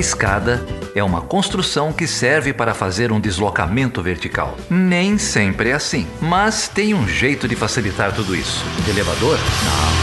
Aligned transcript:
A 0.00 0.08
escada 0.10 0.64
é 0.94 1.04
uma 1.04 1.20
construção 1.20 1.92
que 1.92 2.06
serve 2.06 2.54
para 2.54 2.72
fazer 2.72 3.12
um 3.12 3.20
deslocamento 3.20 4.02
vertical. 4.02 4.56
Nem 4.70 5.18
sempre 5.18 5.68
é 5.68 5.74
assim, 5.74 6.06
mas 6.22 6.68
tem 6.68 6.94
um 6.94 7.06
jeito 7.06 7.46
de 7.46 7.54
facilitar 7.54 8.14
tudo 8.14 8.34
isso. 8.34 8.64
Elevador? 8.88 9.36
Não. 9.36 10.00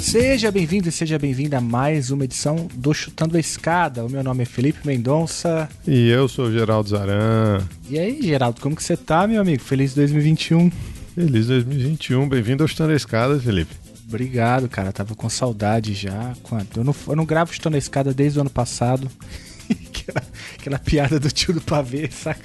Seja 0.00 0.50
bem-vindo 0.50 0.88
e 0.88 0.92
seja 0.92 1.18
bem-vinda 1.18 1.58
a 1.58 1.60
mais 1.60 2.10
uma 2.10 2.24
edição 2.24 2.66
do 2.72 2.94
Chutando 2.94 3.36
a 3.36 3.40
Escada. 3.40 4.06
O 4.06 4.08
meu 4.08 4.24
nome 4.24 4.44
é 4.44 4.46
Felipe 4.46 4.86
Mendonça. 4.86 5.68
E 5.86 6.08
eu 6.08 6.28
sou 6.28 6.46
o 6.46 6.52
Geraldo 6.52 6.88
Zaran. 6.88 7.60
E 7.90 7.98
aí, 7.98 8.22
Geraldo, 8.22 8.58
como 8.62 8.74
que 8.74 8.82
você 8.82 8.96
tá, 8.96 9.26
meu 9.26 9.42
amigo? 9.42 9.62
Feliz 9.62 9.92
2021. 9.92 10.70
Feliz 11.14 11.46
2021. 11.46 12.28
Bem-vindo 12.28 12.64
ao 12.64 12.68
Chutando 12.68 12.92
a 12.92 12.96
Escada, 12.96 13.38
Felipe. 13.38 13.72
Obrigado, 14.08 14.68
cara. 14.68 14.92
Tava 14.92 15.14
com 15.14 15.28
saudade 15.28 15.94
já. 15.94 16.34
Quanto? 16.42 16.80
Eu 16.80 16.84
não, 16.84 16.94
eu 17.06 17.14
não 17.14 17.24
gravo 17.24 17.54
Chutando 17.54 17.76
a 17.76 17.78
Escada 17.78 18.12
desde 18.12 18.36
o 18.36 18.40
ano 18.40 18.50
passado. 18.50 19.08
aquela, 19.70 20.26
aquela 20.58 20.78
piada 20.80 21.20
do 21.20 21.30
tio 21.30 21.54
do 21.54 21.60
pavê, 21.60 22.10
saca? 22.10 22.44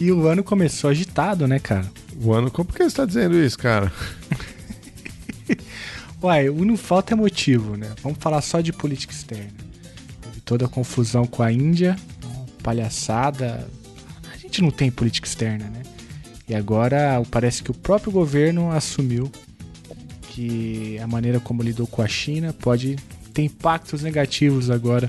E 0.00 0.12
o 0.12 0.28
ano 0.28 0.44
começou 0.44 0.90
agitado, 0.90 1.48
né, 1.48 1.58
cara? 1.58 1.90
O 2.22 2.32
ano. 2.32 2.52
Por 2.52 2.66
que 2.66 2.84
você 2.84 2.94
tá 2.94 3.04
dizendo 3.04 3.36
isso, 3.36 3.58
cara? 3.58 3.92
Uai, 6.22 6.48
o 6.48 6.64
não 6.64 6.76
falta 6.76 7.14
é 7.14 7.16
motivo, 7.16 7.76
né? 7.76 7.90
Vamos 8.00 8.18
falar 8.20 8.42
só 8.42 8.60
de 8.60 8.72
política 8.72 9.12
externa. 9.12 9.50
Teve 10.22 10.40
toda 10.42 10.66
a 10.66 10.68
confusão 10.68 11.26
com 11.26 11.42
a 11.42 11.50
Índia, 11.50 11.96
palhaçada. 12.62 13.66
A 14.32 14.36
gente 14.36 14.62
não 14.62 14.70
tem 14.70 14.88
política 14.88 15.26
externa, 15.26 15.64
né? 15.64 15.82
E 16.50 16.54
agora 16.56 17.22
parece 17.30 17.62
que 17.62 17.70
o 17.70 17.74
próprio 17.74 18.10
governo 18.10 18.72
assumiu 18.72 19.30
que 20.22 20.98
a 20.98 21.06
maneira 21.06 21.38
como 21.38 21.62
lidou 21.62 21.86
com 21.86 22.02
a 22.02 22.08
China 22.08 22.52
pode 22.52 22.96
ter 23.32 23.44
impactos 23.44 24.02
negativos 24.02 24.68
agora 24.68 25.08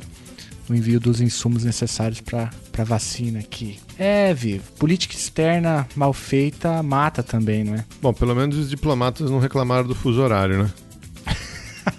no 0.70 0.76
envio 0.76 1.00
dos 1.00 1.20
insumos 1.20 1.64
necessários 1.64 2.22
para 2.22 2.52
a 2.78 2.84
vacina 2.84 3.40
aqui. 3.40 3.80
É, 3.98 4.32
vivo. 4.36 4.72
Política 4.74 5.16
externa 5.16 5.88
mal 5.96 6.14
feita 6.14 6.84
mata 6.84 7.24
também, 7.24 7.64
não 7.64 7.74
é? 7.74 7.86
Bom, 8.00 8.14
pelo 8.14 8.36
menos 8.36 8.56
os 8.60 8.70
diplomatas 8.70 9.32
não 9.32 9.40
reclamaram 9.40 9.88
do 9.88 9.96
fuso 9.96 10.22
horário, 10.22 10.62
né? 10.66 10.72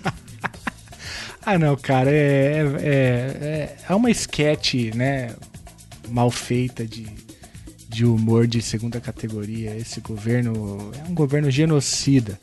ah, 1.44 1.58
não, 1.58 1.74
cara, 1.74 2.12
é, 2.12 2.14
é, 2.14 2.92
é, 2.94 3.76
é 3.88 3.94
uma 3.96 4.08
esquete, 4.08 4.96
né? 4.96 5.34
Mal 6.08 6.30
feita 6.30 6.86
de, 6.86 7.08
de 7.92 8.06
humor 8.06 8.46
de 8.46 8.62
segunda 8.62 9.00
categoria. 9.00 9.76
Esse 9.76 10.00
governo 10.00 10.90
é 10.98 11.08
um 11.08 11.14
governo 11.14 11.50
genocida. 11.50 12.40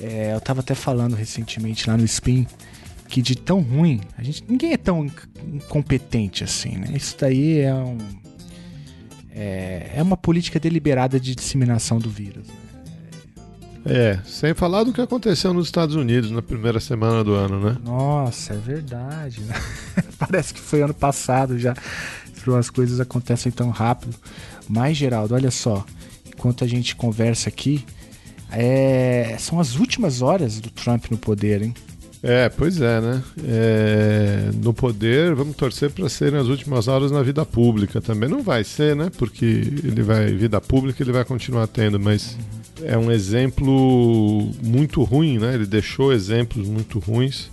É, 0.00 0.34
eu 0.34 0.40
tava 0.40 0.60
até 0.60 0.74
falando 0.74 1.14
recentemente 1.14 1.88
lá 1.88 1.96
no 1.96 2.04
Spin 2.04 2.46
que 3.06 3.20
de 3.20 3.36
tão 3.36 3.60
ruim, 3.60 4.00
a 4.16 4.22
gente 4.22 4.42
ninguém 4.48 4.72
é 4.72 4.76
tão 4.78 5.06
incompetente 5.52 6.42
assim, 6.42 6.78
né? 6.78 6.94
Isso 6.94 7.14
daí 7.20 7.58
é 7.60 7.74
um 7.74 7.98
é, 9.30 9.90
é 9.96 10.02
uma 10.02 10.16
política 10.16 10.58
deliberada 10.58 11.20
de 11.20 11.34
disseminação 11.34 11.98
do 11.98 12.08
vírus. 12.08 12.46
Né? 12.46 12.54
É, 13.84 14.18
sem 14.24 14.54
falar 14.54 14.84
do 14.84 14.92
que 14.92 15.00
aconteceu 15.00 15.52
nos 15.52 15.66
Estados 15.66 15.94
Unidos 15.94 16.30
na 16.30 16.40
primeira 16.40 16.80
semana 16.80 17.22
do 17.22 17.34
ano, 17.34 17.60
né? 17.60 17.76
Nossa, 17.84 18.54
é 18.54 18.56
verdade. 18.56 19.40
Né? 19.40 19.54
Parece 20.18 20.54
que 20.54 20.60
foi 20.60 20.82
ano 20.82 20.94
passado 20.94 21.58
já. 21.58 21.74
As 22.58 22.70
coisas 22.70 22.98
acontecem 22.98 23.52
tão 23.52 23.70
rápido. 23.70 24.16
Mas, 24.68 24.96
Geraldo, 24.96 25.34
olha 25.34 25.50
só. 25.50 25.84
Enquanto 26.26 26.64
a 26.64 26.66
gente 26.66 26.96
conversa 26.96 27.48
aqui, 27.48 27.84
é... 28.50 29.36
são 29.38 29.60
as 29.60 29.76
últimas 29.76 30.22
horas 30.22 30.60
do 30.60 30.70
Trump 30.70 31.06
no 31.10 31.18
poder, 31.18 31.62
hein? 31.62 31.74
É, 32.22 32.48
pois 32.48 32.80
é, 32.80 33.00
né? 33.00 33.22
É, 33.44 34.50
no 34.62 34.72
poder, 34.72 35.34
vamos 35.34 35.56
torcer 35.56 35.90
para 35.90 36.08
serem 36.08 36.38
as 36.38 36.46
últimas 36.46 36.86
horas 36.86 37.10
na 37.10 37.20
vida 37.20 37.44
pública 37.44 38.00
também. 38.00 38.28
Não 38.28 38.44
vai 38.44 38.62
ser, 38.62 38.94
né? 38.94 39.10
Porque 39.18 39.44
ele 39.44 40.02
vai, 40.02 40.32
vida 40.32 40.60
pública, 40.60 41.02
ele 41.02 41.10
vai 41.10 41.24
continuar 41.24 41.66
tendo, 41.66 41.98
mas. 41.98 42.36
É 42.84 42.96
um 42.96 43.12
exemplo 43.12 44.50
muito 44.62 45.02
ruim, 45.02 45.38
né? 45.38 45.54
Ele 45.54 45.66
deixou 45.66 46.12
exemplos 46.12 46.66
muito 46.68 46.98
ruins 46.98 47.50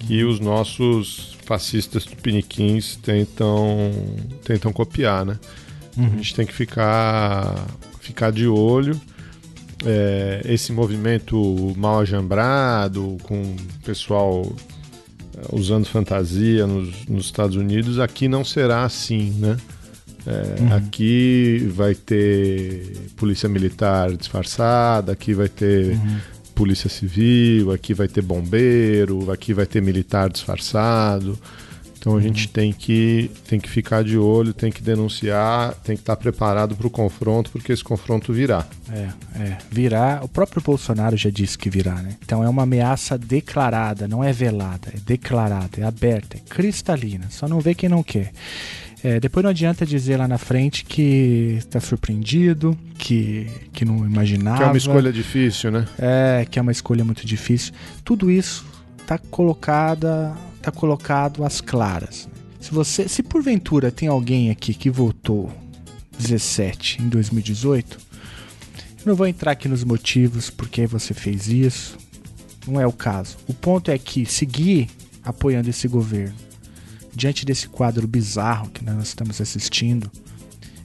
que 0.00 0.24
os 0.24 0.40
nossos 0.40 1.36
fascistas 1.46 2.04
tupiniquins 2.04 2.96
tentam, 2.96 3.90
tentam 4.44 4.72
copiar, 4.72 5.24
né? 5.24 5.38
Uhum. 5.96 6.06
A 6.06 6.16
gente 6.16 6.34
tem 6.34 6.46
que 6.46 6.52
ficar, 6.52 7.66
ficar 8.00 8.30
de 8.30 8.46
olho. 8.46 9.00
É, 9.84 10.42
esse 10.44 10.72
movimento 10.72 11.74
mal 11.76 12.00
ajambrado, 12.00 13.16
com 13.22 13.40
o 13.40 13.56
pessoal 13.84 14.50
é, 15.36 15.56
usando 15.56 15.86
fantasia 15.86 16.66
nos, 16.66 17.06
nos 17.06 17.24
Estados 17.26 17.56
Unidos, 17.56 17.98
aqui 17.98 18.28
não 18.28 18.44
será 18.44 18.84
assim, 18.84 19.30
né? 19.38 19.56
É, 20.26 20.60
uhum. 20.60 20.76
Aqui 20.76 21.66
vai 21.74 21.94
ter 21.94 23.10
polícia 23.16 23.48
militar 23.48 24.14
disfarçada, 24.14 25.12
aqui 25.12 25.32
vai 25.32 25.48
ter 25.48 25.94
uhum. 25.94 26.18
polícia 26.54 26.90
civil, 26.90 27.72
aqui 27.72 27.94
vai 27.94 28.06
ter 28.06 28.20
bombeiro, 28.20 29.30
aqui 29.30 29.54
vai 29.54 29.64
ter 29.64 29.80
militar 29.80 30.28
disfarçado. 30.28 31.38
Então 32.00 32.16
a 32.16 32.20
gente 32.20 32.48
tem 32.48 32.72
que, 32.72 33.30
tem 33.46 33.60
que 33.60 33.68
ficar 33.68 34.02
de 34.02 34.16
olho, 34.16 34.54
tem 34.54 34.72
que 34.72 34.82
denunciar, 34.82 35.74
tem 35.84 35.94
que 35.94 36.00
estar 36.00 36.16
preparado 36.16 36.74
para 36.74 36.86
o 36.86 36.90
confronto, 36.90 37.50
porque 37.50 37.70
esse 37.72 37.84
confronto 37.84 38.32
virá. 38.32 38.66
É, 38.90 39.08
é. 39.38 39.58
Virá. 39.70 40.20
O 40.22 40.28
próprio 40.28 40.62
Bolsonaro 40.62 41.14
já 41.14 41.28
disse 41.28 41.58
que 41.58 41.68
virá, 41.68 41.96
né? 41.96 42.16
Então 42.24 42.42
é 42.42 42.48
uma 42.48 42.62
ameaça 42.62 43.18
declarada, 43.18 44.08
não 44.08 44.24
é 44.24 44.32
velada, 44.32 44.88
é 44.94 44.98
declarada, 45.04 45.78
é 45.78 45.84
aberta, 45.84 46.38
é 46.38 46.40
cristalina. 46.40 47.26
Só 47.28 47.46
não 47.46 47.60
vê 47.60 47.74
quem 47.74 47.90
não 47.90 48.02
quer. 48.02 48.32
É, 49.04 49.20
depois 49.20 49.44
não 49.44 49.50
adianta 49.50 49.84
dizer 49.84 50.16
lá 50.16 50.26
na 50.26 50.38
frente 50.38 50.86
que 50.86 51.56
está 51.58 51.80
surpreendido, 51.80 52.78
que, 52.96 53.46
que 53.74 53.84
não 53.84 54.06
imaginava. 54.06 54.56
Que 54.56 54.64
é 54.64 54.66
uma 54.66 54.76
escolha 54.78 55.12
difícil, 55.12 55.70
né? 55.70 55.86
É, 55.98 56.46
que 56.50 56.58
é 56.58 56.62
uma 56.62 56.72
escolha 56.72 57.04
muito 57.04 57.26
difícil. 57.26 57.74
Tudo 58.02 58.30
isso 58.30 58.64
está 59.02 59.18
colocada, 59.18 60.34
tá 60.62 60.70
colocado 60.70 61.44
às 61.44 61.60
claras. 61.60 62.28
Se 62.60 62.70
você, 62.72 63.08
se 63.08 63.22
porventura 63.22 63.90
tem 63.90 64.08
alguém 64.08 64.50
aqui 64.50 64.74
que 64.74 64.90
votou 64.90 65.50
17 66.18 67.02
em 67.02 67.08
2018, 67.08 67.98
eu 68.98 69.06
não 69.06 69.14
vou 69.14 69.26
entrar 69.26 69.52
aqui 69.52 69.68
nos 69.68 69.82
motivos 69.82 70.50
porque 70.50 70.86
você 70.86 71.14
fez 71.14 71.48
isso. 71.48 71.98
Não 72.66 72.80
é 72.80 72.86
o 72.86 72.92
caso. 72.92 73.38
O 73.48 73.54
ponto 73.54 73.90
é 73.90 73.96
que 73.96 74.26
seguir 74.26 74.88
apoiando 75.24 75.70
esse 75.70 75.88
governo 75.88 76.50
diante 77.14 77.44
desse 77.44 77.68
quadro 77.68 78.06
bizarro 78.06 78.70
que 78.70 78.84
nós 78.84 79.08
estamos 79.08 79.40
assistindo, 79.40 80.10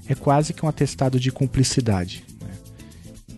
é 0.07 0.15
quase 0.15 0.53
que 0.53 0.65
um 0.65 0.69
atestado 0.69 1.19
de 1.19 1.31
cumplicidade. 1.31 2.23
Né? 2.41 2.51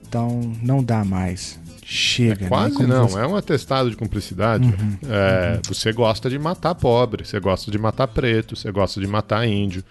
Então 0.07 0.41
não 0.61 0.83
dá 0.83 1.03
mais. 1.03 1.59
Chega. 1.89 2.47
É 2.47 2.49
quase 2.49 2.81
né? 2.81 2.85
não, 2.85 3.07
você... 3.07 3.17
é 3.17 3.25
um 3.25 3.33
atestado 3.33 3.89
de 3.89 3.95
cumplicidade. 3.95 4.65
Uhum, 4.65 4.97
é, 5.09 5.53
uhum. 5.53 5.61
Você 5.69 5.93
gosta 5.93 6.29
de 6.29 6.37
matar 6.37 6.75
pobre, 6.75 7.23
você 7.23 7.39
gosta 7.39 7.71
de 7.71 7.77
matar 7.77 8.09
preto, 8.09 8.57
você 8.57 8.69
gosta 8.73 8.99
de 8.99 9.07
matar 9.07 9.47
índio. 9.47 9.81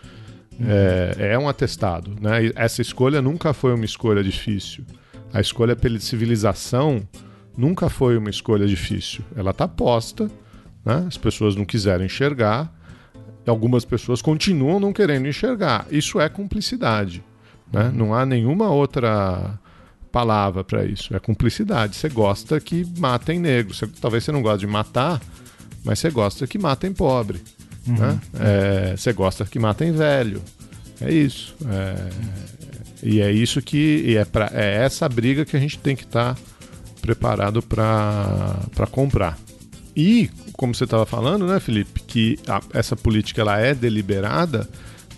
Uhum. 0.61 0.67
É, 0.69 1.33
é, 1.33 1.39
um 1.39 1.49
atestado. 1.49 2.15
Né? 2.21 2.53
Essa 2.55 2.83
escolha 2.83 3.23
nunca 3.23 3.55
foi 3.55 3.73
uma 3.73 3.87
escolha 3.87 4.23
difícil. 4.23 4.85
A 5.33 5.41
escolha 5.41 5.75
pela 5.75 5.99
civilização 5.99 7.01
nunca 7.57 7.89
foi 7.89 8.19
uma 8.19 8.29
escolha 8.29 8.67
difícil. 8.67 9.25
Ela 9.35 9.53
está 9.53 9.67
posta, 9.67 10.31
né? 10.85 11.03
as 11.09 11.17
pessoas 11.17 11.57
não 11.57 11.65
quiseram 11.65 12.05
enxergar, 12.05 12.71
algumas 13.47 13.87
pessoas 13.87 14.21
continuam 14.21 14.79
não 14.79 14.93
querendo 14.93 15.27
enxergar. 15.27 15.87
Isso 15.91 16.21
é 16.21 16.29
cumplicidade. 16.29 17.25
Né? 17.73 17.91
Não 17.95 18.13
há 18.13 18.27
nenhuma 18.27 18.69
outra 18.69 19.59
palavra 20.17 20.65
para 20.65 20.83
isso. 20.87 21.15
É 21.15 21.19
cumplicidade. 21.19 21.95
Você 21.95 22.09
gosta 22.09 22.59
que 22.59 22.87
matem 22.99 23.39
negros. 23.39 23.77
Você, 23.77 23.87
talvez 24.01 24.25
você 24.25 24.33
não 24.33 24.41
goste 24.41 24.61
de 24.61 24.67
matar, 24.67 25.21
mas 25.85 25.99
você 25.99 26.11
gosta 26.11 26.47
que 26.47 26.59
matem 26.59 26.91
pobre. 26.91 27.43
Uhum. 27.87 27.97
Né? 27.97 28.21
É, 28.41 28.97
você 28.97 29.13
gosta 29.13 29.45
que 29.45 29.59
matem 29.59 29.93
velho. 29.93 30.41
É 31.03 31.13
isso. 31.13 31.55
É, 31.69 32.09
e 33.03 33.21
é 33.21 33.31
isso 33.31 33.61
que. 33.61 34.17
É, 34.17 34.25
pra, 34.25 34.51
é 34.55 34.83
essa 34.83 35.07
briga 35.07 35.45
que 35.45 35.55
a 35.55 35.61
gente 35.61 35.79
tem 35.79 35.95
que 35.95 36.05
estar 36.05 36.35
tá 36.35 36.41
preparado 37.03 37.61
para 37.61 38.87
comprar. 38.91 39.39
E, 39.95 40.31
como 40.55 40.75
você 40.75 40.85
estava 40.85 41.05
falando, 41.05 41.47
né, 41.47 41.61
Felipe, 41.61 42.01
que 42.01 42.39
a, 42.49 42.63
essa 42.73 42.97
política 42.97 43.43
ela 43.43 43.59
é 43.59 43.75
deliberada, 43.75 44.67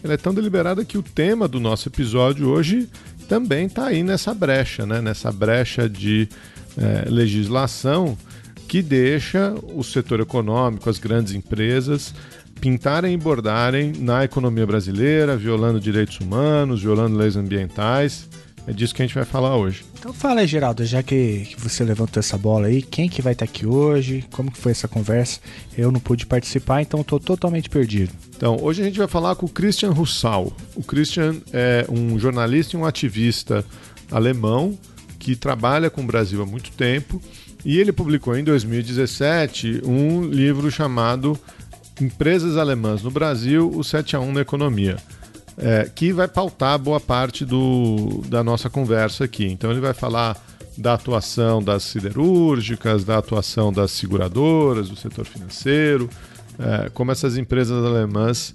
ela 0.03 0.15
é 0.15 0.17
tão 0.17 0.35
deliberada 0.35 0.85
que 0.85 0.99
o 0.99 1.03
tema 1.05 1.47
do 1.47 1.61
nosso 1.61 1.89
episódio 1.89 2.49
hoje 2.49 2.89
também 3.29 3.67
está 3.67 3.87
aí 3.87 4.03
nessa 4.03 4.33
brecha, 4.33 4.87
né, 4.87 5.01
nessa 5.01 5.31
brecha 5.31 5.89
de 5.89 6.29
é, 6.77 7.09
legislação 7.09 8.17
que 8.67 8.83
deixa 8.83 9.55
o 9.75 9.83
setor 9.83 10.21
econômico, 10.21 10.91
as 10.91 10.99
grandes 10.99 11.33
empresas, 11.35 12.15
pintarem 12.61 13.15
e 13.15 13.17
bordarem 13.17 13.93
na 13.99 14.25
economia 14.25 14.67
brasileira, 14.67 15.37
violando 15.37 15.81
direitos 15.81 16.19
humanos, 16.21 16.83
violando 16.83 17.17
leis 17.17 17.37
ambientais. 17.37 18.29
É 18.69 18.73
disso 18.75 18.95
que 18.95 19.01
a 19.01 19.07
gente 19.07 19.15
vai 19.15 19.25
falar 19.25 19.57
hoje. 19.57 19.83
Então 19.99 20.13
fala 20.13 20.43
aí, 20.43 20.47
Geraldo, 20.47 20.85
já 20.85 21.03
que, 21.03 21.47
que 21.47 21.59
você 21.59 21.83
levantou 21.83 22.21
essa 22.21 22.37
bola 22.37 22.67
aí, 22.67 22.83
quem 22.83 23.09
que 23.09 23.23
vai 23.23 23.33
estar 23.33 23.47
aqui 23.47 23.65
hoje? 23.65 24.27
Como 24.31 24.53
que 24.53 24.59
foi 24.59 24.73
essa 24.73 24.87
conversa? 24.87 25.41
Eu 25.77 25.91
não 25.91 25.99
pude 25.99 26.27
participar, 26.27 26.83
então 26.83 27.01
estou 27.01 27.19
totalmente 27.19 27.71
perdido. 27.71 28.13
Então, 28.37 28.59
hoje 28.61 28.83
a 28.83 28.85
gente 28.85 28.99
vai 28.99 29.09
falar 29.09 29.37
com 29.37 29.47
o 29.47 29.49
Christian 29.49 29.91
Russal. 29.91 30.53
O 30.77 30.83
Christian 30.83 31.37
é 31.51 31.87
um 31.89 32.19
jornalista 32.19 32.77
e 32.77 32.79
um 32.79 32.85
ativista 32.85 33.65
alemão 34.11 34.79
que 35.19 35.35
trabalha 35.35 35.89
com 35.89 36.03
o 36.03 36.07
Brasil 36.07 36.43
há 36.43 36.47
muito 36.47 36.71
tempo 36.73 37.23
e 37.65 37.79
ele 37.79 37.91
publicou 37.91 38.37
em 38.37 38.45
2017 38.45 39.81
um 39.87 40.25
livro 40.25 40.71
chamado 40.71 41.41
Empresas 41.99 42.59
Alemãs 42.59 43.03
no 43.03 43.11
Brasil, 43.11 43.71
o 43.75 43.83
7 43.83 44.15
a 44.15 44.21
1 44.21 44.31
na 44.31 44.43
Economia 44.43 44.99
é, 45.59 45.91
que 45.93 46.13
vai 46.13 46.29
pautar 46.29 46.79
boa 46.79 47.01
parte 47.01 47.45
do, 47.45 48.23
da 48.29 48.43
nossa 48.45 48.71
conversa 48.71 49.25
aqui. 49.25 49.47
Então 49.47 49.71
ele 49.71 49.81
vai 49.81 49.93
falar 49.93 50.37
da 50.77 50.95
atuação 50.95 51.63
das 51.63 51.83
siderúrgicas, 51.83 53.05
da 53.05 53.19
atuação 53.19 53.73
das 53.73 53.91
seguradoras, 53.91 54.89
do 54.89 54.97
setor 54.97 55.27
financeiro, 55.27 56.09
é, 56.59 56.89
como 56.91 57.11
essas 57.11 57.37
empresas 57.37 57.85
alemãs 57.85 58.55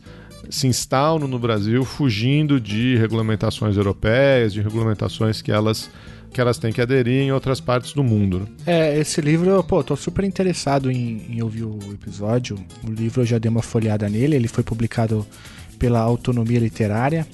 se 0.49 0.67
instalam 0.67 1.27
no 1.27 1.39
Brasil 1.39 1.83
fugindo 1.83 2.59
de 2.59 2.95
regulamentações 2.97 3.75
europeias, 3.75 4.53
de 4.53 4.61
regulamentações 4.61 5.41
que 5.41 5.51
elas 5.51 5.89
que 6.33 6.41
elas 6.41 6.57
têm 6.57 6.73
que 6.73 6.81
aderir 6.81 7.21
em 7.21 7.31
outras 7.31 7.61
partes 7.61 7.93
do 7.93 8.03
mundo. 8.03 8.39
Né? 8.39 8.47
É, 8.65 8.99
esse 8.99 9.21
livro, 9.21 9.63
pô, 9.63 9.83
tô 9.83 9.95
super 9.95 10.25
interessado 10.25 10.89
em, 10.89 11.27
em 11.29 11.43
ouvir 11.43 11.63
o 11.63 11.77
episódio. 11.93 12.57
O 12.83 12.89
livro 12.89 13.21
eu 13.21 13.25
já 13.25 13.37
dei 13.37 13.51
uma 13.51 13.61
folhada 13.61 14.09
nele, 14.09 14.35
ele 14.35 14.47
foi 14.47 14.63
publicado 14.63 15.23
pela 15.83 15.99
autonomia 15.99 16.59
literária. 16.61 17.27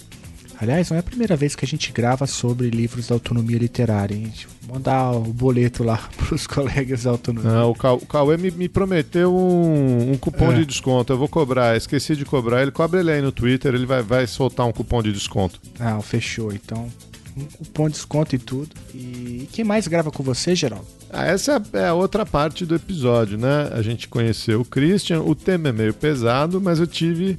Aliás, 0.60 0.90
não 0.90 0.98
é 0.98 1.02
a 1.02 1.04
primeira 1.04 1.36
vez 1.36 1.56
que 1.56 1.64
a 1.64 1.68
gente 1.68 1.92
grava 1.92 2.26
sobre 2.26 2.72
livros 2.72 3.08
da 3.08 3.14
autonomia 3.14 3.60
literária. 3.60 4.16
Hein? 4.16 4.34
Mandar 4.68 5.12
o 5.12 5.22
boleto 5.22 5.84
lá 5.84 5.98
para 6.18 6.34
os 6.34 6.48
colegas 6.48 7.04
da 7.04 7.12
autonomia. 7.12 7.52
Não, 7.52 7.70
o 7.70 8.06
Cauê 8.08 8.38
me, 8.38 8.50
me 8.50 8.68
prometeu 8.68 9.32
um, 9.32 10.14
um 10.14 10.18
cupom 10.18 10.52
é. 10.52 10.56
de 10.56 10.66
desconto. 10.66 11.14
Eu 11.14 11.18
vou 11.20 11.28
cobrar, 11.28 11.78
esqueci 11.78 12.16
de 12.16 12.26
cobrar. 12.26 12.64
Ele 12.64 12.72
cobra 12.72 13.02
ele 13.02 13.12
aí 13.12 13.22
no 13.22 13.32
Twitter, 13.32 13.76
ele 13.76 13.86
vai, 13.86 14.02
vai 14.02 14.26
soltar 14.26 14.66
um 14.66 14.72
cupom 14.72 15.04
de 15.04 15.14
desconto. 15.14 15.62
Ah, 15.80 16.02
fechou. 16.02 16.52
Então, 16.52 16.90
um 17.38 17.46
cupom 17.46 17.86
de 17.86 17.94
desconto 17.94 18.36
e 18.36 18.40
tudo. 18.40 18.70
E, 18.96 18.98
e 19.44 19.50
quem 19.54 19.64
mais 19.64 19.88
grava 19.88 20.10
com 20.10 20.24
você, 20.24 20.56
Geraldo? 20.56 20.88
Ah, 21.12 21.28
essa 21.28 21.62
é 21.74 21.86
a 21.86 21.94
outra 21.94 22.26
parte 22.26 22.66
do 22.66 22.74
episódio, 22.74 23.38
né? 23.38 23.70
A 23.74 23.84
gente 23.84 24.08
conheceu 24.08 24.62
o 24.62 24.66
Christian. 24.66 25.22
O 25.22 25.36
tema 25.36 25.70
é 25.70 25.72
meio 25.72 25.94
pesado, 25.94 26.60
mas 26.60 26.80
eu 26.80 26.88
tive 26.88 27.38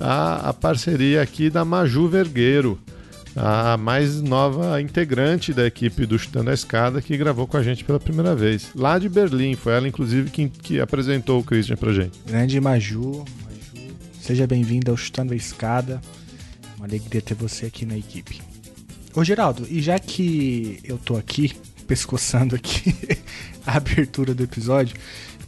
a, 0.00 0.48
a 0.48 0.52
parceria 0.52 1.20
aqui 1.20 1.50
da 1.50 1.64
Maju 1.64 2.08
Vergueiro, 2.08 2.80
a 3.36 3.76
mais 3.76 4.20
nova 4.20 4.80
integrante 4.80 5.52
da 5.52 5.66
equipe 5.66 6.06
do 6.06 6.18
Chutando 6.18 6.50
a 6.50 6.54
Escada, 6.54 7.00
que 7.00 7.16
gravou 7.16 7.46
com 7.46 7.56
a 7.56 7.62
gente 7.62 7.84
pela 7.84 8.00
primeira 8.00 8.34
vez. 8.34 8.70
Lá 8.74 8.98
de 8.98 9.08
Berlim, 9.08 9.54
foi 9.54 9.74
ela, 9.74 9.86
inclusive, 9.86 10.30
que, 10.30 10.48
que 10.48 10.80
apresentou 10.80 11.40
o 11.40 11.44
Christian 11.44 11.76
pra 11.76 11.92
gente. 11.92 12.18
Grande 12.26 12.60
Maju, 12.60 13.24
Maju 13.44 13.94
seja 14.20 14.46
bem-vinda 14.46 14.90
ao 14.90 14.96
Chutando 14.96 15.32
a 15.32 15.36
Escada. 15.36 16.00
Uma 16.76 16.86
alegria 16.86 17.20
ter 17.20 17.34
você 17.34 17.66
aqui 17.66 17.84
na 17.84 17.96
equipe. 17.96 18.40
Ô 19.14 19.22
Geraldo, 19.22 19.66
e 19.68 19.82
já 19.82 19.98
que 19.98 20.80
eu 20.82 20.96
tô 20.96 21.16
aqui, 21.16 21.52
pescoçando 21.86 22.54
aqui 22.56 22.94
a 23.66 23.76
abertura 23.76 24.34
do 24.34 24.42
episódio, 24.42 24.96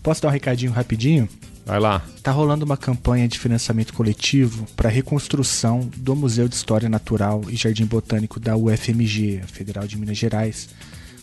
posso 0.03 0.21
dar 0.21 0.29
um 0.29 0.33
recadinho 0.33 0.73
rapidinho? 0.73 1.29
Vai 1.65 1.79
lá. 1.79 2.05
Tá 2.23 2.33
rolando 2.33 2.65
uma 2.65 2.77
campanha 2.77 3.29
de 3.29 3.39
financiamento 3.39 3.95
coletivo 3.95 4.67
para 4.77 4.89
reconstrução 4.89 5.89
do 5.97 6.17
Museu 6.17 6.49
de 6.49 6.55
História 6.55 6.89
Natural 6.89 7.43
e 7.49 7.57
Jardim 7.57 7.87
Botânico 7.87 8.41
da 8.41 8.57
UFMG, 8.57 9.43
Federal 9.47 9.87
de 9.87 9.97
Minas 9.97 10.19
Gerais. 10.19 10.69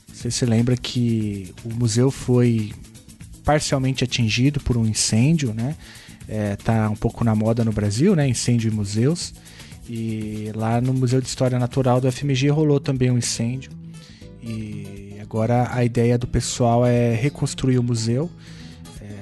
Você 0.07 0.31
se 0.31 0.45
lembra 0.45 0.77
que 0.77 1.53
o 1.63 1.73
museu 1.73 2.09
foi 2.09 2.73
parcialmente 3.43 4.03
atingido 4.03 4.59
por 4.59 4.77
um 4.77 4.85
incêndio, 4.85 5.53
né? 5.53 5.75
É, 6.27 6.55
tá 6.55 6.89
um 6.89 6.95
pouco 6.95 7.23
na 7.23 7.35
moda 7.35 7.65
no 7.65 7.71
Brasil, 7.71 8.15
né? 8.15 8.27
Incêndio 8.27 8.71
em 8.71 8.73
museus. 8.73 9.33
E 9.89 10.51
lá 10.55 10.79
no 10.79 10.93
Museu 10.93 11.19
de 11.19 11.27
História 11.27 11.57
Natural 11.57 11.99
do 11.99 12.11
FMG 12.11 12.49
rolou 12.49 12.79
também 12.79 13.09
um 13.11 13.17
incêndio. 13.17 13.71
E 14.41 15.17
agora 15.21 15.69
a 15.73 15.83
ideia 15.83 16.17
do 16.17 16.27
pessoal 16.27 16.85
é 16.85 17.13
reconstruir 17.13 17.79
o 17.79 17.83
museu 17.83 18.29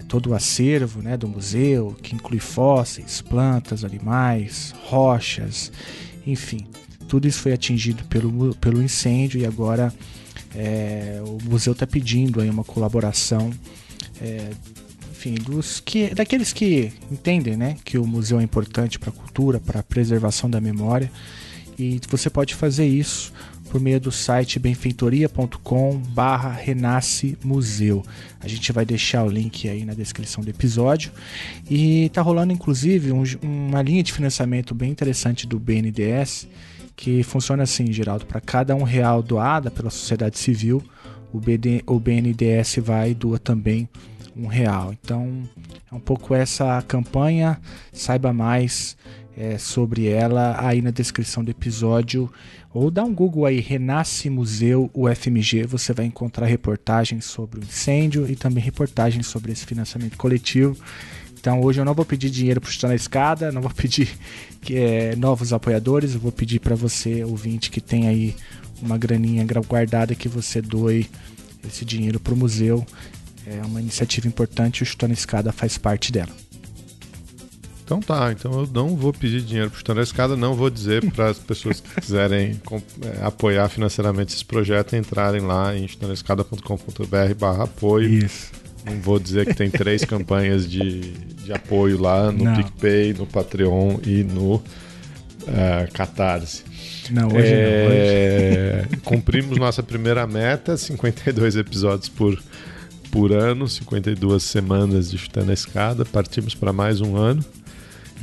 todo 0.07 0.31
o 0.31 0.33
acervo 0.33 1.01
né, 1.01 1.17
do 1.17 1.27
museu, 1.27 1.95
que 2.01 2.15
inclui 2.15 2.39
fósseis, 2.39 3.21
plantas, 3.21 3.83
animais, 3.83 4.73
rochas, 4.85 5.71
enfim. 6.25 6.65
Tudo 7.07 7.27
isso 7.27 7.39
foi 7.39 7.53
atingido 7.53 8.03
pelo, 8.05 8.55
pelo 8.55 8.81
incêndio 8.81 9.39
e 9.39 9.45
agora 9.45 9.93
é, 10.55 11.21
o 11.25 11.37
museu 11.49 11.73
está 11.73 11.85
pedindo 11.85 12.41
aí 12.41 12.49
uma 12.49 12.63
colaboração 12.63 13.51
é, 14.21 14.49
enfim, 15.11 15.33
dos 15.35 15.79
que, 15.79 16.13
daqueles 16.13 16.53
que 16.53 16.91
entendem 17.11 17.57
né, 17.57 17.77
que 17.83 17.97
o 17.97 18.05
museu 18.05 18.39
é 18.39 18.43
importante 18.43 18.99
para 18.99 19.09
a 19.09 19.13
cultura, 19.13 19.59
para 19.59 19.79
a 19.79 19.83
preservação 19.83 20.49
da 20.49 20.61
memória. 20.61 21.11
E 21.77 21.99
você 22.09 22.29
pode 22.29 22.55
fazer 22.55 22.87
isso 22.87 23.31
por 23.67 23.81
meio 23.81 23.99
do 23.99 24.11
site 24.11 24.59
benfeitoria.com 24.59 25.97
barra 26.09 26.51
Renasce 26.51 27.37
Museu. 27.43 28.03
A 28.39 28.47
gente 28.47 28.71
vai 28.71 28.85
deixar 28.85 29.23
o 29.23 29.29
link 29.29 29.67
aí 29.69 29.85
na 29.85 29.93
descrição 29.93 30.43
do 30.43 30.49
episódio. 30.49 31.11
E 31.69 32.09
tá 32.09 32.21
rolando 32.21 32.53
inclusive 32.53 33.11
um, 33.11 33.23
uma 33.41 33.81
linha 33.81 34.01
de 34.01 34.13
financiamento 34.13 34.73
bem 34.73 34.89
interessante 34.89 35.45
do 35.45 35.59
BNDES, 35.59 36.47
que 36.95 37.21
funciona 37.23 37.63
assim, 37.63 37.91
Geraldo, 37.91 38.25
para 38.25 38.41
cada 38.41 38.75
um 38.75 38.83
real 38.83 39.21
doada 39.21 39.69
pela 39.69 39.89
sociedade 39.89 40.39
civil, 40.39 40.83
o, 41.31 41.39
BD, 41.39 41.83
o 41.85 41.99
BNDES 41.99 42.77
vai 42.81 43.11
e 43.11 43.13
doa 43.13 43.37
também 43.37 43.87
um 44.35 44.47
real. 44.47 44.93
Então 44.93 45.43
é 45.91 45.95
um 45.95 45.99
pouco 45.99 46.33
essa 46.33 46.81
campanha, 46.87 47.59
saiba 47.91 48.31
mais 48.31 48.95
é, 49.37 49.57
sobre 49.57 50.07
ela 50.07 50.55
aí 50.59 50.81
na 50.81 50.89
descrição 50.89 51.43
do 51.43 51.51
episódio 51.51 52.31
ou 52.77 52.91
dá 52.91 53.03
um 53.03 53.11
Google 53.11 53.47
aí, 53.47 53.59
Renasce 53.59 54.29
Museu 54.29 54.91
UFMG, 54.93 55.65
você 55.65 55.93
vai 55.93 56.05
encontrar 56.05 56.45
reportagens 56.45 57.25
sobre 57.25 57.59
o 57.59 57.63
incêndio 57.63 58.29
e 58.29 58.35
também 58.35 58.63
reportagens 58.63 59.25
sobre 59.25 59.51
esse 59.51 59.65
financiamento 59.65 60.15
coletivo. 60.15 60.77
Então 61.39 61.59
hoje 61.59 61.81
eu 61.81 61.85
não 61.85 61.95
vou 61.95 62.05
pedir 62.05 62.29
dinheiro 62.29 62.61
para 62.61 62.69
chutar 62.69 62.89
na 62.89 62.95
escada, 62.95 63.51
não 63.51 63.63
vou 63.63 63.71
pedir 63.73 64.07
é, 64.69 65.15
novos 65.15 65.53
apoiadores, 65.53 66.13
eu 66.13 66.19
vou 66.19 66.31
pedir 66.31 66.59
para 66.59 66.75
você, 66.75 67.23
ouvinte, 67.23 67.71
que 67.71 67.81
tem 67.81 68.07
aí 68.07 68.35
uma 68.79 68.95
graninha 68.95 69.43
guardada, 69.67 70.13
que 70.13 70.29
você 70.29 70.61
doe 70.61 71.09
esse 71.67 71.83
dinheiro 71.83 72.19
para 72.19 72.35
o 72.35 72.37
museu. 72.37 72.85
É 73.47 73.59
uma 73.65 73.81
iniciativa 73.81 74.27
importante, 74.27 74.83
o 74.83 74.85
Chutando 74.85 75.13
a 75.13 75.15
Escada 75.15 75.51
faz 75.51 75.79
parte 75.79 76.11
dela. 76.11 76.46
Então 77.87 78.01
tá, 78.01 78.33
então 78.33 78.51
eu 78.51 78.69
não 78.73 78.97
vou 78.97 79.13
pedir 79.13 79.41
dinheiro 79.41 79.69
para 79.69 79.79
Chutando 79.79 80.01
a 80.01 80.03
Escada, 80.03 80.35
não 80.35 80.53
vou 80.53 80.69
dizer 80.69 81.09
para 81.09 81.29
as 81.29 81.39
pessoas 81.39 81.79
que 81.79 82.01
quiserem 82.01 82.59
é, 83.01 83.25
apoiar 83.25 83.69
financeiramente 83.69 84.35
esse 84.35 84.43
projeto 84.43 84.93
entrarem 84.97 85.39
lá 85.39 85.73
em 85.73 85.87
chutandoescada.com.br 85.87 87.33
barra 87.39 87.63
apoio. 87.63 88.09
Isso. 88.09 88.51
Não 88.85 88.99
vou 88.99 89.17
dizer 89.17 89.45
que 89.45 89.53
tem 89.53 89.69
três 89.69 90.03
campanhas 90.05 90.69
de, 90.69 91.13
de 91.13 91.53
apoio 91.53 91.97
lá 91.97 92.29
no 92.29 92.43
não. 92.43 92.55
PicPay, 92.57 93.13
no 93.13 93.25
Patreon 93.25 93.99
e 94.05 94.21
no 94.21 94.55
uh, 94.55 94.63
Catarse. 95.93 96.65
Não, 97.09 97.27
hoje 97.27 97.53
é... 97.53 98.83
não. 98.83 98.89
Hoje. 98.91 99.01
Cumprimos 99.05 99.57
nossa 99.57 99.81
primeira 99.81 100.27
meta, 100.27 100.75
52 100.75 101.55
episódios 101.55 102.09
por, 102.09 102.37
por 103.09 103.31
ano, 103.31 103.65
52 103.65 104.43
semanas 104.43 105.09
de 105.09 105.17
Chutando 105.17 105.51
a 105.51 105.53
Escada. 105.53 106.03
Partimos 106.03 106.53
para 106.53 106.73
mais 106.73 106.99
um 106.99 107.15
ano. 107.15 107.45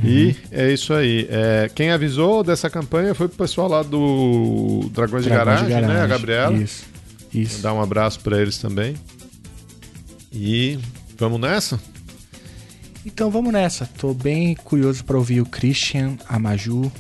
Uhum. 0.03 0.09
E 0.09 0.37
é 0.51 0.73
isso 0.73 0.93
aí. 0.93 1.27
É, 1.31 1.71
quem 1.75 1.91
avisou 1.91 2.43
dessa 2.43 2.69
campanha 2.69 3.15
foi 3.15 3.27
o 3.27 3.31
pessoal 3.31 3.69
lá 3.69 3.83
do 3.83 4.89
Dragões, 4.93 5.25
de, 5.25 5.31
Garagem, 5.31 5.67
de 5.67 5.71
Garagem, 5.71 5.97
né? 5.97 6.03
A 6.03 6.07
Gabriela. 6.07 6.57
Isso. 6.57 6.85
Isso. 7.33 7.63
Dar 7.63 7.73
um 7.73 7.83
abraço 7.83 8.21
para 8.21 8.41
eles 8.41 8.59
também. 8.59 8.95
E 10.33 10.79
vamos 11.17 11.41
nessa? 11.41 11.81
Então 13.05 13.31
vamos 13.31 13.53
nessa. 13.53 13.87
Tô 13.99 14.15
bem 14.15 14.55
curioso 14.55 15.05
para 15.05 15.17
ouvir 15.17 15.41
o 15.41 15.47
Christian, 15.47 16.17
a 16.29 16.39
Maju 16.39 16.91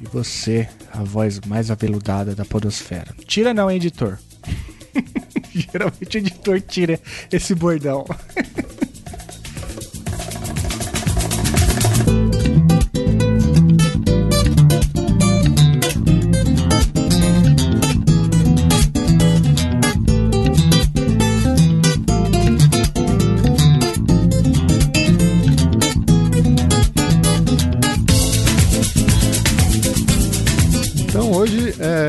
e 0.00 0.06
você, 0.06 0.68
a 0.92 1.02
voz 1.02 1.40
mais 1.46 1.70
aveludada 1.70 2.34
da 2.34 2.44
podosfera. 2.44 3.14
Tira 3.26 3.54
não, 3.54 3.70
editor. 3.70 4.18
Geralmente 5.54 6.16
o 6.16 6.18
editor 6.18 6.60
tira 6.60 7.00
esse 7.30 7.54
bordão. 7.54 8.04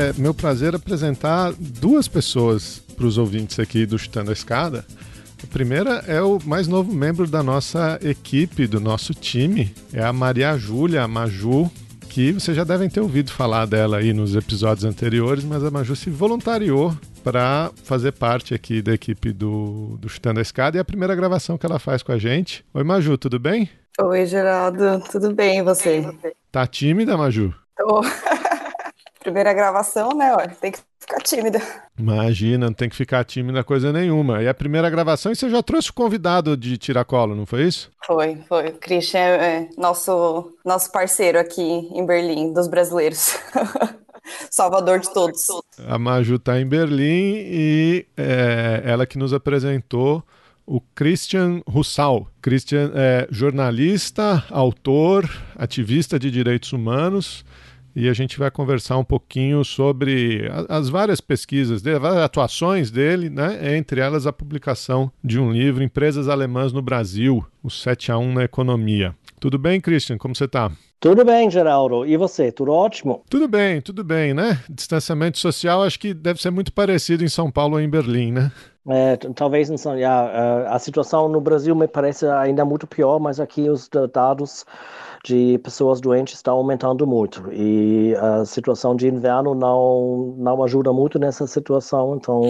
é 0.06 0.12
meu 0.16 0.32
prazer 0.32 0.72
apresentar 0.72 1.52
duas 1.58 2.06
pessoas 2.06 2.80
para 2.96 3.06
os 3.06 3.18
ouvintes 3.18 3.58
aqui 3.58 3.84
do 3.84 3.98
Chutando 3.98 4.30
a 4.30 4.32
Escada. 4.32 4.84
A 5.42 5.46
primeira 5.48 6.04
é 6.06 6.22
o 6.22 6.38
mais 6.44 6.68
novo 6.68 6.94
membro 6.94 7.26
da 7.26 7.42
nossa 7.42 7.98
equipe, 8.00 8.68
do 8.68 8.78
nosso 8.78 9.12
time, 9.12 9.74
é 9.92 10.04
a 10.04 10.12
Maria 10.12 10.56
Júlia, 10.56 11.02
a 11.02 11.08
Maju, 11.08 11.68
que 12.08 12.32
vocês 12.32 12.56
já 12.56 12.62
devem 12.62 12.88
ter 12.88 13.00
ouvido 13.00 13.32
falar 13.32 13.66
dela 13.66 13.96
aí 13.98 14.12
nos 14.12 14.36
episódios 14.36 14.84
anteriores, 14.84 15.42
mas 15.42 15.64
a 15.64 15.70
Maju 15.72 15.96
se 15.96 16.08
voluntariou 16.08 16.96
para 17.24 17.72
fazer 17.82 18.12
parte 18.12 18.54
aqui 18.54 18.80
da 18.80 18.94
equipe 18.94 19.32
do, 19.32 19.98
do 20.00 20.08
Chutando 20.08 20.38
a 20.38 20.42
Escada 20.42 20.76
e 20.76 20.78
é 20.78 20.82
a 20.82 20.84
primeira 20.84 21.16
gravação 21.16 21.58
que 21.58 21.66
ela 21.66 21.80
faz 21.80 22.00
com 22.00 22.12
a 22.12 22.18
gente. 22.18 22.64
Oi, 22.72 22.84
Maju, 22.84 23.18
tudo 23.18 23.40
bem? 23.40 23.68
Oi, 24.00 24.24
Geraldo, 24.24 25.02
tudo 25.10 25.34
bem 25.34 25.58
e 25.58 25.62
você? 25.62 26.06
Tá 26.52 26.64
tímida, 26.64 27.16
Maju? 27.16 27.52
Tô. 27.76 28.02
primeira 29.26 29.52
gravação, 29.52 30.10
né? 30.10 30.32
Tem 30.60 30.70
que 30.70 30.78
ficar 31.00 31.20
tímida. 31.20 31.60
Imagina, 31.98 32.66
não 32.66 32.72
tem 32.72 32.88
que 32.88 32.94
ficar 32.94 33.24
tímida 33.24 33.64
coisa 33.64 33.92
nenhuma. 33.92 34.40
E 34.40 34.48
a 34.48 34.54
primeira 34.54 34.88
gravação, 34.88 35.32
e 35.32 35.36
você 35.36 35.50
já 35.50 35.60
trouxe 35.62 35.90
o 35.90 35.94
convidado 35.94 36.56
de 36.56 36.78
Tiracolo, 36.78 37.34
não 37.34 37.44
foi 37.44 37.64
isso? 37.64 37.90
Foi, 38.06 38.38
foi. 38.48 38.68
O 38.68 38.78
Christian 38.78 39.18
é, 39.18 39.34
é 39.34 39.68
nosso, 39.76 40.52
nosso 40.64 40.92
parceiro 40.92 41.40
aqui 41.40 41.60
em 41.60 42.06
Berlim, 42.06 42.52
dos 42.52 42.68
brasileiros. 42.68 43.36
Salvador 44.50 45.00
de 45.00 45.12
todos. 45.12 45.46
A 45.88 45.98
Maju 45.98 46.36
está 46.36 46.60
em 46.60 46.66
Berlim 46.66 47.34
e 47.36 48.06
é, 48.16 48.82
ela 48.84 49.06
que 49.06 49.18
nos 49.18 49.32
apresentou 49.32 50.22
o 50.64 50.80
Christian 50.80 51.62
Russal. 51.66 52.28
Christian 52.40 52.92
é 52.94 53.28
jornalista, 53.30 54.44
autor, 54.50 55.28
ativista 55.56 56.18
de 56.18 56.30
direitos 56.30 56.72
humanos 56.72 57.44
e 57.96 58.10
a 58.10 58.12
gente 58.12 58.38
vai 58.38 58.50
conversar 58.50 58.98
um 58.98 59.04
pouquinho 59.04 59.64
sobre 59.64 60.50
as 60.68 60.90
várias 60.90 61.18
pesquisas 61.18 61.80
dele, 61.80 61.98
várias 61.98 62.22
atuações 62.22 62.90
dele, 62.90 63.30
né? 63.30 63.74
entre 63.74 64.02
elas 64.02 64.26
a 64.26 64.32
publicação 64.34 65.10
de 65.24 65.40
um 65.40 65.50
livro, 65.50 65.82
Empresas 65.82 66.28
Alemãs 66.28 66.74
no 66.74 66.82
Brasil, 66.82 67.42
o 67.64 67.70
7 67.70 68.12
a 68.12 68.18
1 68.18 68.34
na 68.34 68.44
Economia. 68.44 69.14
Tudo 69.40 69.58
bem, 69.58 69.80
Christian? 69.80 70.18
Como 70.18 70.36
você 70.36 70.44
está? 70.44 70.70
Tudo 71.00 71.24
bem, 71.24 71.50
Geraldo. 71.50 72.04
E 72.04 72.18
você? 72.18 72.52
Tudo 72.52 72.72
ótimo? 72.72 73.22
Tudo 73.30 73.48
bem, 73.48 73.80
tudo 73.80 74.04
bem, 74.04 74.34
né? 74.34 74.58
Distanciamento 74.68 75.38
social 75.38 75.82
acho 75.82 75.98
que 75.98 76.12
deve 76.12 76.40
ser 76.40 76.50
muito 76.50 76.74
parecido 76.74 77.24
em 77.24 77.28
São 77.28 77.50
Paulo 77.50 77.74
ou 77.74 77.80
em 77.80 77.88
Berlim, 77.88 78.30
né? 78.30 78.52
É, 78.88 79.16
talvez 79.34 79.70
não 79.70 79.78
são. 79.78 79.96
Yeah, 79.96 80.70
a 80.70 80.78
situação 80.78 81.28
no 81.28 81.40
Brasil 81.40 81.74
me 81.74 81.88
parece 81.88 82.26
ainda 82.26 82.64
muito 82.64 82.86
pior, 82.86 83.18
mas 83.18 83.40
aqui 83.40 83.68
os 83.68 83.90
dados 84.12 84.64
de 85.26 85.58
pessoas 85.58 86.00
doentes 86.00 86.34
está 86.34 86.52
aumentando 86.52 87.04
muito 87.04 87.52
e 87.52 88.14
a 88.14 88.44
situação 88.44 88.94
de 88.94 89.08
inverno 89.08 89.54
não 89.56 90.36
não 90.38 90.62
ajuda 90.62 90.92
muito 90.92 91.18
nessa 91.18 91.48
situação, 91.48 92.14
então 92.14 92.42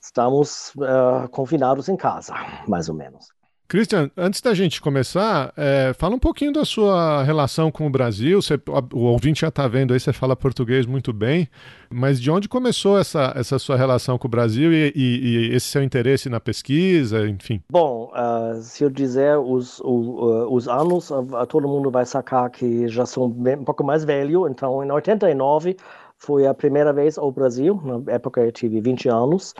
estamos 0.00 0.72
uh, 0.76 1.28
confinados 1.30 1.88
em 1.88 1.96
casa, 1.96 2.34
mais 2.66 2.88
ou 2.88 2.94
menos. 2.96 3.28
Christian, 3.72 4.10
antes 4.18 4.42
da 4.42 4.52
gente 4.52 4.82
começar, 4.82 5.50
é, 5.56 5.94
fala 5.94 6.14
um 6.14 6.18
pouquinho 6.18 6.52
da 6.52 6.62
sua 6.62 7.22
relação 7.22 7.72
com 7.72 7.86
o 7.86 7.90
Brasil. 7.90 8.42
Você, 8.42 8.60
o 8.92 9.04
ouvinte 9.04 9.40
já 9.40 9.48
está 9.48 9.66
vendo 9.66 9.94
aí, 9.94 9.98
você 9.98 10.12
fala 10.12 10.36
português 10.36 10.84
muito 10.84 11.10
bem, 11.10 11.48
mas 11.88 12.20
de 12.20 12.30
onde 12.30 12.50
começou 12.50 12.98
essa, 12.98 13.32
essa 13.34 13.58
sua 13.58 13.74
relação 13.74 14.18
com 14.18 14.28
o 14.28 14.30
Brasil 14.30 14.70
e, 14.74 14.92
e, 14.94 15.26
e 15.26 15.54
esse 15.54 15.68
seu 15.68 15.82
interesse 15.82 16.28
na 16.28 16.38
pesquisa, 16.38 17.26
enfim? 17.26 17.62
Bom, 17.70 18.12
uh, 18.12 18.60
se 18.60 18.84
eu 18.84 18.90
dizer 18.90 19.38
os, 19.38 19.80
uh, 19.80 20.52
os 20.52 20.68
anos, 20.68 21.08
uh, 21.08 21.24
todo 21.48 21.66
mundo 21.66 21.90
vai 21.90 22.04
sacar 22.04 22.50
que 22.50 22.86
já 22.88 23.06
sou 23.06 23.26
um 23.26 23.64
pouco 23.64 23.82
mais 23.82 24.04
velho, 24.04 24.46
então 24.48 24.84
em 24.84 24.92
89 24.92 25.78
foi 26.18 26.46
a 26.46 26.52
primeira 26.52 26.92
vez 26.92 27.16
ao 27.16 27.32
Brasil, 27.32 27.80
na 27.82 28.12
época 28.12 28.42
eu 28.42 28.52
tive 28.52 28.82
20 28.82 29.08
anos, 29.08 29.54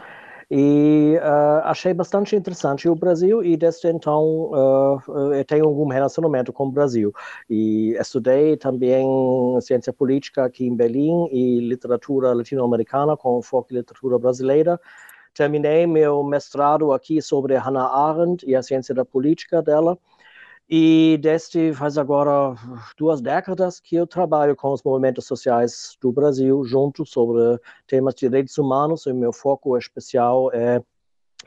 e 0.55 1.17
uh, 1.17 1.65
achei 1.65 1.95
bastante 1.95 2.35
interessante 2.35 2.87
o 2.87 2.93
Brasil 2.93 3.43
e 3.43 3.57
desde 3.57 3.87
então 3.87 4.51
uh, 4.51 5.33
eu 5.33 5.43
tenho 5.43 5.65
algum 5.65 5.87
relacionamento 5.87 6.53
com 6.53 6.67
o 6.67 6.71
Brasil. 6.71 7.11
E 7.49 7.97
estudei 7.99 8.55
também 8.55 9.03
ciência 9.61 9.91
política 9.91 10.45
aqui 10.45 10.67
em 10.67 10.75
Berlim 10.75 11.27
e 11.31 11.59
literatura 11.59 12.35
latino-americana 12.35 13.17
com 13.17 13.41
foco 13.41 13.73
em 13.73 13.77
literatura 13.77 14.19
brasileira. 14.19 14.79
Terminei 15.33 15.87
meu 15.87 16.23
mestrado 16.23 16.93
aqui 16.93 17.19
sobre 17.19 17.55
Hannah 17.55 17.87
Arendt 17.87 18.45
e 18.47 18.55
a 18.55 18.61
ciência 18.61 18.93
da 18.93 19.03
política 19.03 19.59
dela. 19.59 19.97
E 20.69 21.17
desde 21.21 21.73
faz 21.73 21.97
agora 21.97 22.55
duas 22.97 23.21
décadas 23.21 23.79
que 23.79 23.95
eu 23.95 24.07
trabalho 24.07 24.55
com 24.55 24.71
os 24.71 24.81
movimentos 24.81 25.25
sociais 25.25 25.97
do 26.01 26.11
Brasil 26.11 26.63
junto 26.63 27.05
sobre 27.05 27.59
temas 27.85 28.15
de 28.15 28.21
direitos 28.21 28.57
humanos. 28.57 29.05
E 29.05 29.13
meu 29.13 29.33
foco 29.33 29.77
especial 29.77 30.51
é 30.53 30.81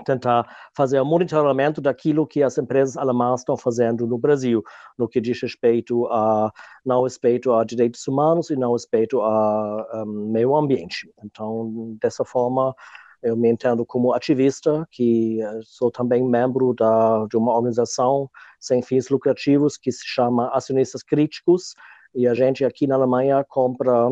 tentar 0.05 0.47
fazer 0.75 1.01
o 1.01 1.05
monitoramento 1.05 1.81
daquilo 1.81 2.27
que 2.27 2.43
as 2.43 2.59
empresas 2.59 2.97
alemãs 2.97 3.41
estão 3.41 3.57
fazendo 3.57 4.07
no 4.07 4.19
Brasil, 4.19 4.63
no 4.99 5.09
que 5.09 5.21
diz 5.21 5.41
respeito 5.41 6.07
a 6.07 6.53
não 6.85 7.05
respeito 7.05 7.53
a 7.53 7.65
direitos 7.65 8.07
humanos 8.07 8.51
e 8.51 8.57
não 8.57 8.73
respeito 8.73 9.21
a 9.23 10.05
um, 10.07 10.31
meio 10.31 10.55
ambiente. 10.55 11.11
Então, 11.25 11.97
dessa 12.01 12.25
forma, 12.25 12.75
eu 13.23 13.37
me 13.37 13.49
entendo 13.51 13.85
como 13.85 14.13
ativista, 14.13 14.87
que 14.91 15.41
sou 15.63 15.91
também 15.91 16.23
membro 16.23 16.75
da, 16.75 17.27
de 17.29 17.37
uma 17.37 17.55
organização 17.55 18.31
sem 18.67 18.83
fins 18.83 19.09
lucrativos 19.09 19.77
que 19.77 19.93
se 19.93 20.05
chama 20.05 20.51
Acionistas 20.53 21.03
Críticos, 21.03 21.75
e 22.15 22.27
a 22.27 22.35
gente 22.35 22.65
aqui 22.65 22.87
na 22.87 22.95
Alemanha 22.95 23.45
compra 23.45 24.11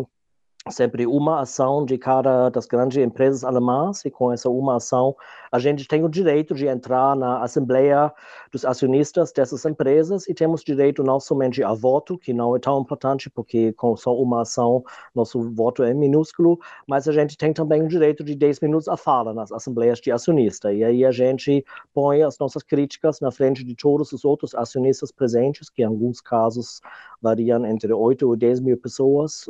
sempre 0.71 1.06
uma 1.06 1.40
ação 1.40 1.85
de 1.85 1.99
cada 1.99 2.49
das 2.49 2.64
grandes 2.64 2.97
empresas 2.97 3.44
alemãs 3.44 4.02
e 4.06 4.11
com 4.11 4.33
essa 4.33 4.49
uma 4.49 4.76
ação 4.76 5.14
a 5.52 5.59
gente 5.59 5.87
tem 5.87 6.02
o 6.02 6.09
direito 6.09 6.54
de 6.54 6.66
entrar 6.66 7.14
na 7.14 7.42
assembleia 7.42 8.11
dos 8.50 8.64
acionistas 8.64 9.30
dessas 9.30 9.62
empresas 9.66 10.26
e 10.26 10.33
temos 10.33 10.64
direito 10.64 11.04
não 11.04 11.21
somente 11.21 11.62
a 11.62 11.75
voto, 11.75 12.16
que 12.16 12.33
não 12.33 12.56
é 12.56 12.59
tão 12.59 12.80
importante 12.80 13.28
porque 13.28 13.75
com 13.75 13.94
só 13.94 14.16
uma 14.16 14.40
ação 14.40 14.83
nosso 15.14 15.42
voto 15.52 15.83
é 15.83 15.92
minúsculo, 15.92 16.59
mas 16.88 17.06
a 17.06 17.12
gente 17.12 17.37
tem 17.37 17.52
também 17.52 17.83
o 17.83 17.87
direito 17.88 18.25
de 18.25 18.35
10 18.35 18.61
minutos 18.61 18.88
a 18.88 18.97
fala 18.97 19.35
nas 19.35 19.52
assembleias 19.52 20.00
de 20.00 20.11
acionista. 20.11 20.73
E 20.73 20.83
aí 20.83 21.04
a 21.04 21.12
gente 21.12 21.62
põe 21.92 22.23
as 22.23 22.38
nossas 22.38 22.62
críticas 22.62 23.21
na 23.21 23.30
frente 23.30 23.62
de 23.62 23.76
todos 23.76 24.12
os 24.12 24.25
outros 24.25 24.54
acionistas 24.54 25.12
presentes, 25.12 25.68
que 25.68 25.83
em 25.83 25.85
alguns 25.85 26.23
casos 26.23 26.80
variam 27.23 27.64
entre 27.64 27.92
8 27.92 28.26
ou 28.26 28.35
10 28.35 28.61
mil 28.61 28.76
pessoas, 28.76 29.44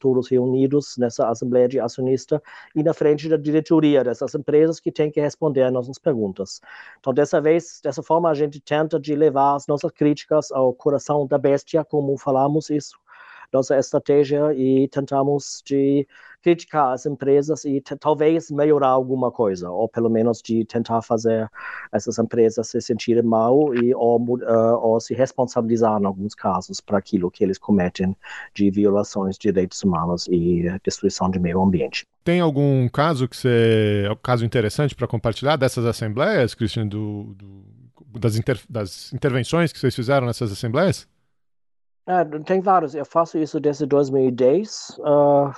todos 0.00 0.28
reunidos 0.28 0.55
Unidos 0.56 0.96
nessa 0.96 1.28
Assembleia 1.28 1.68
de 1.68 1.78
Acionista 1.78 2.42
e 2.74 2.82
na 2.82 2.94
frente 2.94 3.28
da 3.28 3.36
diretoria 3.36 4.02
dessas 4.02 4.34
empresas 4.34 4.80
que 4.80 4.90
tem 4.90 5.10
que 5.10 5.20
responder 5.20 5.62
às 5.62 5.72
nossas 5.72 5.98
perguntas. 5.98 6.60
Então, 6.98 7.12
dessa 7.12 7.40
vez, 7.40 7.80
dessa 7.82 8.02
forma, 8.02 8.30
a 8.30 8.34
gente 8.34 8.58
tenta 8.60 8.98
de 8.98 9.14
levar 9.14 9.54
as 9.54 9.66
nossas 9.66 9.92
críticas 9.92 10.50
ao 10.50 10.72
coração 10.72 11.26
da 11.26 11.36
bestia, 11.36 11.84
como 11.84 12.16
falamos 12.16 12.70
isso, 12.70 12.96
nossa 13.52 13.76
estratégia 13.78 14.52
e 14.54 14.88
tentamos 14.88 15.62
de 15.64 16.06
criticar 16.46 16.92
as 16.92 17.04
empresas 17.06 17.64
e 17.64 17.82
talvez 17.98 18.52
melhorar 18.52 18.90
alguma 18.90 19.32
coisa, 19.32 19.68
ou 19.68 19.88
pelo 19.88 20.08
menos 20.08 20.40
de 20.40 20.64
tentar 20.64 21.02
fazer 21.02 21.50
essas 21.90 22.20
empresas 22.20 22.68
se 22.68 22.80
sentirem 22.80 23.24
mal 23.24 23.74
e 23.74 23.92
ou, 23.92 24.20
uh, 24.20 24.76
ou 24.80 25.00
se 25.00 25.12
responsabilizar 25.12 26.00
em 26.00 26.06
alguns 26.06 26.36
casos 26.36 26.80
para 26.80 26.98
aquilo 26.98 27.32
que 27.32 27.42
eles 27.42 27.58
cometem 27.58 28.16
de 28.54 28.70
violações 28.70 29.36
de 29.36 29.48
direitos 29.48 29.82
humanos 29.82 30.28
e 30.28 30.66
destruição 30.84 31.28
de 31.30 31.40
meio 31.40 31.60
ambiente. 31.60 32.06
Tem 32.22 32.40
algum 32.40 32.88
caso 32.88 33.28
que 33.28 33.36
você, 33.36 34.08
um 34.10 34.16
caso 34.16 34.44
interessante 34.44 34.94
para 34.94 35.08
compartilhar 35.08 35.56
dessas 35.56 35.84
assembleias, 35.84 36.54
Cristian, 36.54 36.86
do, 36.86 37.34
do 37.34 37.64
das, 38.18 38.36
inter, 38.36 38.60
das 38.68 39.12
intervenções 39.12 39.72
que 39.72 39.78
vocês 39.80 39.94
fizeram 39.94 40.26
nessas 40.26 40.52
assembleias? 40.52 41.08
É, 42.08 42.24
tem 42.44 42.60
vários. 42.60 42.94
Eu 42.94 43.04
faço 43.04 43.36
isso 43.36 43.58
desde 43.58 43.84
2010. 43.84 44.96
Uh, 45.00 45.52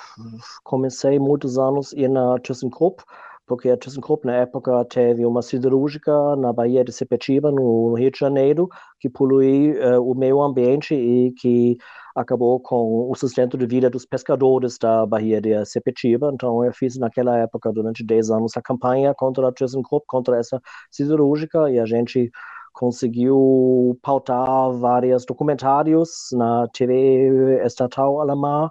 comecei 0.65 1.19
muitos 1.19 1.59
anos 1.59 1.93
na 1.93 2.39
ThyssenKrupp, 2.39 3.03
porque 3.47 3.69
a 3.69 3.77
ThyssenKrupp 3.77 4.25
na 4.27 4.33
época 4.37 4.83
teve 4.87 5.27
uma 5.27 5.43
siderúrgica 5.43 6.11
na 6.37 6.51
Baía 6.51 6.83
de 6.83 6.91
Sepetiba, 6.91 7.51
no 7.53 7.93
Rio 7.95 8.11
de 8.11 8.19
Janeiro, 8.19 8.67
que 8.99 9.11
poluiu 9.11 9.75
uh, 9.75 10.11
o 10.11 10.15
meio 10.15 10.41
ambiente 10.41 10.95
e 10.95 11.33
que 11.33 11.77
acabou 12.17 12.59
com 12.61 13.11
o 13.11 13.15
sustento 13.15 13.59
de 13.59 13.67
vida 13.67 13.91
dos 13.91 14.07
pescadores 14.07 14.79
da 14.79 15.05
Baía 15.05 15.43
de 15.43 15.63
Sepetiba. 15.67 16.31
Então, 16.33 16.65
eu 16.65 16.73
fiz 16.73 16.97
naquela 16.97 17.37
época, 17.37 17.71
durante 17.71 18.03
10 18.03 18.31
anos, 18.31 18.57
a 18.57 18.63
campanha 18.63 19.15
contra 19.15 19.47
a 19.49 19.53
ThyssenKrupp, 19.53 20.07
contra 20.07 20.39
essa 20.39 20.59
siderúrgica, 20.91 21.71
e 21.71 21.79
a 21.79 21.85
gente 21.85 22.31
conseguiu 22.79 23.99
pautar 24.01 24.71
vários 24.71 25.27
documentários 25.27 26.29
na 26.33 26.69
TV 26.69 27.61
estatal 27.65 28.21
alemã 28.21 28.71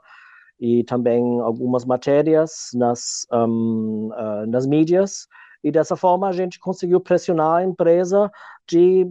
e 0.58 0.82
também 0.86 1.42
algumas 1.42 1.84
matérias 1.84 2.70
nas, 2.74 3.28
um, 3.34 4.10
uh, 4.14 4.48
nas 4.48 4.66
mídias. 4.66 5.28
E 5.62 5.72
dessa 5.72 5.98
forma 5.98 6.30
a 6.30 6.32
gente 6.32 6.58
conseguiu 6.58 7.02
pressionar 7.02 7.58
a 7.58 7.64
empresa 7.66 8.32
de 8.66 9.06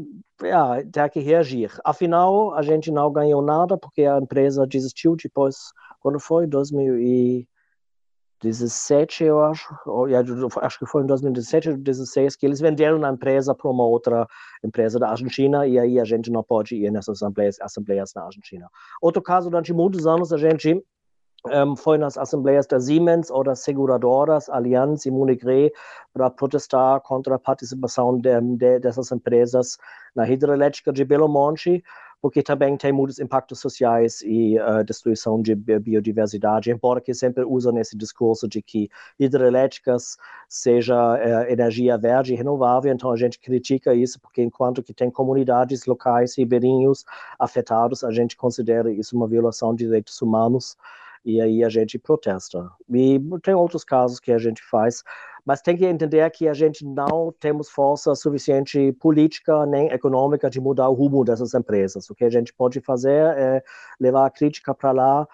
ter 0.90 1.10
que 1.10 1.20
reagir. 1.20 1.70
Afinal, 1.84 2.54
a 2.54 2.62
gente 2.62 2.90
não 2.90 3.12
ganhou 3.12 3.42
nada 3.42 3.76
porque 3.76 4.02
a 4.02 4.18
empresa 4.18 4.66
desistiu 4.66 5.14
depois 5.14 5.56
quando 6.00 6.18
foi? 6.18 6.46
2017, 8.42 9.24
eu 9.24 9.42
acho, 9.42 9.66
acho 10.60 10.78
que 10.78 10.86
foi 10.86 11.02
em 11.02 11.06
2017 11.06 11.70
ou 11.70 11.74
2016, 11.76 12.36
que 12.36 12.44
eles 12.46 12.60
venderam 12.60 13.02
a 13.04 13.10
empresa 13.10 13.54
para 13.54 13.70
uma 13.70 13.84
outra 13.84 14.26
empresa 14.62 14.98
da 14.98 15.10
Argentina 15.10 15.66
e 15.66 15.78
aí 15.78 15.98
a 15.98 16.04
gente 16.04 16.30
não 16.30 16.42
pode 16.42 16.76
ir 16.76 16.90
nessas 16.90 17.22
assembleias, 17.22 17.60
assembleias 17.60 18.12
na 18.14 18.24
Argentina. 18.24 18.68
Outro 19.00 19.22
caso, 19.22 19.48
durante 19.48 19.72
muitos 19.72 20.06
anos 20.06 20.32
a 20.32 20.36
gente 20.36 20.82
um, 21.46 21.76
foi 21.76 21.96
nas 21.96 22.18
assembleias 22.18 22.66
da 22.66 22.80
Siemens 22.80 23.30
ou 23.30 23.44
das 23.44 23.60
seguradoras 23.60 24.48
Allianz 24.48 25.06
e 25.06 25.10
Munich 25.10 25.44
para 26.12 26.30
protestar 26.30 27.00
contra 27.00 27.36
a 27.36 27.38
participação 27.38 28.18
de, 28.18 28.40
de, 28.56 28.80
dessas 28.80 29.12
empresas 29.12 29.76
na 30.14 30.28
hidrelétrica 30.28 30.92
de 30.92 31.04
Belo 31.04 31.28
Monte, 31.28 31.82
porque 32.26 32.42
também 32.42 32.76
tem 32.76 32.90
muitos 32.90 33.20
impactos 33.20 33.60
sociais 33.60 34.20
e 34.22 34.58
uh, 34.58 34.82
destruição 34.82 35.40
de 35.40 35.54
biodiversidade, 35.54 36.72
embora 36.72 37.00
que 37.00 37.14
sempre 37.14 37.44
usam 37.44 37.78
esse 37.78 37.96
discurso 37.96 38.48
de 38.48 38.60
que 38.60 38.90
hidrelétricas 39.16 40.16
seja 40.48 40.96
uh, 40.96 41.48
energia 41.48 41.96
verde 41.96 42.32
e 42.32 42.36
renovável, 42.36 42.92
então 42.92 43.12
a 43.12 43.16
gente 43.16 43.38
critica 43.38 43.94
isso, 43.94 44.18
porque 44.18 44.42
enquanto 44.42 44.82
que 44.82 44.92
tem 44.92 45.08
comunidades 45.08 45.86
locais 45.86 46.36
ribeirinhos 46.36 47.04
afetados, 47.38 48.02
a 48.02 48.10
gente 48.10 48.36
considera 48.36 48.90
isso 48.90 49.16
uma 49.16 49.28
violação 49.28 49.72
de 49.72 49.84
direitos 49.84 50.20
humanos, 50.20 50.76
e 51.26 51.40
aí 51.40 51.64
a 51.64 51.68
gente 51.68 51.98
protesta. 51.98 52.70
E 52.88 53.20
tem 53.42 53.52
outros 53.52 53.82
casos 53.82 54.20
que 54.20 54.30
a 54.30 54.38
gente 54.38 54.62
faz, 54.62 55.02
mas 55.44 55.60
tem 55.60 55.76
que 55.76 55.84
entender 55.84 56.28
que 56.30 56.46
a 56.46 56.54
gente 56.54 56.86
não 56.86 57.34
temos 57.40 57.68
força 57.68 58.14
suficiente 58.14 58.92
política 59.00 59.66
nem 59.66 59.88
econômica 59.88 60.48
de 60.48 60.60
mudar 60.60 60.88
o 60.88 60.94
rumo 60.94 61.24
dessas 61.24 61.52
empresas. 61.52 62.08
O 62.08 62.14
que 62.14 62.24
a 62.24 62.30
gente 62.30 62.54
pode 62.54 62.80
fazer 62.80 63.36
é 63.36 63.62
levar 64.00 64.24
a 64.24 64.30
crítica 64.30 64.72
para 64.72 64.92
lá. 64.92 65.28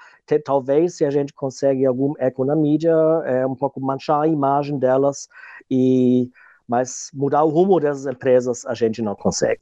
Talvez, 0.44 0.96
se 0.96 1.04
a 1.04 1.10
gente 1.10 1.34
consegue 1.34 1.84
algum 1.84 2.14
eco 2.18 2.42
na 2.44 2.56
mídia, 2.56 2.94
é 3.26 3.46
um 3.46 3.54
pouco 3.54 3.78
manchar 3.78 4.22
a 4.22 4.28
imagem 4.28 4.78
delas, 4.78 5.28
e 5.70 6.30
mas 6.66 7.10
mudar 7.12 7.44
o 7.44 7.50
rumo 7.50 7.78
dessas 7.78 8.06
empresas 8.06 8.64
a 8.64 8.72
gente 8.72 9.02
não 9.02 9.14
consegue. 9.14 9.60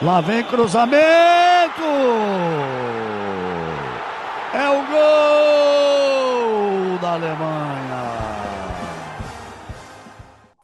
Lá 0.00 0.20
vem 0.20 0.44
cruzamento! 0.44 1.35
Alemanha. 7.16 8.26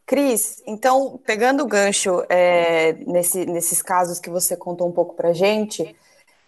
Cris, 0.06 0.62
então, 0.66 1.18
pegando 1.24 1.62
o 1.62 1.66
gancho 1.66 2.22
é, 2.28 2.92
nesse, 3.06 3.46
nesses 3.46 3.80
casos 3.80 4.20
que 4.20 4.28
você 4.28 4.56
contou 4.56 4.86
um 4.86 4.92
pouco 4.92 5.14
para 5.14 5.32
gente, 5.32 5.96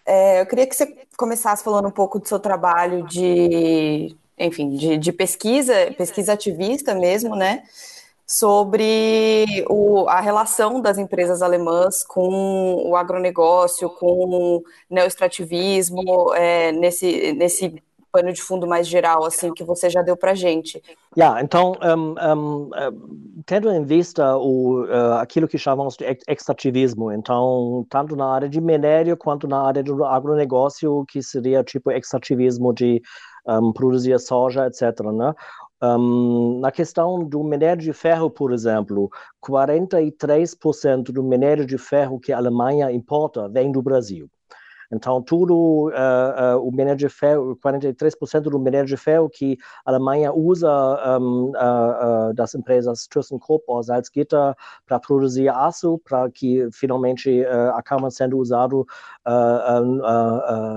é, 0.05 0.41
eu 0.41 0.45
queria 0.45 0.67
que 0.67 0.75
você 0.75 0.95
começasse 1.17 1.63
falando 1.63 1.87
um 1.87 1.91
pouco 1.91 2.19
do 2.19 2.27
seu 2.27 2.39
trabalho 2.39 3.07
de, 3.07 4.15
enfim, 4.37 4.75
de, 4.75 4.97
de 4.97 5.11
pesquisa, 5.11 5.73
pesquisa 5.97 6.33
ativista 6.33 6.93
mesmo, 6.93 7.35
né? 7.35 7.63
sobre 8.27 9.65
o, 9.69 10.07
a 10.09 10.19
relação 10.19 10.81
das 10.81 10.97
empresas 10.97 11.43
alemãs 11.43 12.03
com 12.03 12.83
o 12.83 12.95
agronegócio, 12.95 13.87
com 13.87 14.25
o 14.25 14.63
neoextrativismo, 14.89 16.33
é, 16.33 16.71
nesse, 16.71 17.33
nesse 17.33 17.83
pano 18.15 18.31
de 18.31 18.41
fundo 18.41 18.65
mais 18.65 18.87
geral, 18.87 19.25
assim, 19.25 19.53
que 19.53 19.61
você 19.61 19.89
já 19.89 20.01
deu 20.01 20.15
para 20.15 20.33
gente. 20.33 20.81
Yeah, 21.17 21.41
então, 21.41 21.73
um, 21.83 22.15
um, 22.33 22.69
tendo 23.45 23.69
em 23.69 23.83
vista 23.83 24.37
o, 24.37 24.85
uh, 24.85 25.15
aquilo 25.19 25.49
que 25.49 25.57
chamamos 25.57 25.97
de 25.97 26.05
extrativismo, 26.29 27.11
então, 27.11 27.85
tanto 27.89 28.15
na 28.15 28.33
área 28.33 28.47
de 28.47 28.61
minério 28.61 29.17
quanto 29.17 29.49
na 29.49 29.61
área 29.61 29.83
do 29.83 30.05
agronegócio, 30.05 31.03
que 31.09 31.21
seria 31.21 31.61
tipo 31.61 31.91
extrativismo 31.91 32.73
de 32.73 33.01
um, 33.45 33.73
produzir 33.73 34.17
soja, 34.17 34.65
etc. 34.65 34.97
Né? 35.13 35.33
Um, 35.83 36.61
na 36.61 36.71
questão 36.71 37.21
do 37.21 37.43
minério 37.43 37.83
de 37.83 37.91
ferro, 37.91 38.29
por 38.29 38.53
exemplo, 38.53 39.09
43% 39.45 41.11
do 41.11 41.21
minério 41.21 41.65
de 41.65 41.77
ferro 41.77 42.17
que 42.17 42.31
a 42.31 42.37
Alemanha 42.37 42.89
importa 42.93 43.49
vem 43.49 43.73
do 43.73 43.81
Brasil. 43.81 44.29
Então, 44.95 45.21
tudo 45.21 45.89
uh, 45.89 46.57
uh, 46.57 46.67
o 46.67 46.71
minério 46.71 46.95
de 46.95 47.09
ferro, 47.09 47.57
43% 47.57 48.43
do 48.43 48.57
minério 48.57 48.87
de 48.87 48.95
ferro 48.95 49.29
que 49.29 49.57
a 49.85 49.91
Alemanha 49.91 50.31
usa 50.31 50.69
um, 51.19 51.51
uh, 51.51 52.33
das 52.33 52.55
empresas 52.55 53.05
ThyssenKrupp 53.07 53.65
ou 53.67 53.83
Salzgitter 53.83 54.55
para 54.85 54.99
produzir 54.99 55.49
aço, 55.49 55.99
para 55.99 56.31
que 56.31 56.69
finalmente 56.71 57.43
acaba 57.73 58.09
sendo 58.09 58.37
usado 58.37 58.85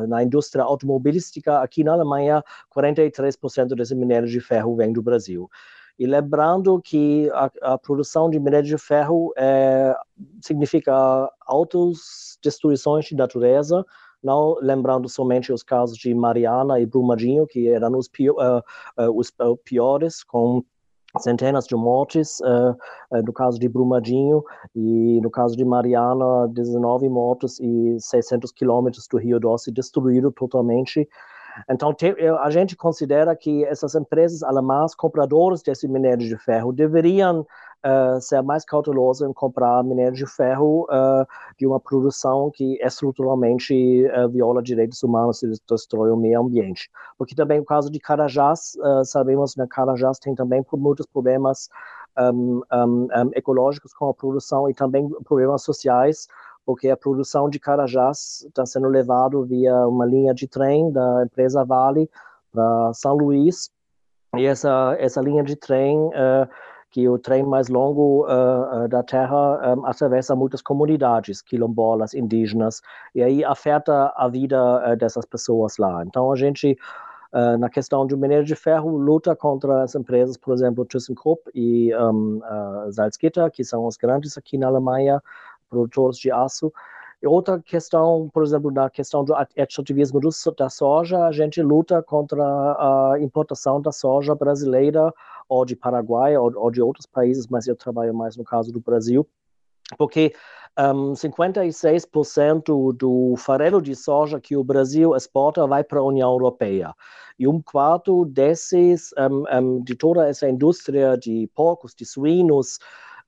na 0.08 0.22
indústria 0.22 0.64
automobilística 0.64 1.60
aqui 1.60 1.84
na 1.84 1.92
Alemanha, 1.92 2.42
43% 2.74 3.76
desse 3.76 3.94
minério 3.94 4.28
de 4.28 4.40
ferro 4.40 4.74
vem 4.74 4.92
do 4.92 5.02
Brasil. 5.02 5.48
E 5.98 6.06
lembrando 6.06 6.80
que 6.80 7.28
a, 7.32 7.50
a 7.72 7.78
produção 7.78 8.30
de 8.30 8.38
minério 8.38 8.68
de 8.68 8.78
ferro 8.78 9.32
é, 9.36 9.94
significa 10.40 10.94
altas 11.44 12.38
destruições 12.40 13.06
de 13.06 13.16
natureza, 13.16 13.84
não 14.22 14.56
lembrando 14.60 15.08
somente 15.08 15.52
os 15.52 15.62
casos 15.62 15.96
de 15.96 16.12
Mariana 16.14 16.80
e 16.80 16.86
Brumadinho, 16.86 17.46
que 17.46 17.68
eram 17.68 17.96
os, 17.96 18.06
uh, 18.06 18.58
uh, 19.02 19.18
os 19.18 19.32
piores, 19.64 20.22
com 20.24 20.62
centenas 21.18 21.66
de 21.66 21.74
mortes, 21.74 22.38
uh, 22.40 23.22
no 23.24 23.32
caso 23.32 23.58
de 23.58 23.68
Brumadinho, 23.68 24.42
e 24.74 25.20
no 25.22 25.30
caso 25.30 25.56
de 25.56 25.64
Mariana, 25.64 26.48
19 26.48 27.08
mortos 27.08 27.58
e 27.60 27.96
600 27.98 28.52
quilômetros 28.52 29.06
do 29.08 29.16
Rio 29.16 29.40
Doce 29.40 29.72
destruído 29.72 30.30
totalmente. 30.30 31.08
Então, 31.68 31.92
te, 31.92 32.14
a 32.40 32.50
gente 32.50 32.76
considera 32.76 33.34
que 33.34 33.64
essas 33.64 33.94
empresas 33.94 34.42
alemãs, 34.42 34.94
compradoras 34.94 35.62
desse 35.62 35.88
minério 35.88 36.26
de 36.26 36.36
ferro, 36.36 36.72
deveriam 36.72 37.46
uh, 37.84 38.20
ser 38.20 38.42
mais 38.42 38.64
cautelosas 38.64 39.28
em 39.28 39.32
comprar 39.32 39.82
minério 39.84 40.14
de 40.14 40.26
ferro 40.26 40.86
uh, 40.90 41.26
de 41.58 41.66
uma 41.66 41.80
produção 41.80 42.50
que 42.52 42.78
estruturalmente 42.82 44.06
uh, 44.06 44.28
viola 44.28 44.62
direitos 44.62 45.02
humanos 45.02 45.42
e 45.42 45.52
destrói 45.68 46.10
o 46.10 46.16
meio 46.16 46.40
ambiente. 46.40 46.90
Porque 47.16 47.34
também, 47.34 47.58
no 47.58 47.64
caso 47.64 47.90
de 47.90 47.98
Carajás, 47.98 48.76
sabemos 49.04 49.54
que 49.54 49.66
Carajás 49.66 50.18
tem 50.18 50.34
também 50.34 50.64
muitos 50.72 51.06
problemas 51.06 51.68
um, 52.18 52.62
um, 52.72 53.04
um, 53.04 53.30
ecológicos 53.34 53.92
com 53.92 54.08
a 54.08 54.14
produção 54.14 54.68
e 54.68 54.74
também 54.74 55.08
problemas 55.24 55.62
sociais, 55.62 56.26
porque 56.64 56.88
a 56.90 56.96
produção 56.96 57.48
de 57.48 57.58
Carajás 57.58 58.44
está 58.46 58.66
sendo 58.66 58.88
levado 58.88 59.44
via 59.44 59.86
uma 59.86 60.04
linha 60.04 60.34
de 60.34 60.46
trem 60.46 60.90
da 60.90 61.24
empresa 61.24 61.64
Vale 61.64 62.10
para 62.52 62.92
São 62.94 63.14
Luís, 63.14 63.70
e 64.36 64.44
essa, 64.44 64.94
essa 64.98 65.20
linha 65.20 65.42
de 65.42 65.56
trem, 65.56 65.98
uh, 65.98 66.48
que 66.90 67.08
o 67.08 67.18
trem 67.18 67.42
mais 67.42 67.68
longo 67.68 68.26
uh, 68.26 68.84
uh, 68.84 68.88
da 68.88 69.02
Terra, 69.02 69.76
um, 69.76 69.86
atravessa 69.86 70.34
muitas 70.34 70.62
comunidades 70.62 71.42
quilombolas, 71.42 72.14
indígenas, 72.14 72.80
e 73.14 73.22
aí 73.22 73.44
afeta 73.44 74.12
a 74.16 74.28
vida 74.28 74.96
dessas 74.96 75.24
pessoas 75.24 75.76
lá. 75.78 76.02
Então, 76.04 76.32
a 76.32 76.36
gente 76.36 76.76
Uh, 77.30 77.58
na 77.58 77.68
questão 77.68 78.06
do 78.06 78.16
minério 78.16 78.42
de 78.42 78.56
ferro, 78.56 78.96
luta 78.96 79.36
contra 79.36 79.82
as 79.82 79.94
empresas, 79.94 80.34
por 80.38 80.54
exemplo, 80.54 80.86
ThyssenKrupp 80.86 81.50
e 81.54 81.94
um, 81.94 82.38
uh, 82.38 82.90
Salzgitter, 82.90 83.50
que 83.50 83.62
são 83.62 83.84
os 83.84 83.98
grandes 83.98 84.38
aqui 84.38 84.56
na 84.56 84.66
Alemanha, 84.66 85.22
produtores 85.68 86.16
de 86.16 86.30
aço. 86.30 86.72
Outra 87.24 87.60
questão, 87.60 88.30
por 88.32 88.44
exemplo, 88.44 88.70
na 88.70 88.88
questão 88.88 89.24
do 89.24 89.34
extrativismo 89.56 90.20
da 90.56 90.68
soja, 90.68 91.24
a 91.24 91.32
gente 91.32 91.60
luta 91.60 92.00
contra 92.00 92.42
a 92.44 93.16
importação 93.20 93.80
da 93.80 93.90
soja 93.90 94.36
brasileira 94.36 95.12
ou 95.48 95.64
de 95.64 95.74
Paraguai 95.74 96.36
ou, 96.36 96.52
ou 96.56 96.70
de 96.70 96.80
outros 96.80 97.06
países, 97.06 97.48
mas 97.48 97.66
eu 97.66 97.74
trabalho 97.74 98.14
mais 98.14 98.36
no 98.36 98.44
caso 98.44 98.70
do 98.70 98.78
Brasil, 98.78 99.26
porque 99.96 100.32
um, 100.78 101.12
56% 101.14 102.92
do 102.92 103.34
farelo 103.36 103.82
de 103.82 103.96
soja 103.96 104.40
que 104.40 104.56
o 104.56 104.62
Brasil 104.62 105.16
exporta 105.16 105.66
vai 105.66 105.82
para 105.82 105.98
a 105.98 106.04
União 106.04 106.30
Europeia. 106.30 106.94
E 107.36 107.48
um 107.48 107.60
quarto 107.60 108.24
desses, 108.24 109.10
um, 109.18 109.44
um, 109.58 109.82
de 109.82 109.96
toda 109.96 110.28
essa 110.28 110.48
indústria 110.48 111.16
de 111.16 111.50
porcos, 111.54 111.94
de 111.94 112.04
suínos, 112.04 112.78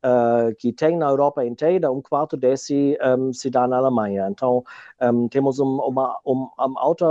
uh, 0.05 0.55
que 0.57 0.73
tem 0.73 0.97
na 0.97 1.09
Europa 1.09 1.45
inteira, 1.45 1.91
um 1.91 2.01
quarto 2.01 2.37
desse 2.37 2.99
um, 3.19 3.33
se 3.33 3.51
dá 3.51 3.67
na 3.67 3.79
Alemanha. 3.79 4.29
Então, 4.31 4.65
um, 5.01 5.29
temos 5.29 5.59
um, 5.59 5.77
uma, 5.81 6.19
uma, 6.25 6.51
alta 6.77 7.05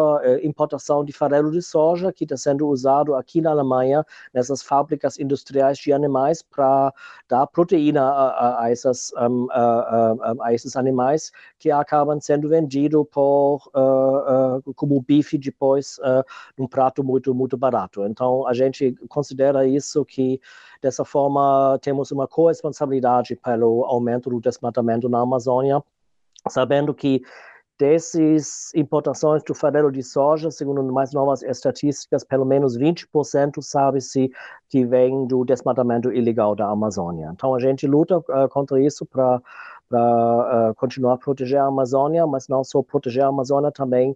importação 0.43 1.03
de 1.03 1.11
farelo 1.11 1.51
de 1.51 1.61
soja 1.61 2.11
que 2.11 2.23
está 2.23 2.37
sendo 2.37 2.67
usado 2.67 3.15
aqui 3.15 3.41
na 3.41 3.51
Alemanha, 3.51 4.05
nessas 4.33 4.61
fábricas 4.61 5.19
industriais 5.19 5.77
de 5.77 5.91
animais, 5.93 6.41
para 6.41 6.93
dar 7.27 7.47
proteína 7.47 8.03
a, 8.03 8.63
a, 8.63 8.71
essas, 8.71 9.11
a, 9.15 10.15
a, 10.41 10.53
esses 10.53 10.75
animais 10.75 11.31
que 11.57 11.71
acabam 11.71 12.19
sendo 12.19 12.49
vendidos 12.49 13.05
por, 13.11 13.61
uh, 13.75 14.57
uh, 14.57 14.73
como 14.73 15.01
bife 15.01 15.37
depois 15.37 15.97
uh, 15.99 16.23
num 16.57 16.67
prato 16.67 17.03
muito, 17.03 17.33
muito 17.33 17.57
barato. 17.57 18.05
Então, 18.05 18.47
a 18.47 18.53
gente 18.53 18.93
considera 19.07 19.67
isso 19.67 20.05
que 20.05 20.39
Dessa 20.81 21.03
forma, 21.03 21.77
temos 21.81 22.11
uma 22.11 22.27
corresponsabilidade 22.27 23.35
pelo 23.35 23.83
aumento 23.85 24.29
do 24.29 24.39
desmatamento 24.39 25.09
na 25.09 25.19
Amazônia, 25.19 25.83
sabendo 26.47 26.93
que 26.93 27.21
dessas 27.79 28.71
importações 28.75 29.41
do 29.43 29.55
farelo 29.55 29.89
de 29.89 30.03
soja, 30.03 30.51
segundo 30.51 30.83
mais 30.91 31.13
novas 31.13 31.41
estatísticas, 31.41 32.25
pelo 32.25 32.45
menos 32.45 32.77
20% 32.77 33.61
sabe-se 33.61 34.29
que 34.67 34.85
vem 34.85 35.25
do 35.25 35.45
desmatamento 35.45 36.11
ilegal 36.11 36.55
da 36.55 36.67
Amazônia. 36.69 37.31
Então 37.33 37.55
a 37.55 37.59
gente 37.59 37.87
luta 37.87 38.17
uh, 38.17 38.49
contra 38.49 38.81
isso 38.81 39.05
para 39.05 39.37
uh, 39.37 40.75
continuar 40.75 41.13
a 41.13 41.17
proteger 41.17 41.59
a 41.59 41.67
Amazônia, 41.67 42.27
mas 42.27 42.49
não 42.49 42.65
só 42.65 42.83
proteger 42.83 43.23
a 43.23 43.27
Amazônia, 43.27 43.71
também 43.71 44.13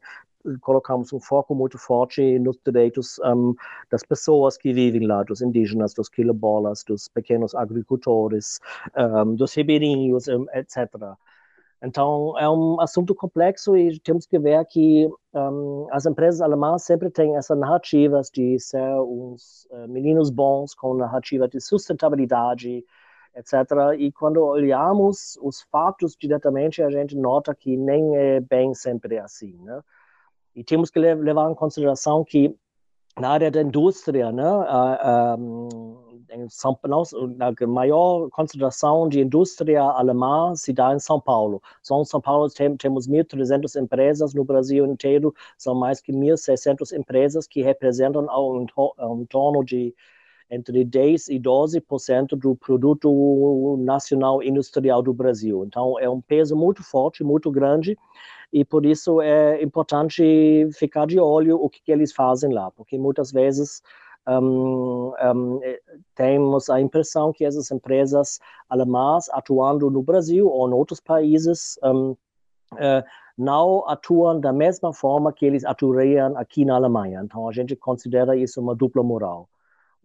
colocamos 0.62 1.14
um 1.14 1.20
foco 1.20 1.56
muito 1.56 1.78
forte 1.78 2.38
nos 2.40 2.58
direitos 2.66 3.20
um, 3.20 3.54
das 3.90 4.04
pessoas 4.04 4.58
que 4.58 4.74
vivem 4.74 5.08
lá, 5.08 5.24
dos 5.24 5.42
indígenas, 5.42 5.94
dos 5.94 6.10
quilombolas, 6.10 6.84
dos 6.84 7.08
pequenos 7.08 7.56
agricultores, 7.56 8.60
um, 8.98 9.36
dos 9.36 9.54
ribeirinhos, 9.54 10.28
um, 10.28 10.46
etc. 10.54 11.16
Então, 11.86 12.38
é 12.40 12.50
um 12.50 12.80
assunto 12.80 13.14
complexo 13.14 13.76
e 13.76 14.00
temos 14.00 14.26
que 14.26 14.40
ver 14.40 14.64
que 14.66 15.06
um, 15.34 15.88
as 15.92 16.06
empresas 16.06 16.40
alemãs 16.40 16.84
sempre 16.84 17.10
têm 17.10 17.36
essa 17.36 17.54
narrativa 17.56 18.22
de 18.34 18.58
ser 18.58 18.82
uns 19.02 19.68
uh, 19.70 19.88
meninos 19.90 20.30
bons 20.30 20.74
com 20.74 20.94
narrativa 20.94 21.46
de 21.46 21.60
sustentabilidade, 21.60 22.86
etc. 23.36 23.54
E 23.98 24.14
quando 24.14 24.38
olhamos 24.38 25.38
os 25.42 25.62
fatos 25.64 26.16
diretamente, 26.16 26.82
a 26.82 26.90
gente 26.90 27.18
nota 27.18 27.54
que 27.54 27.76
nem 27.76 28.16
é 28.16 28.40
bem 28.40 28.74
sempre 28.74 29.18
assim, 29.18 29.54
né? 29.64 29.82
E 30.56 30.64
temos 30.64 30.90
que 30.90 31.00
levar 31.00 31.52
em 31.52 31.56
consideração 31.56 32.24
que 32.24 32.56
na 33.20 33.30
área 33.30 33.52
da 33.52 33.62
indústria, 33.62 34.32
né, 34.32 34.44
a, 34.44 35.34
a, 35.34 35.38
São, 36.50 36.78
a 36.84 37.68
maior 37.68 38.30
concentração 38.32 39.08
de 39.08 39.22
indústria 39.22 39.82
alemã 39.82 40.56
se 40.56 40.74
dá 40.74 40.94
em 40.94 41.00
São 41.00 41.20
Paulo. 41.20 41.62
Só 41.82 42.02
em 42.02 42.06
São 42.06 42.20
Paulo 42.20 42.50
tem, 42.50 42.76
temos 42.76 43.08
1.300 43.08 43.80
empresas, 43.82 44.34
no 44.34 44.44
Brasil 44.44 44.86
inteiro 44.88 45.34
são 45.58 45.76
mais 45.76 46.02
que 46.02 46.12
1.600 46.12 46.98
empresas 46.98 47.48
que 47.48 47.62
representam 47.62 48.30
ao, 48.30 48.62
em 48.62 49.26
torno 49.26 49.64
de 49.64 49.94
entre 50.50 50.86
10% 50.86 51.30
e 51.30 51.40
12% 51.40 52.36
do 52.36 52.56
produto 52.56 53.78
nacional 53.80 54.44
industrial 54.44 55.02
do 55.02 55.14
Brasil. 55.14 55.64
Então, 55.66 56.00
é 56.00 56.08
um 56.10 56.22
peso 56.22 56.56
muito 56.56 56.84
forte, 56.84 57.24
muito 57.24 57.50
grande, 57.50 57.98
e 58.54 58.64
por 58.64 58.86
isso 58.86 59.20
é 59.20 59.62
importante 59.64 60.70
ficar 60.74 61.08
de 61.08 61.20
olho 61.20 61.58
o 61.58 61.68
que, 61.68 61.82
que 61.82 61.92
eles 61.92 62.14
fazem 62.14 62.54
lá, 62.54 62.70
porque 62.70 63.00
muitas 63.00 63.32
vezes 63.32 63.82
um, 64.28 65.12
um, 65.12 65.60
temos 66.14 66.70
a 66.70 66.80
impressão 66.80 67.34
que 67.34 67.44
essas 67.44 67.72
empresas 67.72 68.40
alemãs 68.70 69.28
atuando 69.32 69.90
no 69.90 70.04
Brasil 70.04 70.48
ou 70.48 70.70
em 70.70 70.74
outros 70.74 71.00
países 71.00 71.80
um, 71.84 72.12
uh, 72.12 73.04
não 73.36 73.84
atuam 73.90 74.40
da 74.40 74.54
mesma 74.54 74.94
forma 74.94 75.34
que 75.34 75.46
eles 75.48 75.66
atuariam 75.66 76.38
aqui 76.38 76.64
na 76.64 76.76
Alemanha. 76.76 77.22
Então 77.24 77.50
a 77.50 77.52
gente 77.52 77.76
considera 77.76 78.38
isso 78.38 78.62
uma 78.62 78.76
dupla 78.76 79.02
moral. 79.02 79.50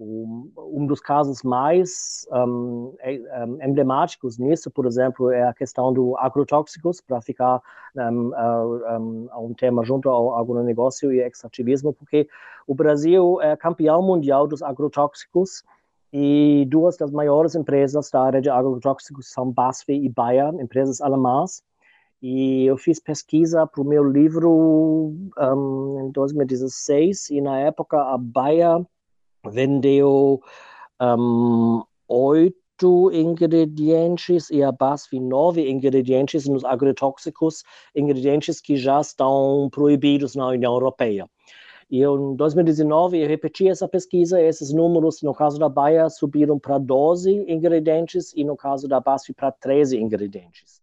Um, 0.00 0.52
um 0.56 0.86
dos 0.86 1.00
casos 1.00 1.42
mais 1.42 2.24
um, 2.30 2.94
um, 3.04 3.58
emblemáticos 3.60 4.38
nisso, 4.38 4.70
por 4.70 4.86
exemplo, 4.86 5.30
é 5.32 5.42
a 5.42 5.52
questão 5.52 5.92
do 5.92 6.16
agrotóxicos, 6.16 7.00
para 7.00 7.20
ficar 7.20 7.60
um, 7.96 9.26
um, 9.36 9.54
tema 9.54 9.84
junto 9.84 10.08
ao 10.08 10.36
agronegócio 10.36 11.12
e 11.12 11.20
extrativismo, 11.20 11.92
porque 11.92 12.28
o 12.64 12.76
Brasil 12.76 13.42
é 13.42 13.56
campeão 13.56 14.00
mundial 14.00 14.46
dos 14.46 14.62
agrotóxicos 14.62 15.64
e 16.12 16.64
duas 16.68 16.96
das 16.96 17.10
maiores 17.10 17.56
empresas 17.56 18.08
da 18.08 18.22
área 18.22 18.40
de 18.40 18.48
agrotóxicos 18.48 19.32
são 19.32 19.50
BASF 19.50 19.92
e 19.92 20.08
Bayer, 20.08 20.54
empresas 20.60 21.00
alemãs. 21.00 21.62
E 22.22 22.66
eu 22.66 22.76
fiz 22.76 23.00
pesquisa 23.00 23.66
para 23.66 23.82
o 23.82 23.84
meu 23.84 24.04
livro 24.04 25.12
em 25.36 26.10
2016 26.12 27.30
e 27.30 27.40
na 27.40 27.58
época 27.58 28.00
a 28.00 28.16
Bayer 28.16 28.84
vendeu 29.44 30.40
um, 31.00 31.82
oito 32.08 33.10
ingredientes 33.12 34.50
e 34.50 34.62
a 34.62 34.70
base 34.70 35.08
de 35.12 35.20
nove 35.20 35.68
ingredientes 35.68 36.46
nos 36.46 36.64
agrotóxicos, 36.64 37.62
ingredientes 37.94 38.60
que 38.60 38.76
já 38.76 39.00
estão 39.00 39.68
proibidos 39.70 40.34
na 40.34 40.48
União 40.48 40.72
Europeia. 40.72 41.28
E 41.90 42.02
em 42.02 42.36
2019 42.36 43.18
eu 43.18 43.26
repeti 43.26 43.66
essa 43.66 43.88
pesquisa, 43.88 44.40
esses 44.40 44.72
números, 44.72 45.22
no 45.22 45.34
caso 45.34 45.58
da 45.58 45.68
Baia, 45.68 46.08
subiram 46.10 46.58
para 46.58 46.78
12 46.78 47.46
ingredientes 47.48 48.32
e 48.36 48.44
no 48.44 48.56
caso 48.56 48.86
da 48.86 49.00
BASF 49.00 49.32
para 49.32 49.50
13 49.50 49.98
ingredientes. 49.98 50.82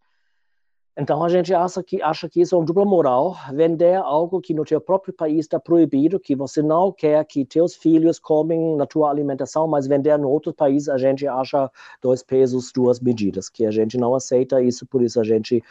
Então 0.98 1.22
a 1.24 1.30
gente 1.30 1.54
acha 1.54 1.84
que, 1.84 2.02
acha 2.02 2.30
que 2.30 2.40
isso 2.40 2.56
é 2.56 2.58
um 2.58 2.64
dupla 2.64 2.86
moral, 2.86 3.36
vender 3.54 3.96
algo 3.96 4.40
que 4.40 4.54
no 4.54 4.64
teu 4.64 4.80
próprio 4.80 5.14
país 5.14 5.40
está 5.40 5.60
proibido, 5.60 6.20
que 6.20 6.36
você 6.36 6.62
não 6.62 6.90
quer 6.90 7.24
que 7.26 7.44
teus 7.44 7.76
filhos 7.76 8.18
comem 8.18 8.78
na 8.78 8.86
tua 8.86 9.10
alimentação, 9.10 9.68
mas 9.68 9.88
vender 9.88 10.18
no 10.18 10.30
outro 10.30 10.54
país 10.54 10.88
a 10.88 10.98
gente 10.98 11.28
acha 11.28 11.70
dois 12.02 12.24
pesos, 12.24 12.72
duas 12.74 13.02
medidas, 13.02 13.50
que 13.50 13.66
a 13.66 13.72
gente 13.72 13.98
não 13.98 14.16
aceita 14.16 14.62
isso, 14.62 14.86
por 14.86 15.02
isso 15.02 15.20
a 15.20 15.24
gente 15.24 15.62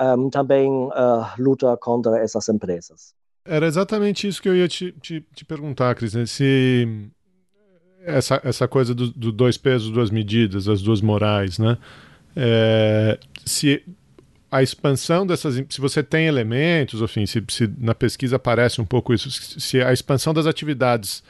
um, 0.00 0.30
também 0.30 0.70
uh, 0.70 1.26
luta 1.36 1.76
contra 1.76 2.18
essas 2.18 2.48
empresas. 2.48 3.12
Era 3.44 3.66
exatamente 3.66 4.28
isso 4.28 4.40
que 4.40 4.48
eu 4.48 4.56
ia 4.56 4.68
te, 4.68 4.92
te, 4.92 5.20
te 5.34 5.44
perguntar, 5.44 5.94
Cris, 5.96 6.14
né? 6.14 6.26
se 6.26 7.10
essa, 8.04 8.40
essa 8.44 8.68
coisa 8.68 8.94
do, 8.94 9.10
do 9.10 9.32
dois 9.32 9.58
pesos, 9.58 9.90
duas 9.90 10.10
medidas, 10.10 10.68
as 10.68 10.80
duas 10.80 11.00
morais, 11.00 11.58
né? 11.58 11.76
É, 12.36 13.18
se 13.44 13.82
a 14.54 14.62
expansão 14.62 15.26
dessas. 15.26 15.60
Se 15.68 15.80
você 15.80 16.00
tem 16.00 16.26
elementos, 16.26 17.02
enfim, 17.02 17.26
se, 17.26 17.42
se 17.48 17.68
na 17.76 17.92
pesquisa 17.92 18.36
aparece 18.36 18.80
um 18.80 18.84
pouco 18.84 19.12
isso, 19.12 19.28
se 19.28 19.82
a 19.82 19.92
expansão 19.92 20.32
das 20.32 20.46
atividades 20.46 21.24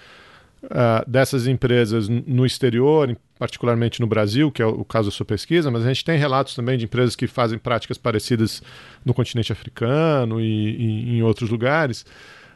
uh, 0.65 1.11
dessas 1.11 1.47
empresas 1.47 2.07
no 2.07 2.45
exterior, 2.45 3.17
particularmente 3.39 3.99
no 3.99 4.07
Brasil, 4.07 4.53
que 4.53 4.61
é 4.61 4.67
o 4.67 4.85
caso 4.85 5.09
da 5.09 5.17
sua 5.17 5.25
pesquisa, 5.25 5.71
mas 5.71 5.87
a 5.87 5.89
gente 5.89 6.05
tem 6.05 6.19
relatos 6.19 6.55
também 6.55 6.77
de 6.77 6.85
empresas 6.85 7.17
que 7.17 7.27
fazem 7.27 7.59
práticas 7.59 7.97
parecidas 7.97 8.63
no 9.03 9.15
continente 9.15 9.51
africano 9.51 10.39
e, 10.39 10.77
e 10.77 11.17
em 11.17 11.23
outros 11.23 11.49
lugares. 11.49 12.05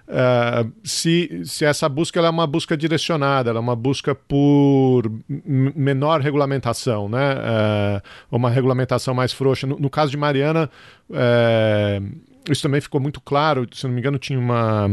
Uh, 0.08 0.72
se, 0.82 1.42
se 1.44 1.66
essa 1.66 1.86
busca 1.86 2.18
é 2.18 2.30
uma 2.30 2.46
busca 2.46 2.74
direcionada, 2.74 3.50
é 3.50 3.58
uma 3.58 3.76
busca 3.76 4.14
por 4.14 5.02
menor 5.28 6.22
regulamentação, 6.22 7.10
né? 7.10 7.34
Uh, 7.34 8.36
uma 8.36 8.48
regulamentação 8.48 9.12
mais 9.12 9.34
frouxa. 9.34 9.66
No, 9.66 9.78
no 9.78 9.90
caso 9.90 10.10
de 10.10 10.16
Mariana, 10.16 10.70
uh, 11.10 12.18
isso 12.50 12.62
também 12.62 12.80
ficou 12.80 12.98
muito 12.98 13.20
claro. 13.20 13.66
Se 13.70 13.86
não 13.86 13.92
me 13.92 14.00
engano, 14.00 14.18
tinha 14.18 14.38
uma, 14.38 14.88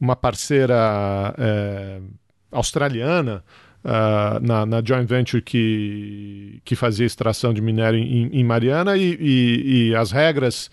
uma 0.00 0.14
parceira 0.14 1.34
australiana. 2.52 3.42
Uh, 3.84 4.44
na, 4.44 4.66
na, 4.66 4.82
joint 4.84 5.06
venture 5.06 5.40
que, 5.40 6.60
que 6.64 6.74
fazia 6.74 7.06
extração 7.06 7.54
de 7.54 7.62
minério 7.62 7.98
em, 7.98 8.26
em 8.26 8.44
Mariana 8.44 8.96
e, 8.96 9.16
e, 9.20 9.88
e 9.90 9.94
as 9.94 10.10
regras 10.10 10.68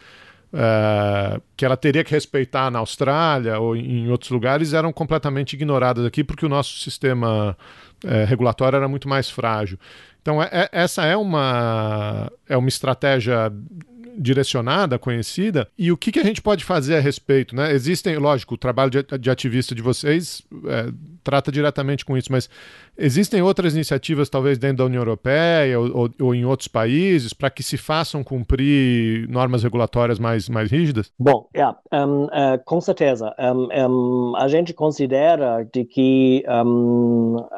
uh, 0.55 1.41
que 1.55 1.65
ela 1.65 1.75
teria 1.75 2.03
que 2.03 2.11
respeitar 2.11 2.71
na 2.71 2.79
Austrália 2.79 3.59
ou 3.59 3.75
em 3.75 4.09
outros 4.09 4.31
lugares 4.31 4.73
eram 4.73 4.91
completamente 4.93 5.53
ignoradas 5.53 6.05
aqui 6.05 6.23
porque 6.23 6.45
o 6.45 6.49
nosso 6.49 6.77
sistema 6.79 7.55
uh, 8.03 8.25
regulatório 8.25 8.77
era 8.77 8.87
muito 8.87 9.09
mais 9.09 9.29
frágil. 9.29 9.77
Então, 10.21 10.41
é, 10.41 10.49
é, 10.51 10.69
essa 10.71 11.05
é 11.05 11.15
uma, 11.15 12.31
é 12.49 12.57
uma 12.57 12.69
estratégia 12.69 13.53
direcionada, 14.17 14.97
conhecida, 14.97 15.67
e 15.77 15.91
o 15.91 15.97
que, 15.97 16.11
que 16.11 16.19
a 16.19 16.23
gente 16.23 16.41
pode 16.41 16.63
fazer 16.63 16.95
a 16.95 16.99
respeito? 16.99 17.55
Né? 17.55 17.71
Existem, 17.71 18.17
lógico, 18.17 18.55
o 18.55 18.57
trabalho 18.57 18.89
de, 18.89 19.03
de 19.17 19.29
ativista 19.29 19.75
de 19.75 19.81
vocês 19.81 20.41
é, 20.67 20.91
trata 21.23 21.51
diretamente 21.51 22.05
com 22.05 22.17
isso, 22.17 22.31
mas 22.31 22.49
existem 22.97 23.41
outras 23.41 23.73
iniciativas, 23.73 24.29
talvez 24.29 24.57
dentro 24.57 24.77
da 24.77 24.85
União 24.85 25.01
Europeia 25.01 25.79
ou, 25.79 25.97
ou, 25.97 26.09
ou 26.21 26.35
em 26.35 26.45
outros 26.45 26.67
países, 26.67 27.33
para 27.33 27.49
que 27.49 27.63
se 27.63 27.77
façam 27.77 28.23
cumprir 28.23 29.27
normas 29.27 29.63
regulatórias 29.63 30.19
mais, 30.19 30.47
mais 30.47 30.71
rígidas? 30.71 31.11
Bom, 31.19 31.49
yeah, 31.55 31.77
um, 31.91 32.25
uh, 32.25 32.29
com 32.65 32.79
certeza. 32.79 33.33
Um, 33.39 33.67
um, 33.87 34.35
a 34.37 34.47
gente 34.47 34.73
considera 34.73 35.63
de 35.73 35.83
que 35.85 36.43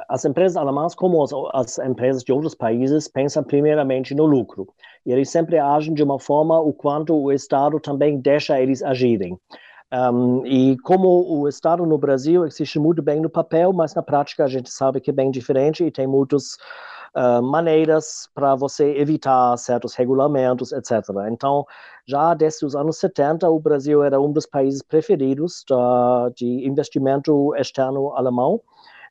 as 0.09 0.25
empresas 0.25 0.57
alemãs, 0.57 0.95
como 0.95 1.23
as, 1.23 1.31
as 1.53 1.79
empresas 1.79 2.23
de 2.23 2.31
outros 2.31 2.55
países, 2.55 3.07
pensam 3.07 3.43
primeiramente 3.43 4.15
no 4.15 4.25
lucro. 4.25 4.67
Eles 5.11 5.29
sempre 5.29 5.57
agem 5.57 5.93
de 5.93 6.03
uma 6.03 6.19
forma 6.19 6.59
o 6.59 6.73
quanto 6.73 7.15
o 7.15 7.31
Estado 7.31 7.79
também 7.79 8.19
deixa 8.19 8.59
eles 8.59 8.83
agirem. 8.83 9.39
Um, 9.91 10.45
e 10.45 10.77
como 10.79 11.07
o 11.07 11.47
Estado 11.47 11.85
no 11.85 11.97
Brasil 11.97 12.45
existe 12.45 12.77
muito 12.77 13.01
bem 13.01 13.21
no 13.21 13.29
papel, 13.29 13.71
mas 13.71 13.95
na 13.95 14.03
prática 14.03 14.43
a 14.43 14.47
gente 14.47 14.69
sabe 14.69 14.99
que 14.99 15.09
é 15.09 15.13
bem 15.13 15.31
diferente 15.31 15.83
e 15.83 15.91
tem 15.91 16.05
muitas 16.05 16.57
uh, 17.15 17.41
maneiras 17.41 18.29
para 18.33 18.53
você 18.53 18.97
evitar 18.97 19.57
certos 19.57 19.95
regulamentos, 19.95 20.73
etc. 20.73 20.91
Então, 21.31 21.65
já 22.05 22.33
desde 22.33 22.65
os 22.65 22.75
anos 22.75 22.97
70, 22.97 23.49
o 23.49 23.59
Brasil 23.59 24.03
era 24.03 24.19
um 24.19 24.31
dos 24.31 24.45
países 24.45 24.81
preferidos 24.81 25.63
da, 25.69 26.29
de 26.35 26.67
investimento 26.67 27.55
externo 27.55 28.13
alemão. 28.13 28.61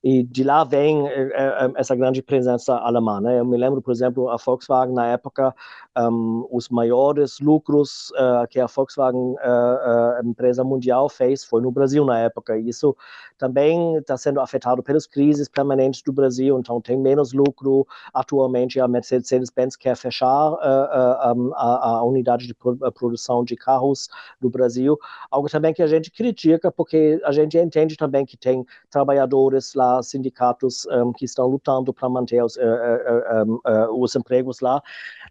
E 0.05 0.23
de 0.23 0.45
lá 0.45 0.63
vem 0.63 1.09
é, 1.09 1.23
é, 1.33 1.73
essa 1.75 1.97
grande 1.97 2.23
presença 2.23 2.77
alemã. 2.77 3.21
Né? 3.21 3.41
Eu 3.41 3.45
me 3.45 3.57
lembro, 3.57 3.83
por 3.83 3.91
exemplo, 3.91 4.29
a 4.29 4.37
Volkswagen, 4.37 4.95
na 4.95 5.07
época, 5.07 5.55
um, 5.97 6.47
os 6.51 6.69
maiores 6.69 7.41
lucros 7.41 8.11
uh, 8.11 8.47
que 8.49 8.61
a 8.61 8.67
Volkswagen, 8.67 9.35
uh, 9.35 10.27
empresa 10.27 10.63
mundial, 10.63 11.09
fez 11.09 11.45
foi 11.45 11.63
no 11.63 11.71
Brasil 11.71 12.05
na 12.05 12.19
época. 12.19 12.59
Isso 12.59 12.97
também 13.39 13.97
está 13.97 14.17
sendo 14.17 14.41
afetado 14.41 14.83
pelas 14.83 15.07
crises 15.07 15.49
permanentes 15.49 16.03
do 16.03 16.13
Brasil, 16.13 16.59
então 16.59 16.81
tem 16.81 16.99
menos 16.99 17.33
lucro. 17.33 17.87
Atualmente, 18.13 18.81
a 18.81 18.89
Mercedes-Benz 18.89 19.77
quer 19.77 19.97
fechar 19.97 20.27
a, 20.27 21.35
a, 21.55 22.03
unidade 22.05 22.47
de 22.47 22.55
produção 22.55 23.45
de 23.45 23.57
carros 23.57 24.09
do 24.41 24.51
Brasil, 24.51 24.99
algo 25.31 25.49
também 25.49 25.73
que 25.73 25.83
a 25.83 25.87
gente 25.87 26.11
critica, 26.11 26.71
porque 26.71 27.21
a 27.25 27.33
gente 27.33 27.59
entende 27.59 27.97
também 27.97 28.25
que 28.25 28.37
tem 28.37 28.65
trabalhadores 28.91 29.75
lá, 29.75 30.03
sindicatos 30.03 30.87
um, 30.87 31.13
que 31.13 31.25
estão 31.25 31.47
lutando 31.47 31.93
para 31.93 32.09
manter 32.09 32.43
os, 32.43 32.57
uh, 32.57 32.61
uh, 32.61 33.55
uh, 33.55 34.03
os 34.03 34.15
empregos 34.15 34.61
lá. 34.61 34.83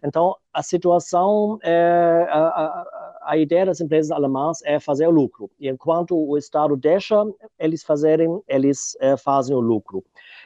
Então, 0.02 0.36
a 0.56 0.62
situação, 0.62 1.58
é, 1.62 2.26
a, 2.30 2.38
a, 2.38 3.20
a, 3.26 3.36
ideia 3.36 3.66
das 3.66 3.78
empresas 3.78 4.10
alemãs 4.10 4.62
é 4.64 4.80
fazer 4.80 5.06
o 5.06 5.10
lucro. 5.10 5.50
E 5.60 5.68
enquanto 5.68 6.16
o 6.16 6.38
Estado 6.38 6.74
deixa 6.74 7.22
eles 7.58 7.84
fazerem, 7.84 8.40
eles 8.48 8.96
é, 8.98 9.18
fazem 9.18 9.54
o 9.54 9.60
lucro. 9.60 10.02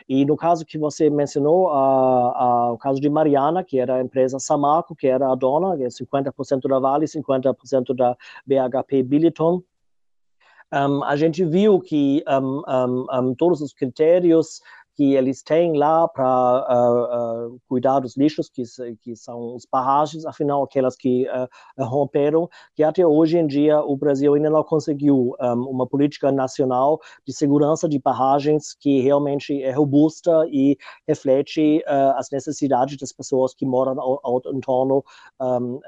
E 0.09 0.25
no 0.25 0.37
caso 0.37 0.67
que 0.67 0.77
você 0.77 1.09
mencionou, 1.09 1.69
a, 1.69 2.73
o 2.73 2.79
caso 2.79 3.01
de 3.01 3.09
Mariana, 3.09 3.63
que 3.63 3.79
era 3.79 3.95
a 3.95 4.03
empresa 4.03 4.41
Samarco, 4.41 4.97
que 4.97 5.07
era 5.07 5.31
a 5.31 5.35
dona, 5.37 5.77
50% 5.77 6.65
é 6.65 6.69
da 6.69 6.79
Vale, 6.81 7.07
50% 7.07 7.95
da 7.95 8.17
BHP 8.45 9.05
Billiton, 9.05 9.63
um, 10.73 11.03
a 11.05 11.17
gente 11.17 11.45
viu 11.45 11.81
que 11.81 12.25
um, 12.29 12.63
um, 13.13 13.35
todos 13.35 13.61
os 13.61 13.73
critérios 13.73 14.61
que 15.01 15.15
eles 15.15 15.43
têm 15.43 15.79
lá 15.79 16.07
para 16.07 16.27
uh, 16.29 17.47
uh, 17.49 17.55
uh, 17.55 17.61
cuidar 17.67 18.01
dos 18.01 18.19
lixos, 18.19 18.51
que, 18.51 18.65
que 19.01 19.17
são 19.17 19.57
os 19.57 19.65
barragens, 19.65 20.27
afinal, 20.27 20.63
aquelas 20.63 20.95
que 20.95 21.27
uh, 21.27 21.49
romperam, 21.83 22.47
que 22.77 22.83
até 22.83 23.07
hoje 23.07 23.39
em 23.39 23.47
dia 23.47 23.81
o 23.81 23.97
Brasil 23.97 24.35
ainda 24.35 24.51
não 24.51 24.63
conseguiu 24.63 25.35
um, 25.41 25.63
uma 25.71 25.87
política 25.87 26.31
nacional 26.31 27.01
de 27.27 27.33
segurança 27.33 27.89
de 27.89 27.99
barragens 27.99 28.75
que 28.79 29.01
realmente 29.01 29.63
é 29.63 29.71
robusta 29.71 30.47
e 30.51 30.77
reflete 31.09 31.83
as 32.17 32.31
necessidades 32.31 32.99
das 32.99 33.11
pessoas 33.11 33.55
que 33.55 33.65
moram 33.65 33.99
ao, 33.99 34.21
ao 34.23 34.43
um, 35.41 35.81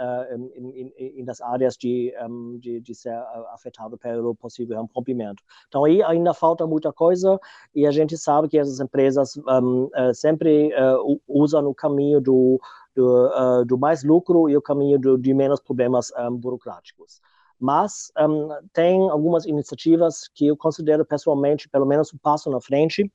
em, 0.98 1.24
das 1.24 1.42
áreas 1.42 1.76
de, 1.76 2.14
um, 2.26 2.58
de, 2.58 2.80
de 2.80 2.94
ser 2.94 3.14
afetado 3.52 3.98
pelo 3.98 4.34
possível 4.34 4.88
rompimento. 4.94 5.42
Então, 5.68 5.84
aí 5.84 6.02
ainda 6.02 6.32
falta 6.32 6.66
muita 6.66 6.90
coisa 6.94 7.38
e 7.74 7.86
a 7.86 7.90
gente 7.90 8.16
sabe 8.16 8.48
que 8.48 8.56
essas 8.56 8.80
empresas 8.80 9.01
empresas 9.02 9.36
um, 9.36 9.84
uh, 9.84 10.14
sempre 10.14 10.72
uh, 10.74 11.20
usam 11.26 11.66
o 11.66 11.74
caminho 11.74 12.20
do, 12.20 12.60
do, 12.94 13.26
uh, 13.26 13.64
do, 13.64 13.76
mais 13.76 14.04
lucro 14.04 14.48
e 14.48 14.56
o 14.56 14.62
caminho 14.62 14.98
do, 14.98 15.18
de 15.18 15.34
menos 15.34 15.60
problemas 15.60 16.12
um, 16.16 16.36
burocráticos. 16.36 17.20
Mas 17.58 18.12
um, 18.18 18.48
tem 18.72 19.08
algumas 19.10 19.44
iniciativas 19.44 20.28
que 20.32 20.46
eu 20.46 20.56
considero 20.56 21.04
pessoalmente, 21.04 21.68
pelo 21.68 21.86
menos, 21.86 22.12
um 22.14 22.18
passo 22.18 22.50
na 22.50 22.60
frente. 22.60 23.10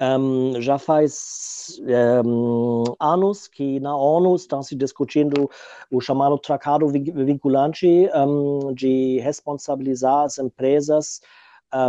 Um, 0.00 0.60
já 0.60 0.78
faz 0.78 1.80
um, 2.24 2.84
anos 3.00 3.48
que 3.48 3.80
na 3.80 3.96
ONU 3.96 4.36
estão 4.36 4.62
se 4.62 4.76
discutindo 4.76 5.50
o 5.90 6.00
chamado 6.00 6.38
tratado 6.38 6.86
vinculante 6.88 7.86
um, 8.14 8.74
de 8.74 9.18
responsabilizar 9.20 10.24
as 10.24 10.38
empresas 10.38 11.20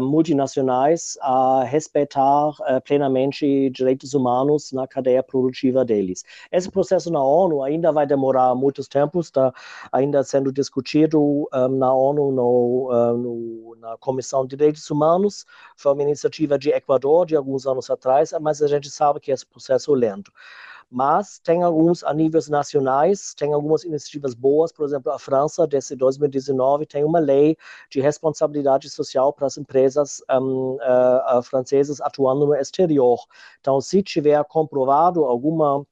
multinacionais 0.01 1.17
a 1.21 1.63
respeitar 1.63 2.49
uh, 2.49 2.81
plenamente 2.83 3.69
direitos 3.69 4.13
humanos 4.13 4.71
na 4.71 4.87
cadeia 4.87 5.23
produtiva 5.23 5.85
deles. 5.85 6.23
Esse 6.51 6.69
processo 6.69 7.11
na 7.11 7.23
ONU 7.23 7.63
ainda 7.63 7.91
vai 7.91 8.05
demorar 8.05 8.55
muitos 8.55 8.87
tempos, 8.87 9.27
está 9.27 9.53
ainda 9.91 10.23
sendo 10.23 10.51
discutido 10.51 11.21
um, 11.21 11.67
na 11.69 11.93
ONU 11.93 12.31
no, 12.31 13.17
no, 13.17 13.77
na 13.79 13.97
Comissão 13.97 14.45
de 14.45 14.55
Direitos 14.55 14.89
Humanos. 14.89 15.45
Foi 15.75 15.93
uma 15.93 16.03
iniciativa 16.03 16.57
de 16.57 16.69
Equador 16.69 17.25
de 17.25 17.35
alguns 17.35 17.65
anos 17.65 17.89
atrás, 17.89 18.33
mas 18.41 18.61
a 18.61 18.67
gente 18.67 18.89
sabe 18.89 19.19
que 19.19 19.31
esse 19.31 19.45
processo 19.45 19.93
é 19.95 19.97
lento 19.97 20.31
mas 20.89 21.39
tem 21.39 21.63
alguns 21.63 22.03
a 22.03 22.13
níveis 22.13 22.47
nacionais, 22.47 23.33
tem 23.33 23.53
algumas 23.53 23.83
iniciativas 23.83 24.33
boas, 24.33 24.71
por 24.71 24.85
exemplo, 24.85 25.11
a 25.11 25.19
França, 25.19 25.67
desde 25.67 25.95
2019, 25.95 26.85
tem 26.85 27.03
uma 27.03 27.19
lei 27.19 27.57
de 27.89 27.99
responsabilidade 27.99 28.89
social 28.89 29.33
para 29.33 29.47
as 29.47 29.57
empresas 29.57 30.21
um, 30.31 30.77
uh, 30.77 31.39
uh, 31.39 31.43
francesas 31.43 31.99
atuando 31.99 32.45
no 32.45 32.55
exterior. 32.55 33.19
Então, 33.59 33.81
se 33.81 34.01
tiver 34.01 34.41
comprovado 34.45 35.25
alguma 35.25 35.85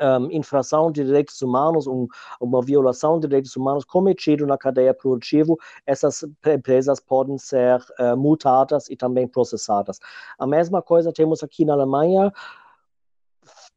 um, 0.00 0.30
infração 0.30 0.92
de 0.92 1.04
direitos 1.04 1.40
humanos, 1.42 1.86
um, 1.86 2.06
uma 2.40 2.62
violação 2.62 3.18
de 3.18 3.26
direitos 3.26 3.56
humanos 3.56 3.84
cometido 3.84 4.46
na 4.46 4.56
cadeia 4.56 4.94
produtiva, 4.94 5.54
essas 5.86 6.24
empresas 6.46 7.00
podem 7.00 7.38
ser 7.38 7.78
uh, 7.98 8.16
multadas 8.16 8.88
e 8.88 8.96
também 8.96 9.26
processadas. 9.26 9.98
A 10.38 10.46
mesma 10.46 10.82
coisa 10.82 11.12
temos 11.12 11.42
aqui 11.42 11.64
na 11.64 11.72
Alemanha, 11.72 12.32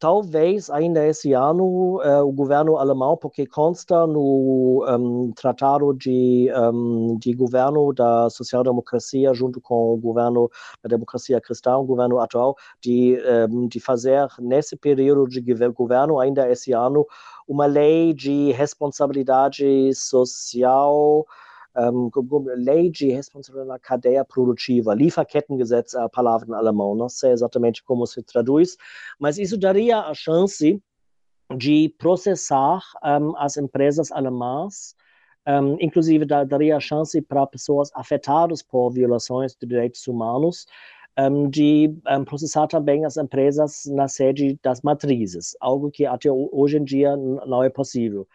talvez 0.04 0.70
ainda 0.70 1.08
esse 1.08 1.32
ano 1.32 1.63
uh, 2.02 2.28
o 2.28 2.32
governo 2.34 2.76
alemão, 2.76 3.16
porque 3.16 3.46
consta 3.46 4.06
no 4.06 4.86
um, 4.86 5.32
tratado 5.32 5.94
de, 5.94 6.52
um, 6.74 7.18
de 7.18 7.34
governo 7.34 7.94
da 7.94 8.30
social-democracia 8.30 9.34
junto 9.34 9.62
com 9.62 9.94
o 9.94 9.98
governo 9.98 10.52
da 10.84 10.89
democracia 10.89 11.39
cristã, 11.39 11.78
o 11.78 11.86
governo 11.86 12.20
atual, 12.20 12.54
de, 12.82 13.18
um, 13.50 13.66
de 13.66 13.80
fazer 13.80 14.28
nesse 14.42 14.76
período 14.76 15.26
de 15.26 15.39
governo, 15.72 16.20
ainda 16.20 16.52
esse 16.52 16.74
ano, 16.74 17.08
uma 17.48 17.66
lei 17.66 18.13
de 18.13 18.52
responsabilidade 18.52 19.94
social 19.96 21.26
um, 21.75 22.09
lei 22.55 22.89
de 22.89 23.09
responsabilidade 23.09 23.69
na 23.69 23.79
cadeia 23.79 24.23
produtiva, 24.23 24.93
Lieferkettengesetz, 24.93 25.95
a 25.95 26.07
palavra 26.07 26.47
em 26.47 26.53
alemão, 26.53 26.95
não 26.95 27.09
sei 27.09 27.31
exatamente 27.31 27.83
como 27.83 28.05
se 28.05 28.21
traduz, 28.21 28.77
mas 29.19 29.38
isso 29.38 29.57
daria 29.57 29.99
a 29.99 30.13
chance 30.13 30.81
de 31.57 31.93
processar 31.97 32.81
um, 33.03 33.36
as 33.38 33.57
empresas 33.57 34.12
alemãs, 34.12 34.95
um, 35.47 35.77
inclusive 35.79 36.25
daria 36.25 36.77
a 36.77 36.79
chance 36.79 37.21
para 37.21 37.45
pessoas 37.45 37.89
afetadas 37.93 38.62
por 38.62 38.91
violações 38.91 39.55
de 39.59 39.67
direitos 39.67 40.07
humanos, 40.07 40.65
um, 41.19 41.49
de 41.49 41.93
um, 42.07 42.23
processar 42.23 42.67
também 42.67 43.05
as 43.05 43.17
empresas 43.17 43.83
na 43.88 44.07
sede 44.07 44.57
das 44.63 44.81
matrizes, 44.81 45.55
algo 45.59 45.91
que 45.91 46.05
até 46.05 46.31
hoje 46.31 46.77
em 46.77 46.83
dia 46.83 47.15
não 47.15 47.63
é 47.63 47.69
possível 47.69 48.27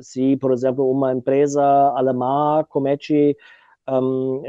se, 0.00 0.36
por 0.36 0.52
exemplo, 0.52 0.90
uma 0.90 1.12
empresa 1.12 1.62
alemã 1.94 2.64
comete 2.68 3.36
um, 3.88 4.42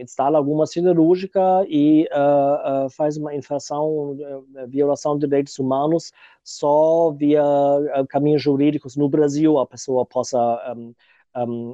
instala 0.00 0.38
alguma 0.38 0.66
siderúrgica 0.66 1.64
e 1.68 2.08
uh, 2.12 2.86
uh, 2.86 2.90
faz 2.90 3.16
uma 3.16 3.34
infração, 3.34 4.12
uh, 4.12 4.68
violação 4.68 5.16
de 5.16 5.26
direitos 5.26 5.58
humanos, 5.58 6.12
só 6.42 7.12
via 7.12 7.42
caminhos 8.08 8.42
jurídicos 8.42 8.96
no 8.96 9.08
Brasil 9.08 9.58
a 9.58 9.66
pessoa 9.66 10.04
possa 10.04 10.38
um, 10.76 10.92
um, 11.36 11.72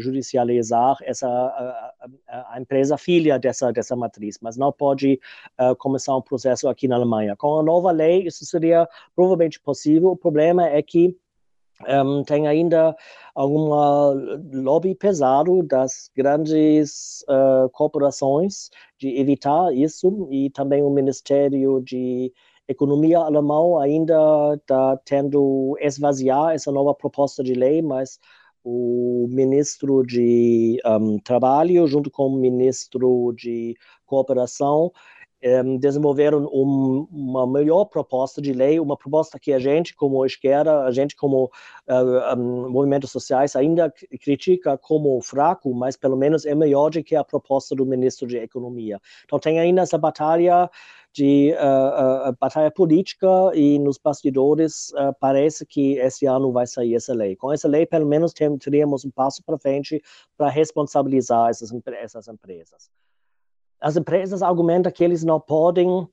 judicializar 0.00 0.96
essa 1.02 1.28
a, 1.28 2.54
a, 2.54 2.60
empresa 2.60 2.98
filha 2.98 3.38
dessa 3.38 3.72
dessa 3.72 3.94
matriz, 3.94 4.38
mas 4.42 4.56
não 4.56 4.72
pode 4.72 5.20
começar 5.78 6.16
um 6.16 6.20
processo 6.20 6.68
aqui 6.68 6.88
na 6.88 6.96
Alemanha. 6.96 7.36
Com 7.36 7.60
a 7.60 7.62
nova 7.62 7.92
lei 7.92 8.26
isso 8.26 8.44
seria 8.44 8.88
provavelmente 9.14 9.60
possível. 9.60 10.10
O 10.10 10.16
problema 10.16 10.66
é 10.66 10.82
que 10.82 11.16
um, 11.88 12.22
tem 12.24 12.46
ainda 12.46 12.94
alguma 13.34 14.12
lobby 14.52 14.94
pesado 14.94 15.62
das 15.62 16.10
grandes 16.16 17.24
uh, 17.28 17.68
corporações 17.70 18.70
de 18.98 19.18
evitar 19.18 19.74
isso 19.74 20.28
e 20.30 20.50
também 20.50 20.82
o 20.82 20.90
Ministério 20.90 21.80
de 21.82 22.32
Economia 22.68 23.18
alemão 23.18 23.78
ainda 23.78 24.14
está 24.54 24.96
tendo 25.04 25.76
esvaziar 25.80 26.54
essa 26.54 26.70
nova 26.70 26.94
proposta 26.94 27.42
de 27.42 27.54
lei, 27.54 27.82
mas 27.82 28.18
o 28.64 29.26
ministro 29.28 30.04
de 30.06 30.80
um, 30.86 31.18
Trabalho, 31.18 31.86
junto 31.86 32.10
com 32.10 32.28
o 32.28 32.36
ministro 32.36 33.32
de 33.36 33.76
Cooperação, 34.06 34.92
desenvolveram 35.80 36.48
um, 36.52 37.06
uma 37.10 37.46
melhor 37.46 37.86
proposta 37.86 38.40
de 38.40 38.52
lei, 38.52 38.78
uma 38.78 38.96
proposta 38.96 39.38
que 39.40 39.52
a 39.52 39.58
gente, 39.58 39.94
como 39.94 40.24
esquerda, 40.24 40.84
a 40.84 40.90
gente, 40.92 41.16
como 41.16 41.50
uh, 41.88 42.38
um, 42.38 42.70
movimentos 42.70 43.10
sociais, 43.10 43.56
ainda 43.56 43.92
critica 44.20 44.78
como 44.78 45.20
fraco, 45.20 45.74
mas 45.74 45.96
pelo 45.96 46.16
menos 46.16 46.46
é 46.46 46.54
melhor 46.54 46.90
do 46.90 47.02
que 47.02 47.16
a 47.16 47.24
proposta 47.24 47.74
do 47.74 47.84
ministro 47.84 48.26
de 48.26 48.38
Economia. 48.38 49.00
Então, 49.24 49.38
tem 49.38 49.58
ainda 49.58 49.82
essa 49.82 49.98
batalha 49.98 50.70
de 51.12 51.52
uh, 51.54 52.30
uh, 52.30 52.36
batalha 52.40 52.70
política 52.70 53.26
e 53.54 53.78
nos 53.78 53.98
bastidores 53.98 54.90
uh, 54.92 55.14
parece 55.20 55.66
que 55.66 55.98
esse 55.98 56.24
ano 56.24 56.52
vai 56.52 56.66
sair 56.66 56.94
essa 56.94 57.12
lei. 57.12 57.36
Com 57.36 57.52
essa 57.52 57.68
lei, 57.68 57.84
pelo 57.84 58.06
menos, 58.06 58.32
tem, 58.32 58.56
teríamos 58.56 59.04
um 59.04 59.10
passo 59.10 59.42
para 59.44 59.58
frente 59.58 60.02
para 60.36 60.48
responsabilizar 60.48 61.50
essas, 61.50 61.70
essas 62.00 62.28
empresas 62.28 62.90
as 63.82 63.96
empresas 63.96 64.42
argumentam 64.42 64.92
que 64.92 65.02
eles 65.02 65.24
não 65.24 65.40
podem 65.40 66.08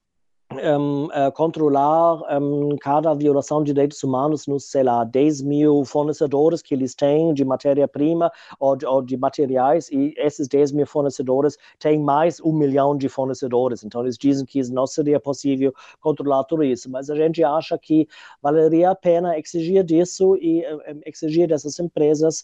um, 0.52 1.06
uh, 1.06 1.32
controlar 1.34 2.16
um, 2.40 2.76
cada 2.82 3.14
violação 3.14 3.64
de 3.64 3.72
direitos 3.72 4.02
humanos 4.04 4.48
nos, 4.48 4.66
sei 4.66 4.82
lá, 4.82 5.04
10 5.04 5.44
mil 5.44 5.86
fornecedores 5.86 6.62
que 6.62 6.74
eles 6.74 6.96
têm 6.96 7.34
de 7.34 7.46
matéria-prima 7.46 8.32
ou, 8.60 8.76
ou, 8.86 9.02
de 9.02 9.16
materiais, 9.16 9.90
e 9.92 10.14
esses 10.18 10.48
10 10.48 10.72
mil 10.72 10.88
fornecedores 10.88 11.58
têm 11.78 12.00
mais 12.00 12.40
um 12.42 12.52
milhão 12.52 12.98
de 12.98 13.08
fornecedores. 13.08 13.84
Então, 13.84 14.02
eles 14.02 14.18
dizem 14.18 14.46
que 14.46 14.60
não 14.72 14.88
seria 14.88 15.20
possível 15.20 15.72
controlar 16.00 16.44
tudo 16.46 16.64
isso, 16.64 16.90
mas 16.90 17.10
a 17.10 17.16
gente 17.16 17.44
acha 17.44 17.78
que 17.78 18.08
valeria 18.42 18.90
a 18.90 18.96
pena 18.96 19.38
exigir 19.38 19.84
disso 19.84 20.36
e 20.38 20.66
um, 20.66 21.02
exigir 21.06 21.48
dessas 21.48 21.80
empresas 21.80 22.44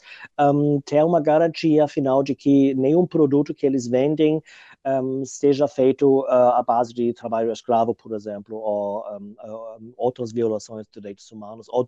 ter 0.85 1.03
uma 1.03 1.19
garantia, 1.19 1.85
afinal, 1.85 2.21
de 2.21 2.35
que 2.35 2.75
nenhum 2.75 3.05
produto 3.05 3.53
que 3.53 3.65
eles 3.65 3.87
vendem 3.87 4.41
um, 4.85 5.25
seja 5.25 5.67
feito 5.67 6.21
uh, 6.21 6.53
à 6.53 6.63
base 6.63 6.93
de 6.93 7.13
trabalho 7.13 7.51
escravo, 7.51 7.95
por 7.95 8.13
exemplo, 8.13 8.57
ou 8.57 9.03
um, 9.19 9.35
uh, 9.43 9.93
outras 9.97 10.31
violações 10.31 10.85
de 10.85 10.93
direitos 10.93 11.31
humanos, 11.31 11.67
ou 11.69 11.85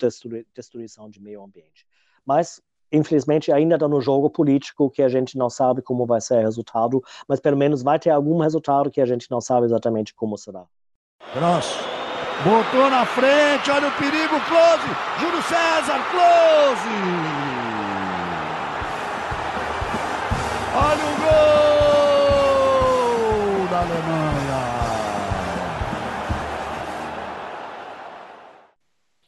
destruição 0.53 1.09
de 1.09 1.21
meio 1.21 1.43
ambiente. 1.43 1.85
Mas, 2.25 2.61
infelizmente, 2.91 3.51
ainda 3.51 3.75
está 3.75 3.87
no 3.87 4.01
jogo 4.01 4.29
político 4.29 4.89
que 4.89 5.03
a 5.03 5.09
gente 5.09 5.37
não 5.37 5.49
sabe 5.49 5.81
como 5.81 6.05
vai 6.05 6.19
ser 6.19 6.39
o 6.39 6.41
resultado, 6.41 7.01
mas 7.27 7.39
pelo 7.39 7.57
menos 7.57 7.83
vai 7.83 7.99
ter 7.99 8.09
algum 8.09 8.39
resultado 8.39 8.89
que 8.89 9.01
a 9.01 9.05
gente 9.05 9.29
não 9.29 9.39
sabe 9.39 9.65
exatamente 9.65 10.13
como 10.13 10.37
será. 10.37 10.65
Grosso. 11.33 11.79
Botou 12.43 12.89
na 12.89 13.05
frente, 13.05 13.71
olha 13.71 13.87
o 13.87 13.91
perigo, 13.93 14.39
close! 14.47 14.87
Júlio 15.19 15.41
César, 15.41 15.99
close! 16.11 17.76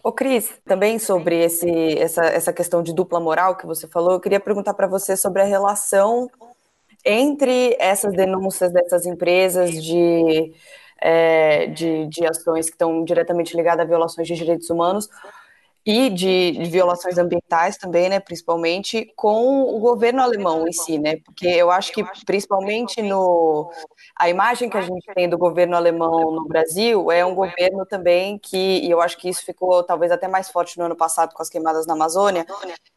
Ô 0.01 0.13
Cris, 0.13 0.49
também 0.65 0.97
sobre 0.97 1.43
esse, 1.43 1.69
essa, 1.97 2.23
essa 2.25 2.53
questão 2.53 2.81
de 2.81 2.93
dupla 2.93 3.19
moral 3.19 3.57
que 3.57 3.65
você 3.65 3.85
falou, 3.87 4.13
eu 4.13 4.19
queria 4.19 4.39
perguntar 4.39 4.73
para 4.73 4.87
você 4.87 5.17
sobre 5.17 5.41
a 5.41 5.45
relação 5.45 6.29
entre 7.03 7.75
essas 7.79 8.13
denúncias 8.13 8.71
dessas 8.71 9.05
empresas 9.05 9.71
de, 9.71 10.53
é, 11.01 11.67
de, 11.67 12.07
de 12.07 12.25
ações 12.25 12.67
que 12.67 12.75
estão 12.75 13.03
diretamente 13.03 13.55
ligadas 13.57 13.85
a 13.85 13.87
violações 13.87 14.27
de 14.27 14.35
direitos 14.35 14.69
humanos 14.69 15.09
e 15.85 16.09
de, 16.09 16.51
de, 16.51 16.69
violações 16.69 17.17
ambientais 17.17 17.77
também, 17.77 18.09
né, 18.09 18.19
principalmente 18.19 19.11
com 19.15 19.61
o 19.63 19.79
governo 19.79 20.21
alemão 20.21 20.67
em 20.67 20.71
si, 20.71 20.99
né, 20.99 21.17
porque 21.17 21.47
eu 21.47 21.71
acho 21.71 21.91
que 21.91 22.03
principalmente 22.25 23.01
no 23.01 23.71
a 24.17 24.29
imagem 24.29 24.69
que 24.69 24.77
a 24.77 24.81
gente 24.81 25.05
tem 25.15 25.29
do 25.29 25.37
governo 25.37 25.75
alemão 25.75 26.31
no 26.31 26.45
Brasil 26.47 27.11
é 27.11 27.25
um 27.25 27.33
governo 27.33 27.85
também 27.85 28.37
que, 28.37 28.57
e 28.57 28.91
eu 28.91 29.01
acho 29.01 29.17
que 29.17 29.29
isso 29.29 29.45
ficou 29.45 29.83
talvez 29.83 30.11
até 30.11 30.27
mais 30.27 30.49
forte 30.49 30.77
no 30.77 30.85
ano 30.85 30.95
passado 30.95 31.33
com 31.33 31.41
as 31.41 31.49
queimadas 31.49 31.87
na 31.87 31.93
Amazônia, 31.93 32.45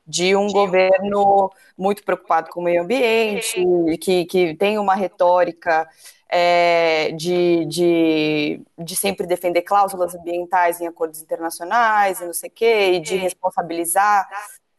de 0.06 0.34
um 0.34 0.48
governo 0.48 1.50
muito 1.78 2.02
preocupado 2.02 2.50
com 2.50 2.60
o 2.60 2.64
meio 2.64 2.82
ambiente, 2.82 3.64
que, 4.00 4.24
que 4.24 4.54
tem 4.56 4.78
uma 4.78 4.94
retórica 4.94 5.88
é, 6.34 7.12
de, 7.12 7.66
de, 7.66 8.62
de, 8.78 8.96
sempre 8.96 9.26
defender 9.26 9.60
cláusulas 9.60 10.14
ambientais 10.14 10.80
em 10.80 10.86
acordos 10.86 11.20
internacionais 11.20 12.22
e 12.22 12.24
não 12.24 12.32
sei 12.32 12.48
o 12.48 12.52
quê, 12.52 12.92
e 12.92 13.00
de 13.00 13.16
responsabilizar 13.16 14.26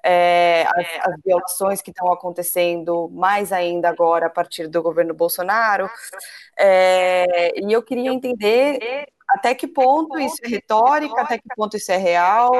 é, 0.03 0.65
as, 0.67 1.09
as, 1.11 1.21
violações 1.23 1.79
que 1.79 1.91
estão 1.91 2.11
acontecendo 2.11 3.07
mais 3.13 3.51
ainda 3.53 3.87
agora 3.87 4.25
a 4.25 4.31
partir 4.31 4.67
do 4.67 4.81
governo 4.81 5.13
Bolsonaro. 5.13 5.87
É, 6.57 7.53
e 7.55 7.71
eu 7.71 7.83
queria 7.83 8.11
entender 8.11 9.05
até 9.29 9.53
que 9.53 9.67
ponto 9.67 10.17
isso 10.17 10.37
é 10.43 10.47
retórica, 10.47 11.21
até 11.21 11.37
que 11.37 11.47
ponto 11.55 11.77
isso 11.77 11.91
é 11.91 11.97
real, 11.97 12.51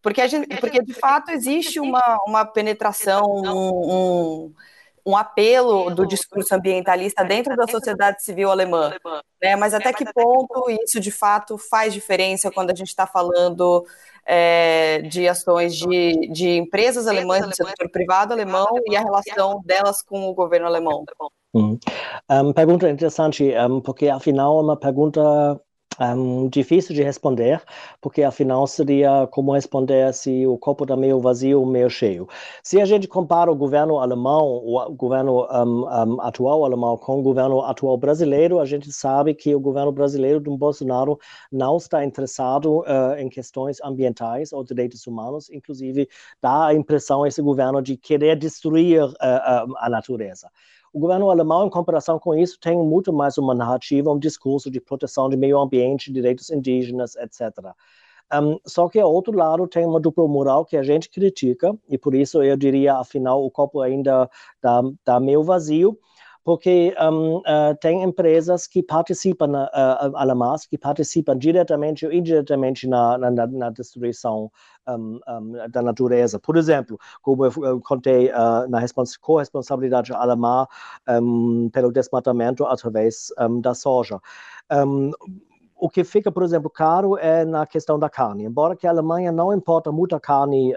porque, 0.00 0.26
gente, 0.28 0.46
porque 0.60 0.80
de 0.84 0.94
fato 0.94 1.32
existe 1.32 1.80
uma, 1.80 2.16
uma 2.28 2.44
penetração, 2.44 3.24
um, 3.24 3.92
um 3.92 4.54
um 5.06 5.16
apelo 5.16 5.94
do 5.94 6.04
discurso 6.04 6.52
ambientalista 6.52 7.24
dentro 7.24 7.54
da 7.54 7.68
sociedade 7.68 8.24
civil 8.24 8.50
alemã. 8.50 8.92
Né? 9.40 9.54
Mas 9.54 9.72
até 9.72 9.92
que 9.92 10.04
ponto 10.12 10.68
isso 10.82 10.98
de 10.98 11.12
fato 11.12 11.56
faz 11.56 11.94
diferença 11.94 12.50
quando 12.50 12.72
a 12.72 12.74
gente 12.74 12.88
está 12.88 13.06
falando 13.06 13.86
é, 14.26 15.02
de 15.02 15.28
ações 15.28 15.76
de, 15.76 16.28
de 16.32 16.56
empresas 16.56 17.06
alemãs, 17.06 17.46
do 17.46 17.54
setor 17.54 17.88
privado 17.88 18.32
alemão 18.32 18.66
e 18.84 18.96
a 18.96 19.00
relação 19.00 19.62
delas 19.64 20.02
com 20.02 20.28
o 20.28 20.34
governo 20.34 20.66
alemão? 20.66 21.04
Hum. 21.54 21.78
Um, 22.28 22.52
pergunta 22.52 22.90
interessante, 22.90 23.54
um, 23.56 23.80
porque 23.80 24.08
afinal 24.08 24.58
é 24.58 24.62
uma 24.62 24.76
pergunta 24.76 25.22
um, 26.00 26.48
difícil 26.48 26.94
de 26.94 27.02
responder, 27.02 27.62
porque 28.00 28.22
afinal 28.22 28.66
seria 28.66 29.26
como 29.30 29.52
responder 29.52 30.12
se 30.12 30.46
o 30.46 30.58
copo 30.58 30.84
está 30.84 30.96
meio 30.96 31.20
vazio 31.20 31.60
ou 31.60 31.66
meio 31.66 31.88
cheio. 31.88 32.28
Se 32.62 32.80
a 32.80 32.84
gente 32.84 33.08
compara 33.08 33.50
o 33.50 33.54
governo 33.54 33.98
alemão, 33.98 34.44
o 34.44 34.94
governo 34.94 35.46
um, 35.50 35.84
um, 35.84 36.20
atual 36.20 36.64
alemão 36.64 36.96
com 36.96 37.20
o 37.20 37.22
governo 37.22 37.62
atual 37.62 37.96
brasileiro, 37.96 38.60
a 38.60 38.64
gente 38.64 38.92
sabe 38.92 39.34
que 39.34 39.54
o 39.54 39.60
governo 39.60 39.92
brasileiro 39.92 40.40
do 40.40 40.56
Bolsonaro 40.56 41.18
não 41.50 41.76
está 41.76 42.04
interessado 42.04 42.80
uh, 42.80 43.18
em 43.18 43.28
questões 43.28 43.78
ambientais 43.82 44.52
ou 44.52 44.64
direitos 44.64 45.06
humanos, 45.06 45.50
inclusive 45.50 46.08
dá 46.42 46.66
a 46.66 46.74
impressão 46.74 47.26
esse 47.26 47.40
governo 47.40 47.80
de 47.82 47.96
querer 47.96 48.36
destruir 48.36 49.04
uh, 49.04 49.14
a 49.20 49.88
natureza. 49.90 50.48
O 50.92 50.98
governo 50.98 51.30
alemão, 51.30 51.66
em 51.66 51.70
comparação 51.70 52.18
com 52.18 52.34
isso, 52.34 52.58
tem 52.58 52.76
muito 52.76 53.12
mais 53.12 53.36
uma 53.38 53.54
narrativa, 53.54 54.10
um 54.10 54.18
discurso 54.18 54.70
de 54.70 54.80
proteção 54.80 55.28
do 55.28 55.36
meio 55.36 55.58
ambiente, 55.58 56.12
direitos 56.12 56.50
indígenas, 56.50 57.16
etc. 57.16 57.74
Um, 58.32 58.58
só 58.66 58.88
que, 58.88 58.98
ao 58.98 59.12
outro 59.12 59.36
lado, 59.36 59.68
tem 59.68 59.86
uma 59.86 60.00
dupla 60.00 60.26
moral 60.26 60.64
que 60.64 60.76
a 60.76 60.82
gente 60.82 61.08
critica, 61.08 61.76
e 61.88 61.96
por 61.96 62.14
isso 62.14 62.42
eu 62.42 62.56
diria, 62.56 62.94
afinal, 62.94 63.44
o 63.44 63.50
copo 63.50 63.80
ainda 63.80 64.28
está 64.56 64.82
tá 65.04 65.20
meio 65.20 65.44
vazio, 65.44 65.98
porque 66.46 66.94
um, 67.00 67.38
uh, 67.38 67.74
tem 67.80 68.04
empresas 68.04 68.68
que 68.68 68.80
participam, 68.80 69.50
uh, 69.64 70.68
que 70.70 70.78
participam 70.78 71.36
diretamente 71.36 72.06
ou 72.06 72.12
indiretamente 72.12 72.86
na, 72.86 73.18
na, 73.18 73.46
na 73.48 73.70
destruição 73.70 74.48
um, 74.88 75.18
um, 75.28 75.52
da 75.68 75.82
natureza. 75.82 76.38
Por 76.38 76.56
exemplo, 76.56 77.00
como 77.20 77.46
eu 77.46 77.80
contei 77.80 78.28
uh, 78.28 78.68
na 78.68 78.78
corresponsabilidade 79.20 80.12
alemã 80.12 80.68
pelo 81.72 81.90
desmatamento 81.90 82.64
através 82.64 83.32
da 83.60 83.74
soja. 83.74 84.20
o 85.76 85.88
que 85.90 86.04
fica, 86.04 86.30
por 86.30 86.44
exemplo, 86.44 86.70
caro 86.70 87.18
é 87.18 87.44
na 87.44 87.66
questão 87.66 87.98
da 87.98 88.08
carne. 88.08 88.44
Embora 88.44 88.76
que 88.76 88.86
a 88.86 88.90
Alemanha 88.90 89.32
não 89.32 89.52
importa 89.52 89.90
muita 89.90 90.20
carne 90.20 90.72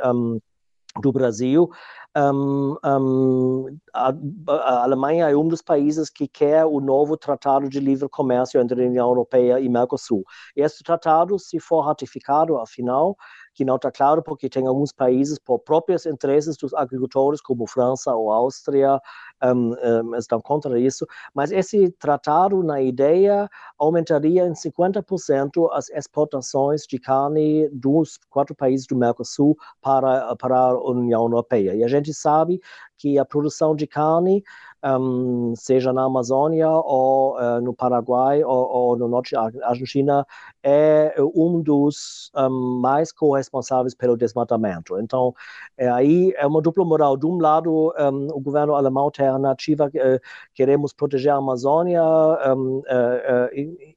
do 1.00 1.12
Brasil, 1.12 1.70
um, 2.18 2.76
um, 2.84 3.78
a, 3.94 4.12
a, 4.50 4.84
Alemanha 4.84 5.30
é 5.30 5.36
um 5.36 5.48
dos 5.48 5.62
países 5.62 6.10
que 6.10 6.28
quer 6.28 6.66
o 6.66 6.80
novo 6.80 7.16
Tratado 7.16 7.70
de 7.70 7.80
Livre 7.80 8.10
Comércio 8.10 8.60
entre 8.60 8.84
a 8.84 8.88
União 8.88 9.08
Europeia 9.08 9.60
e 9.60 9.70
Mercosul. 9.70 10.24
Esse 10.56 10.84
tratado, 10.84 11.38
se 11.38 11.60
for 11.60 11.82
ratificado, 11.82 12.58
afinal, 12.58 13.16
que 13.54 13.66
não 13.66 13.76
está 13.76 13.92
claro, 13.92 14.24
porque 14.24 14.50
tem 14.50 14.66
alguns 14.66 14.92
países, 14.92 15.38
por 15.38 15.60
próprios 15.60 16.06
interesses 16.06 16.58
dos 16.58 16.74
agricultores, 16.74 17.42
como 17.42 17.68
França 17.68 18.16
ou 18.16 18.32
Áustria, 18.32 19.00
um, 19.44 19.74
um, 19.74 20.16
estão 20.16 20.42
contra 20.42 20.80
isso. 20.80 21.06
Mas 21.34 21.52
esse 21.52 21.90
tratado, 21.92 22.64
na 22.64 22.82
ideia, 22.82 23.50
aumentaria 23.78 24.46
em 24.46 24.54
50% 24.54 25.70
as 25.72 25.90
exportações 25.90 26.84
de 26.88 27.00
carne 27.00 27.70
dos 27.70 28.18
quatro 28.30 28.56
países 28.56 28.86
do 28.88 28.96
Mercosul 28.96 29.58
para, 29.82 30.36
para 30.36 30.58
a 30.58 30.90
União 30.92 31.24
Europeia. 31.24 31.76
E 31.76 31.84
a 31.84 31.88
gente 31.88 32.14
sabe 32.14 32.60
que 32.98 33.18
a 33.18 33.26
produção 33.26 33.76
de 33.76 33.88
carne 33.88 34.44
um, 34.84 35.54
seja 35.56 35.92
na 35.92 36.04
Amazônia 36.04 36.70
ou 36.70 37.38
uh, 37.38 37.62
no 37.62 37.74
Paraguai 37.74 38.44
ou, 38.44 38.70
ou, 38.70 38.98
no 38.98 39.08
norte 39.08 39.34
da 39.34 39.50
Argentina, 39.64 40.26
é 40.64 41.14
um 41.36 41.62
dos 41.62 42.32
um, 42.36 42.80
mais 42.82 43.12
corresponsáveis 43.12 43.94
pelo 43.94 44.18
desmatamento. 44.18 45.00
Então, 45.00 45.34
é, 45.78 45.90
aí 45.90 46.34
é 46.38 46.46
uma 46.46 46.62
dupla 46.62 46.86
moral. 46.86 47.18
De 47.18 47.26
um 47.26 47.40
lado, 47.40 47.94
um, 47.98 48.28
o 48.34 48.40
governo 48.40 48.76
alemão 48.76 49.12
tem 49.12 49.28
a 49.30 49.40
narrativa 49.40 49.88
uh, 49.88 50.20
queremos 50.54 50.94
proteger 50.94 51.32
a 51.32 51.38
Amazônia, 51.38 52.04
uh, 52.04 53.50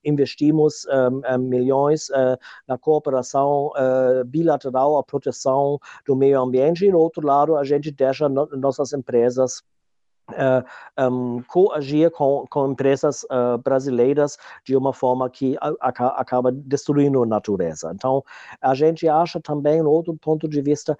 investimos 0.04 0.86
milhões 1.40 2.08
na 2.66 2.78
cooperação 2.78 3.70
bilateral, 4.26 4.98
a 4.98 5.02
proteção 5.02 5.78
do 6.06 6.16
meio 6.16 6.40
ambiente, 6.40 6.86
e 6.86 6.90
do 6.90 6.98
outro 6.98 7.26
lado, 7.26 7.56
a 7.56 7.64
gente 7.64 7.90
deixa 7.90 8.28
no, 8.28 8.46
nossas 8.56 8.92
empresas 8.92 9.62
uh, 10.30 11.08
um, 11.10 11.42
coagir 11.42 12.10
com, 12.10 12.44
com 12.48 12.70
empresas 12.70 13.24
uh, 13.24 13.58
brasileiras 13.62 14.36
de 14.64 14.76
uma 14.76 14.92
forma 14.92 15.28
que 15.28 15.56
a, 15.60 15.72
a, 15.80 16.20
acaba 16.20 16.52
destruindo 16.52 17.22
a 17.22 17.26
natureza. 17.26 17.92
Então, 17.94 18.24
a 18.60 18.74
gente 18.74 19.08
acha 19.08 19.40
também, 19.40 19.82
um 19.82 19.86
outro 19.86 20.16
ponto 20.16 20.48
de 20.48 20.60
vista, 20.60 20.96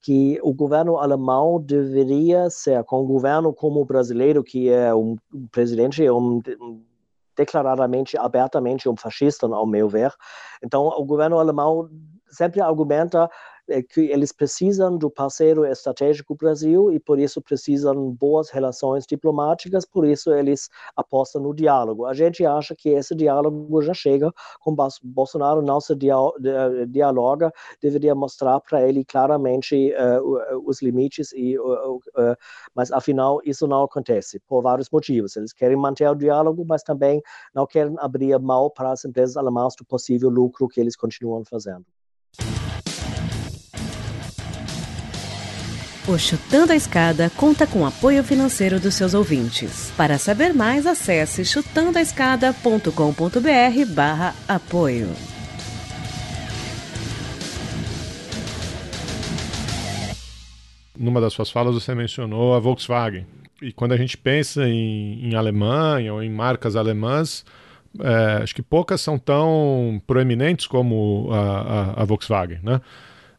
que 0.00 0.38
o 0.42 0.52
governo 0.52 0.96
alemão 0.96 1.60
deveria 1.60 2.48
ser, 2.48 2.82
com 2.84 3.02
o 3.02 3.06
governo 3.06 3.52
como 3.52 3.80
o 3.80 3.84
brasileiro, 3.84 4.42
que 4.42 4.68
é 4.68 4.94
um, 4.94 5.16
um 5.32 5.46
presidente, 5.48 6.08
um, 6.10 6.40
um 6.60 6.82
declaradamente, 7.36 8.16
abertamente 8.18 8.88
um 8.88 8.96
fascista, 8.96 9.46
ao 9.46 9.66
meu 9.66 9.88
ver. 9.88 10.12
Então, 10.62 10.86
o 10.86 11.04
governo 11.04 11.38
alemão 11.38 11.88
sempre 12.30 12.60
argumenta 12.60 13.28
é 13.70 13.82
que 13.82 14.00
eles 14.00 14.32
precisam 14.32 14.98
do 14.98 15.08
parceiro 15.08 15.64
estratégico 15.64 16.34
Brasil 16.34 16.90
e 16.90 16.98
por 16.98 17.20
isso 17.20 17.40
precisam 17.40 18.10
boas 18.10 18.50
relações 18.50 19.06
diplomáticas, 19.06 19.86
por 19.86 20.04
isso 20.04 20.32
eles 20.32 20.68
apostam 20.96 21.40
no 21.40 21.54
diálogo. 21.54 22.04
A 22.04 22.12
gente 22.12 22.44
acha 22.44 22.74
que 22.74 22.88
esse 22.88 23.14
diálogo 23.14 23.80
já 23.82 23.94
chega, 23.94 24.32
com 24.60 24.74
Bolsonaro 25.04 25.62
não 25.62 25.80
se 25.80 25.94
dialoga, 26.88 27.52
deveria 27.80 28.14
mostrar 28.14 28.60
para 28.60 28.82
ele 28.86 29.04
claramente 29.04 29.92
uh, 29.94 30.68
os 30.68 30.82
limites, 30.82 31.32
e, 31.32 31.56
uh, 31.58 31.96
uh, 31.96 32.36
mas 32.74 32.90
afinal 32.90 33.40
isso 33.44 33.68
não 33.68 33.84
acontece, 33.84 34.40
por 34.40 34.62
vários 34.62 34.90
motivos. 34.90 35.36
Eles 35.36 35.52
querem 35.52 35.76
manter 35.76 36.08
o 36.08 36.14
diálogo, 36.16 36.64
mas 36.66 36.82
também 36.82 37.22
não 37.54 37.66
querem 37.66 37.94
abrir 37.98 38.36
mão 38.40 38.68
para 38.68 38.90
as 38.90 39.04
empresas 39.04 39.36
alemãs 39.36 39.76
do 39.76 39.84
possível 39.84 40.28
lucro 40.28 40.66
que 40.66 40.80
eles 40.80 40.96
continuam 40.96 41.44
fazendo. 41.44 41.84
O 46.10 46.18
Chutando 46.18 46.72
a 46.72 46.74
Escada 46.74 47.30
conta 47.30 47.68
com 47.68 47.86
apoio 47.86 48.24
financeiro 48.24 48.80
dos 48.80 48.96
seus 48.96 49.14
ouvintes. 49.14 49.92
Para 49.96 50.18
saber 50.18 50.52
mais, 50.52 50.84
acesse 50.84 51.44
chutandoaescada.com.br 51.44 53.94
barra 53.94 54.34
apoio. 54.48 55.06
Numa 60.98 61.20
das 61.20 61.32
suas 61.32 61.48
falas 61.48 61.74
você 61.74 61.94
mencionou 61.94 62.56
a 62.56 62.58
Volkswagen. 62.58 63.24
E 63.62 63.72
quando 63.72 63.92
a 63.92 63.96
gente 63.96 64.18
pensa 64.18 64.68
em, 64.68 65.28
em 65.28 65.36
Alemanha 65.36 66.12
ou 66.12 66.20
em 66.20 66.28
marcas 66.28 66.74
alemãs, 66.74 67.44
é, 68.00 68.42
acho 68.42 68.52
que 68.52 68.62
poucas 68.62 69.00
são 69.00 69.16
tão 69.16 70.02
proeminentes 70.08 70.66
como 70.66 71.28
a, 71.30 71.38
a, 71.38 72.02
a 72.02 72.04
Volkswagen, 72.04 72.58
né? 72.64 72.80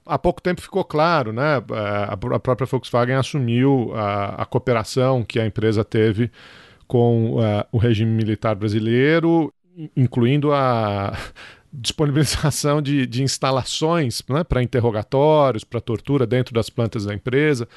Há 0.05 0.17
pouco 0.17 0.41
tempo 0.41 0.61
ficou 0.61 0.83
claro, 0.83 1.31
né? 1.31 1.61
A, 2.07 2.17
própria 2.39 2.65
Volkswagen 2.65 3.15
assumiu 3.15 3.91
a, 3.95 4.41
a 4.43 4.45
cooperação 4.45 5.23
que 5.23 5.39
a 5.39 5.45
empresa 5.45 5.83
teve 5.83 6.31
com 6.87 7.35
uh, 7.35 7.65
o 7.71 7.77
regime 7.77 8.11
militar 8.11 8.53
brasileiro, 8.53 9.53
incluindo 9.95 10.51
a 10.51 11.17
disponibilização 11.71 12.81
de, 12.81 13.05
de 13.05 13.23
instalações 13.23 14.21
né, 14.27 14.43
para 14.43 14.61
interrogatórios, 14.61 15.63
para 15.63 15.79
tortura 15.79 16.27
dentro 16.27 16.53
das 16.53 16.69
plantas 16.69 17.05
da 17.05 17.13
empresa. 17.13 17.67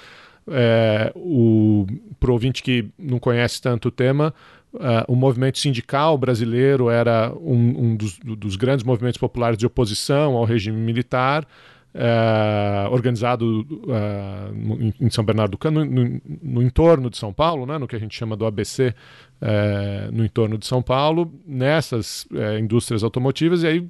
É, 0.46 1.10
o 1.14 1.86
ouvinte 2.28 2.62
que 2.62 2.90
não 2.98 3.18
conhece 3.18 3.62
tanto 3.62 3.88
o 3.88 3.90
tema, 3.90 4.34
uh, 4.74 4.78
o 5.06 5.14
movimento 5.14 5.58
sindical 5.58 6.18
brasileiro 6.18 6.90
era 6.90 7.32
um, 7.40 7.84
um 7.84 7.96
dos, 7.96 8.18
dos, 8.18 8.56
grandes 8.56 8.84
movimentos 8.84 9.18
populares 9.18 9.56
de 9.56 9.64
oposição 9.64 10.34
ao 10.34 10.44
regime 10.44 10.76
militar 10.76 11.46
é, 11.94 12.88
organizado 12.90 13.64
uh, 13.84 14.94
em 15.00 15.08
São 15.10 15.24
Bernardo 15.24 15.52
do 15.52 15.58
Campo, 15.58 15.78
no, 15.78 15.84
no, 15.84 16.20
no, 16.42 16.62
entorno 16.62 17.08
de 17.08 17.16
São 17.16 17.32
Paulo, 17.32 17.64
né, 17.66 17.78
no 17.78 17.86
que 17.86 17.94
a 17.94 17.98
gente 18.00 18.16
chama 18.16 18.36
do 18.36 18.44
ABC, 18.44 18.92
é, 19.40 20.08
no 20.12 20.24
entorno 20.24 20.58
de 20.58 20.66
São 20.66 20.82
Paulo, 20.82 21.32
nessas 21.46 22.26
indústrias 22.58 23.04
automotivas, 23.04 23.62
e 23.62 23.66
aí 23.68 23.88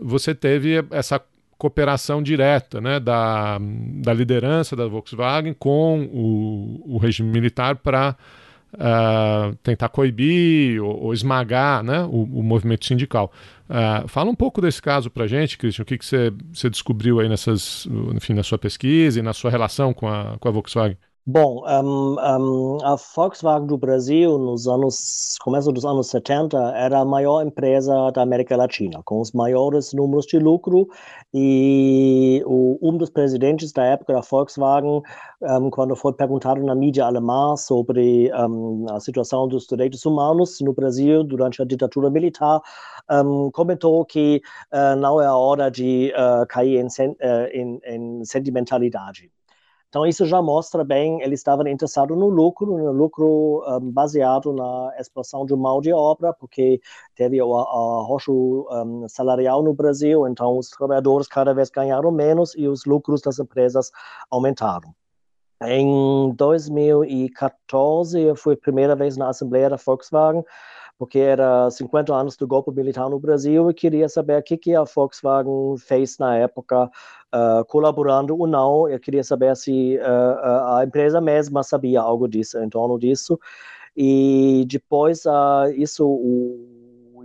você 0.00 0.34
teve 0.34 0.84
essa 0.90 1.20
cooperação 1.58 2.22
direta 2.22 2.80
né, 2.80 3.00
da, 3.00 3.58
da 3.58 4.12
liderança 4.12 4.76
da 4.76 4.86
Volkswagen 4.86 5.54
com 5.54 6.04
o, 6.12 6.96
o 6.96 6.98
regime 6.98 7.30
militar 7.30 7.76
para 7.76 8.16
uh, 8.76 9.54
tentar 9.62 9.88
coibir 9.88 10.82
ou, 10.82 11.04
ou 11.04 11.14
esmagar 11.14 11.82
né, 11.82 12.02
o, 12.04 12.22
o, 12.22 12.42
movimento 12.42 12.86
sindical. 12.86 13.32
Uh, 13.68 14.06
fala 14.08 14.30
um 14.30 14.34
pouco 14.34 14.60
desse 14.60 14.80
caso 14.80 15.10
para 15.10 15.26
gente, 15.26 15.58
Christian, 15.58 15.82
o 15.82 15.86
que, 15.86 15.98
você 15.98 16.70
descobriu 16.70 17.20
aí 17.20 17.28
nessas, 17.28 17.86
enfim, 18.14 18.34
na 18.34 18.42
sua 18.42 18.58
pesquisa 18.58 19.18
e 19.18 19.22
na 19.22 19.32
sua 19.32 19.50
relação 19.50 19.92
com 19.92 20.08
a, 20.08 20.36
com 20.38 20.48
a 20.48 20.50
Volkswagen? 20.50 20.96
Bom, 21.28 21.64
um, 21.66 22.14
um, 22.20 22.78
a 22.84 22.94
Volkswagen 22.94 23.66
do 23.66 23.76
Brasil, 23.76 24.38
nos 24.38 24.68
anos, 24.68 25.36
começo 25.42 25.72
dos 25.72 25.84
anos 25.84 26.06
70, 26.08 26.56
era 26.76 27.00
a 27.00 27.04
maior 27.04 27.44
empresa 27.44 28.12
da 28.12 28.22
América 28.22 28.56
Latina, 28.56 29.02
com 29.04 29.20
os 29.20 29.32
maiores 29.32 29.92
números 29.92 30.24
de 30.24 30.38
lucro. 30.38 30.86
E 31.34 32.44
o, 32.46 32.78
um 32.80 32.96
dos 32.96 33.10
presidentes 33.10 33.72
da 33.72 33.84
época 33.84 34.12
da 34.12 34.20
Volkswagen, 34.20 35.02
um, 35.42 35.68
quando 35.68 35.96
foi 35.96 36.12
perguntado 36.12 36.62
na 36.62 36.76
mídia 36.76 37.04
alemã 37.06 37.56
sobre 37.56 38.30
a 38.88 39.00
situação 39.00 39.48
dos 39.48 39.66
direitos 39.66 40.06
humanos 40.06 40.60
no 40.60 40.72
Brasil 40.72 41.24
durante 41.24 41.60
a 41.60 41.64
ditadura 41.64 42.08
militar, 42.08 42.60
comentou 43.52 44.04
que 44.04 44.40
uh, 44.72 44.94
não 44.94 45.20
é 45.20 45.26
a 45.26 45.34
hora 45.34 45.72
de 45.72 46.12
uh, 46.14 46.46
cair 46.46 46.78
em, 46.78 46.86
uh, 46.86 47.48
em, 47.52 47.80
em 47.84 48.24
sentimentalidade. 48.24 49.28
Então, 49.88 50.04
isso 50.04 50.26
já 50.26 50.42
mostra 50.42 50.84
bem, 50.84 51.22
eles 51.22 51.40
estavam 51.40 51.66
interessados 51.66 52.16
no 52.16 52.28
lucro, 52.28 52.76
no 52.76 52.92
lucro 52.92 53.62
um, 53.66 53.90
baseado 53.90 54.52
na 54.52 54.92
expansão 54.98 55.46
de 55.46 55.54
mão 55.54 55.80
de 55.80 55.92
obra, 55.92 56.32
porque 56.34 56.80
teve 57.14 57.40
o 57.40 57.56
arroxo 57.56 58.66
um, 58.70 59.08
salarial 59.08 59.62
no 59.62 59.72
Brasil, 59.72 60.26
então 60.26 60.58
os 60.58 60.68
trabalhadores 60.68 61.28
cada 61.28 61.54
vez 61.54 61.70
ganharam 61.70 62.10
menos 62.10 62.54
e 62.56 62.68
os 62.68 62.84
lucros 62.84 63.22
das 63.22 63.38
empresas 63.38 63.90
aumentaram. 64.30 64.94
Em 65.62 66.34
2014, 66.34 68.20
eu 68.20 68.36
fui 68.36 68.54
a 68.54 68.58
primeira 68.58 68.94
vez 68.94 69.16
na 69.16 69.30
Assembleia 69.30 69.70
da 69.70 69.76
Volkswagen, 69.76 70.44
porque 70.98 71.18
era 71.18 71.70
50 71.70 72.14
anos 72.14 72.36
do 72.36 72.46
golpe 72.46 72.70
militar 72.70 73.08
no 73.10 73.18
Brasil 73.18 73.70
e 73.70 73.74
queria 73.74 74.08
saber 74.08 74.38
o 74.38 74.42
que, 74.42 74.56
que 74.56 74.74
a 74.74 74.84
Volkswagen 74.84 75.76
fez 75.78 76.18
na 76.18 76.36
época, 76.36 76.84
uh, 76.84 77.64
colaborando 77.66 78.38
ou 78.38 78.46
não. 78.46 78.88
Eu 78.88 78.98
queria 78.98 79.22
saber 79.22 79.54
se 79.56 79.98
uh, 79.98 80.76
a 80.76 80.84
empresa 80.86 81.20
mesma 81.20 81.62
sabia 81.62 82.00
algo 82.00 82.26
disso, 82.26 82.58
em 82.58 82.68
torno 82.68 82.98
disso. 82.98 83.38
E 83.96 84.66
depois, 84.68 85.24
uh, 85.24 85.70
isso, 85.74 86.06
o 86.06 86.75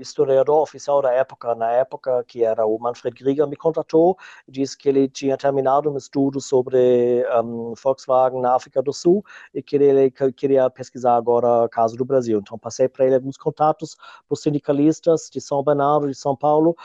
historiador 0.02 0.62
oficial 0.62 1.02
da 1.02 1.12
época, 1.12 1.56
na 1.56 1.72
época, 1.72 2.24
que 2.28 2.44
era 2.44 2.66
o 2.66 2.78
Manfred 2.80 3.16
Krieger, 3.16 3.48
me 3.48 3.56
contatou 3.56 4.18
disse 4.48 4.78
que 4.78 4.90
ele 4.90 5.08
tinha 5.08 5.38
terminado 5.38 5.92
um 5.92 5.98
estudo 5.98 6.42
sobre 6.42 7.26
um, 7.44 7.74
Volkswagen 7.82 8.42
na 8.42 8.56
África 8.56 8.82
do 8.82 8.94
Sul 8.94 9.24
e 9.54 9.62
que 9.62 9.76
ele 9.76 10.12
queria 10.36 10.70
pesquisar 10.70 11.16
agora 11.16 11.66
o 11.66 11.70
caso 11.70 11.96
do 11.96 12.06
Brasil. 12.06 12.40
Então, 12.40 12.58
passei 12.58 12.88
para 12.88 13.06
ele 13.06 13.16
alguns 13.16 13.38
contatos 13.38 13.96
para 13.96 14.34
os 14.34 14.42
sindicalistas 14.42 15.30
de 15.32 15.40
São 15.40 15.64
Bernardo, 15.64 16.08
de 16.08 16.16
São 16.16 16.36
Paulo, 16.36 16.76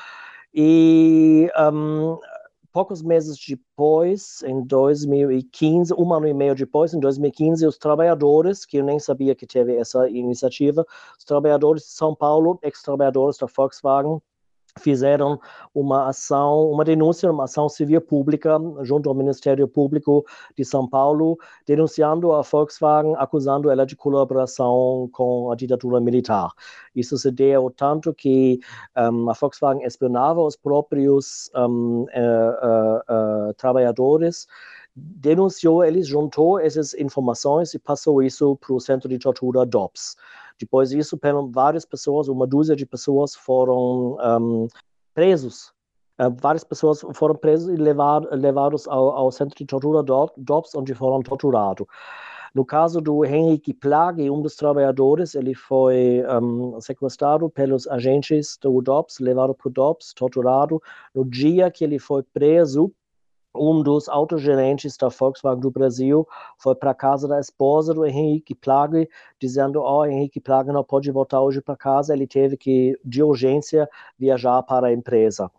e 0.55 1.51
um, 1.73 2.19
poucos 2.77 3.01
meses 3.01 3.39
depois, 3.39 4.43
em 4.43 4.63
2015, 4.63 5.95
um 5.95 6.13
ano 6.13 6.29
e 6.29 6.35
meio 6.35 6.55
depois, 6.55 6.93
em 6.93 7.01
2015, 7.01 7.67
os 7.67 7.79
trabalhadores, 7.79 8.67
que 8.67 8.77
eu 8.77 8.85
nem 8.85 8.99
sabia 8.99 9.35
que 9.35 9.47
teve 9.47 9.75
essa 9.77 10.07
iniciativa, 10.11 10.85
os 11.19 11.25
trabalhadores 11.25 11.85
de 11.85 11.89
São 11.89 12.15
Paulo, 12.15 12.59
ex-trabalhadores 12.63 13.39
da 13.39 13.47
Volkswagen, 13.47 14.21
fizeram 14.79 15.41
uma 15.75 16.09
ação, 16.09 16.71
uma 16.71 16.85
denúncia, 16.85 17.31
uma 17.31 17.45
ação 17.45 17.69
civil 17.69 18.01
pública 18.01 18.59
junto 18.83 19.09
ao 19.09 19.15
Ministério 19.15 19.67
Público 19.69 20.25
de 20.57 20.65
São 20.65 20.89
Paulo, 20.89 21.39
denunciando 21.67 22.33
a 22.33 22.43
Volkswagen, 22.43 23.15
acusando 23.17 23.71
ela 23.71 23.85
de 23.85 23.97
colaboração 23.97 25.09
com 25.13 25.51
a 25.51 25.57
ditadura 25.57 26.01
militar. 26.01 26.51
Isso 26.95 27.17
se 27.19 27.31
deu 27.31 27.71
tanto 27.71 28.15
que 28.15 28.59
um, 28.97 29.31
a 29.31 29.33
Volkswagen 29.33 29.85
espionava 29.85 30.43
os 30.43 30.57
próprios 30.57 31.51
um, 31.55 32.03
uh, 32.03 32.07
uh, 32.07 33.51
uh, 33.51 33.55
trabalhadores, 33.55 34.47
denunciou 34.97 35.85
eles, 35.85 36.07
juntou 36.07 36.59
essas 36.59 36.95
informações 36.95 37.75
e 37.75 37.79
passou 37.79 38.23
isso 38.23 38.57
para 38.57 38.73
o 38.73 38.81
centro 38.81 39.09
de 39.09 39.19
tortura 39.19 39.67
DOPS. 39.67 40.17
Depois 40.59 40.89
disso, 40.89 41.19
várias 41.51 41.85
pessoas, 41.85 42.29
uma 42.29 42.47
dúzia 42.47 42.75
de 42.75 42.87
pessoas 42.87 43.35
foram 43.35 44.17
um, 44.19 44.69
presos. 45.13 45.75
Uh, 46.19 46.35
várias 46.41 46.65
pessoas 46.65 47.05
foram 47.13 47.35
presas 47.35 47.69
e 47.69 47.77
levar, 47.77 48.23
levados 48.33 48.89
ao, 48.89 49.11
ao, 49.11 49.31
centro 49.31 49.55
de 49.55 49.67
tortura 49.67 50.03
DOPS, 50.03 50.75
onde 50.75 50.95
foram 50.95 51.21
torturados. 51.21 51.87
No 52.55 52.65
caso 52.65 53.03
do 53.03 53.23
Henrique 53.23 53.75
Plage, 53.75 54.31
um 54.31 54.41
dos 54.41 54.57
trabalhadores, 54.57 55.35
ele 55.35 55.55
foi 55.55 56.25
um, 56.41 56.81
sequestrado 56.81 57.51
pelos 57.51 57.87
agentes 57.87 58.57
do 58.59 58.81
DOPS, 58.81 59.19
levado 59.21 59.55
para 59.55 59.69
o 59.69 59.71
DOPS, 59.71 60.15
torturado. 60.15 60.83
No 61.15 61.23
dia 61.23 61.71
que 61.71 61.85
ele 61.85 61.99
foi 61.99 62.23
preso, 62.23 62.91
um 63.59 63.83
dos 63.83 64.09
autogerentes 64.09 64.97
da 64.97 65.09
Volkswagen 65.09 65.61
do 65.61 65.71
Brasil 65.71 66.27
foi 66.59 66.75
para 66.75 66.95
casa 66.95 67.27
da 67.27 67.41
esposa 67.41 67.93
do 67.95 68.07
Henrique 68.07 68.55
Plage, 68.55 69.09
dizendo: 69.39 69.81
Ó, 69.83 70.01
oh, 70.01 70.07
Henrique 70.07 70.41
Plage 70.41 70.71
não 70.71 70.85
pode 70.85 71.11
voltar 71.11 71.41
hoje 71.41 71.61
para 71.61 71.77
casa, 71.77 72.15
ele 72.15 72.27
teve 72.27 72.57
que, 72.57 72.99
de 73.05 73.23
urgência, 73.23 73.89
viajar 74.19 74.63
para 74.63 74.89
a 74.89 74.93
empresa. 74.93 75.51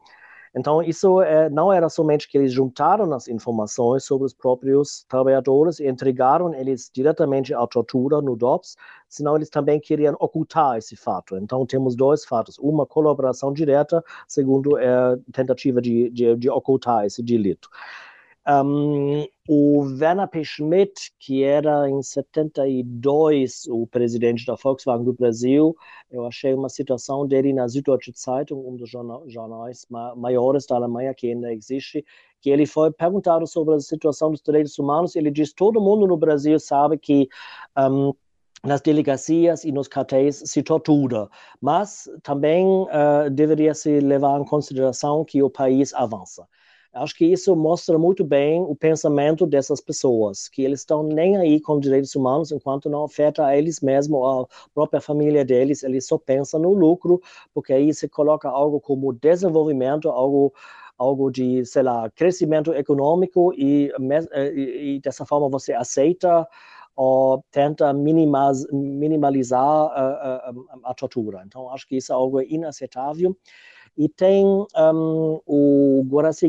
Então, 0.55 0.81
isso 0.81 1.21
é, 1.21 1.49
não 1.49 1.71
era 1.71 1.89
somente 1.89 2.27
que 2.27 2.37
eles 2.37 2.51
juntaram 2.51 3.11
as 3.13 3.27
informações 3.27 4.03
sobre 4.03 4.25
os 4.25 4.33
próprios 4.33 5.05
trabalhadores 5.07 5.79
e 5.79 5.87
entregaram 5.87 6.53
eles 6.53 6.89
diretamente 6.93 7.53
à 7.53 7.65
tortura 7.67 8.21
no 8.21 8.35
DOPS, 8.35 8.75
senão 9.07 9.35
eles 9.35 9.49
também 9.49 9.79
queriam 9.79 10.15
ocultar 10.19 10.77
esse 10.77 10.95
fato. 10.95 11.37
Então, 11.37 11.65
temos 11.65 11.95
dois 11.95 12.25
fatos. 12.25 12.57
Uma, 12.59 12.85
colaboração 12.85 13.53
direta, 13.53 14.03
segundo, 14.27 14.77
é 14.77 15.17
tentativa 15.31 15.81
de, 15.81 16.09
de, 16.09 16.35
de 16.35 16.49
ocultar 16.49 17.05
esse 17.05 17.21
delito. 17.21 17.69
Um, 18.49 19.27
o 19.45 19.81
Werner 19.99 20.27
P. 20.27 20.41
Schmidt, 20.41 21.11
que 21.19 21.43
era 21.43 21.89
em 21.89 22.01
72 22.01 23.67
o 23.69 23.85
presidente 23.85 24.45
da 24.45 24.55
Volkswagen 24.55 25.03
do 25.03 25.11
Brasil, 25.11 25.75
eu 26.09 26.25
achei 26.25 26.53
uma 26.53 26.69
citação 26.69 27.27
dele 27.27 27.51
na 27.51 27.67
Süddeutsche 27.67 28.13
Zeitung, 28.15 28.65
um 28.65 28.77
dos 28.77 28.89
jornais 28.89 29.85
maiores 30.15 30.65
da 30.65 30.75
Alemanha 30.77 31.13
que 31.13 31.29
ainda 31.29 31.53
existe, 31.53 32.05
que 32.41 32.49
ele 32.49 32.65
foi 32.65 32.89
perguntado 32.89 33.45
sobre 33.45 33.75
a 33.75 33.79
situação 33.81 34.31
dos 34.31 34.41
direitos 34.41 34.79
humanos. 34.79 35.17
Ele 35.17 35.29
diz: 35.29 35.51
todo 35.51 35.81
mundo 35.81 36.07
no 36.07 36.15
Brasil 36.15 36.57
sabe 36.57 36.97
que 36.97 37.27
um, 37.77 38.13
nas 38.63 38.79
delegacias 38.79 39.65
e 39.65 39.73
nos 39.73 39.89
cartéis 39.89 40.41
se 40.45 40.63
tortura, 40.63 41.27
mas 41.61 42.09
também 42.23 42.65
uh, 42.65 43.29
deveria 43.29 43.73
se 43.73 43.99
levar 43.99 44.39
em 44.39 44.45
consideração 44.45 45.25
que 45.25 45.43
o 45.43 45.49
país 45.49 45.93
avança. 45.93 46.47
Acho 46.93 47.15
que 47.15 47.25
isso 47.25 47.55
mostra 47.55 47.97
muito 47.97 48.23
bem 48.23 48.61
o 48.61 48.75
pensamento 48.75 49.45
dessas 49.45 49.79
pessoas, 49.81 50.47
que 50.47 50.63
eles 50.63 50.79
estão 50.79 51.03
nem 51.03 51.37
aí 51.37 51.59
com 51.59 51.79
direitos 51.79 52.15
humanos 52.15 52.51
enquanto 52.51 52.89
não 52.89 53.03
afeta 53.03 53.45
a 53.45 53.57
eles 53.57 53.81
mesmos, 53.81 54.19
a 54.23 54.69
própria 54.73 55.01
família 55.01 55.45
deles, 55.45 55.83
eles 55.83 56.07
só 56.07 56.17
pensam 56.17 56.59
no 56.59 56.73
lucro, 56.73 57.21
porque 57.53 57.73
aí 57.73 57.93
se 57.93 58.07
coloca 58.07 58.49
algo 58.49 58.79
como 58.79 59.13
desenvolvimento, 59.13 60.09
algo 60.09 60.53
algo 60.97 61.29
de, 61.29 61.63
sei 61.63 61.83
lá, 61.83 62.09
crescimento 62.09 62.73
econômico 62.73 63.53
e, 63.55 63.91
e, 64.35 64.95
e 64.95 64.99
dessa 64.99 65.25
forma 65.27 65.47
você 65.47 65.71
aceita 65.71 66.47
ou 66.95 67.43
tenta 67.51 67.93
minimalizar 67.93 69.61
a, 69.61 70.49
a, 70.49 70.53
a, 70.85 70.93
tortura. 70.95 71.43
Então, 71.45 71.69
acho 71.69 71.87
que 71.87 71.97
isso 71.97 72.11
é 72.11 72.15
algo 72.15 72.41
inaceitável. 72.41 73.37
E 73.97 74.07
tem 74.07 74.45
um, 74.45 75.41
o 75.45 76.03
Guaraci, 76.07 76.45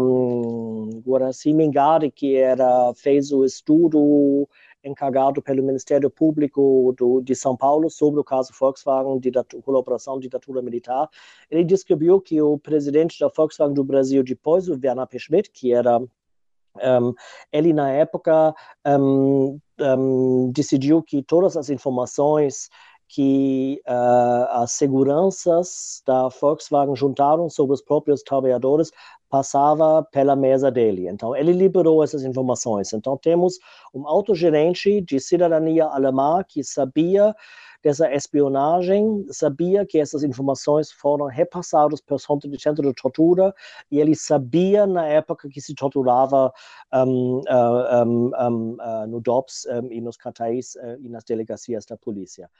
um, 0.00 1.02
Guaraci 1.06 1.52
Mingari, 1.52 2.10
que 2.10 2.34
era, 2.36 2.94
fez 2.94 3.30
o 3.30 3.44
estudo 3.44 4.48
encarregado 4.82 5.42
pelo 5.42 5.62
Ministério 5.62 6.08
Público 6.08 6.94
do, 6.96 7.20
de 7.20 7.34
São 7.34 7.54
Paulo 7.54 7.90
sobre 7.90 8.20
o 8.20 8.24
caso 8.24 8.54
Volkswagen, 8.58 9.18
de 9.18 9.30
colaboração 9.62 10.18
ditadura 10.18 10.62
militar. 10.62 11.10
Ele 11.50 11.62
descreveu 11.62 12.20
que 12.20 12.40
o 12.40 12.58
presidente 12.58 13.18
da 13.20 13.28
Volkswagen 13.28 13.74
do 13.74 13.84
Brasil, 13.84 14.22
depois 14.22 14.66
o 14.68 14.78
Werner 14.82 15.06
P. 15.06 15.18
Schmidt, 15.18 15.50
que 15.50 15.74
era 15.74 15.98
um, 15.98 17.14
ele 17.52 17.72
na 17.72 17.90
época 17.90 18.54
um, 18.86 19.58
um, 19.80 20.50
decidiu 20.52 21.02
que 21.02 21.22
todas 21.22 21.56
as 21.56 21.70
informações 21.70 22.68
que 23.08 23.80
uh, 23.86 24.62
as 24.62 24.72
seguranças 24.72 26.02
da 26.04 26.28
Volkswagen 26.28 26.96
juntaram 26.96 27.48
sobre 27.48 27.74
os 27.74 27.82
próprios 27.82 28.22
trabalhadores 28.22 28.90
passava 29.28 30.04
pela 30.04 30.36
mesa 30.36 30.70
dele. 30.70 31.08
Então, 31.08 31.34
ele 31.34 31.52
liberou 31.52 32.02
essas 32.02 32.24
informações. 32.24 32.92
Então, 32.92 33.16
temos 33.16 33.58
um 33.94 34.06
autogerente 34.06 35.00
de 35.00 35.20
cidadania 35.20 35.84
alemã 35.84 36.42
que 36.46 36.62
sabia 36.62 37.34
dessa 37.82 38.12
espionagem, 38.12 39.26
sabia 39.30 39.86
que 39.86 39.98
essas 39.98 40.24
informações 40.24 40.90
foram 40.90 41.26
repassadas 41.26 42.00
para 42.00 42.16
o 42.16 42.18
centro 42.18 42.50
de, 42.50 42.94
tortura 42.94 43.54
e 43.90 44.00
ele 44.00 44.14
sabia 44.16 44.86
na 44.86 45.06
época 45.06 45.48
que 45.48 45.60
se 45.60 45.74
torturava 45.74 46.52
um, 46.92 47.40
uh, 47.48 48.04
um, 48.04 48.30
um, 48.34 48.76
uh, 48.80 49.06
no 49.06 49.20
DOPS 49.20 49.66
e 49.90 50.00
nos 50.00 50.16
cartéis 50.16 50.76
e 51.00 51.08
nas 51.08 51.22
delegacias 51.24 51.84
da 51.84 51.96
polícia. 51.96 52.50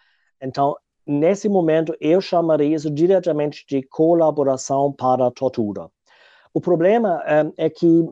Então, 0.40 0.76
nesse 1.06 1.48
momento, 1.48 1.96
eu 2.00 2.20
chamaria 2.20 2.74
isso 2.74 2.90
diretamente 2.90 3.64
de 3.68 3.82
colaboração 3.82 4.92
para 4.92 5.26
a 5.26 5.30
tortura. 5.30 5.88
O 6.52 6.60
problema 6.60 7.22
um, 7.44 7.52
é 7.56 7.68
que 7.68 8.08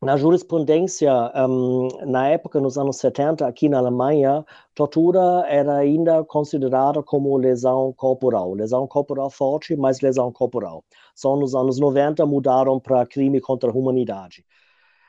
na 0.00 0.16
jurisprudência, 0.16 1.12
um, 1.48 1.88
na 2.06 2.28
época, 2.28 2.60
nos 2.60 2.78
anos 2.78 2.98
70, 2.98 3.44
aqui 3.46 3.68
na 3.68 3.78
Alemanha, 3.78 4.44
tortura 4.72 5.44
era 5.48 5.76
ainda 5.76 6.24
considerada 6.24 7.02
como 7.02 7.36
lesão 7.36 7.92
corporal. 7.96 8.54
Lesão 8.54 8.86
corporal 8.86 9.28
forte, 9.28 9.74
mas 9.74 10.00
lesão 10.00 10.30
corporal. 10.30 10.84
Só 11.16 11.36
nos 11.36 11.52
anos 11.54 11.80
90 11.80 12.24
mudaram 12.26 12.78
para 12.78 13.04
crime 13.06 13.40
contra 13.40 13.70
a 13.70 13.74
humanidade. 13.74 14.44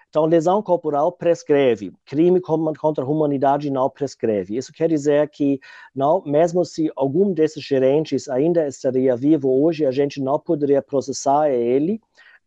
Então, 0.10 0.26
lesão 0.26 0.62
corporal 0.64 1.12
prescreve, 1.12 1.94
crime 2.04 2.42
contra 2.42 3.04
a 3.04 3.08
humanidade 3.08 3.70
não 3.70 3.88
prescreve. 3.90 4.58
Isso 4.58 4.74
quer 4.74 4.90
dizer 4.90 5.30
que, 5.30 5.60
não, 5.94 6.24
mesmo 6.26 6.66
se 6.66 6.92
algum 6.96 7.32
desses 7.32 7.64
gerentes 7.64 8.28
ainda 8.28 8.68
estaria 8.68 9.16
vivo 9.16 9.64
hoje, 9.64 9.86
a 9.86 9.92
gente 9.92 10.20
não 10.20 10.40
poderia 10.40 10.82
processar 10.82 11.52
ele, 11.52 12.02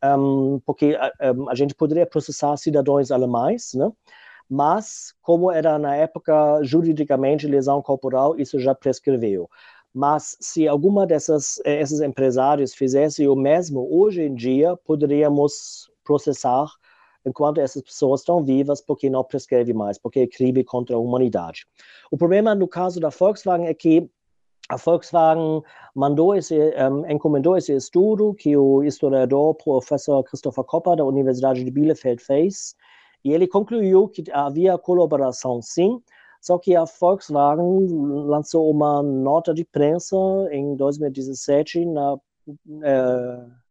um, 0.04 0.60
porque 0.66 0.98
um, 1.36 1.48
a 1.48 1.54
gente 1.54 1.72
poderia 1.72 2.04
processar 2.04 2.56
cidadãos 2.56 3.12
alemães, 3.12 3.74
né? 3.74 3.92
mas, 4.50 5.14
como 5.22 5.50
era 5.50 5.78
na 5.78 5.94
época 5.94 6.62
juridicamente 6.64 7.46
lesão 7.46 7.80
corporal, 7.80 8.38
isso 8.38 8.58
já 8.58 8.74
prescreveu. 8.74 9.48
Mas 9.94 10.36
se 10.40 10.66
alguma 10.66 11.06
dessas 11.06 11.60
esses 11.64 12.00
empresários 12.00 12.74
fizesse 12.74 13.28
o 13.28 13.36
mesmo 13.36 13.86
hoje 13.90 14.22
em 14.22 14.34
dia, 14.34 14.76
poderíamos 14.84 15.90
processar 16.02 16.66
enquanto 17.24 17.58
essas 17.58 17.82
pessoas 17.82 18.20
estão 18.20 18.42
vivas, 18.42 18.80
porque 18.80 19.08
não 19.08 19.24
prescreve 19.24 19.72
mais, 19.72 19.98
porque 19.98 20.20
é 20.20 20.26
crime 20.26 20.64
contra 20.64 20.96
a 20.96 20.98
humanidade. 20.98 21.66
O 22.10 22.16
problema 22.16 22.54
no 22.54 22.68
caso 22.68 23.00
da 23.00 23.08
Volkswagen 23.08 23.66
é 23.66 23.74
que 23.74 24.10
a 24.68 24.76
Volkswagen 24.76 25.62
mandou 25.94 26.34
esse, 26.34 26.56
um, 26.56 27.10
encomendou 27.10 27.56
esse 27.56 27.74
estudo 27.74 28.34
que 28.34 28.56
o 28.56 28.82
historiador 28.82 29.54
professor 29.54 30.22
Christopher 30.24 30.64
Kopper 30.64 30.96
da 30.96 31.04
Universidade 31.04 31.62
de 31.62 31.70
Bielefeld 31.70 32.22
fez, 32.22 32.74
e 33.24 33.32
ele 33.32 33.46
concluiu 33.46 34.08
que 34.08 34.24
havia 34.32 34.78
colaboração 34.78 35.60
sim, 35.60 36.00
só 36.40 36.58
que 36.58 36.74
a 36.74 36.84
Volkswagen 36.84 37.86
lançou 38.26 38.68
uma 38.68 39.02
nota 39.02 39.54
de 39.54 39.64
prensa 39.64 40.16
em 40.50 40.74
2017 40.74 41.84
na 41.84 42.14
uh, 42.14 43.61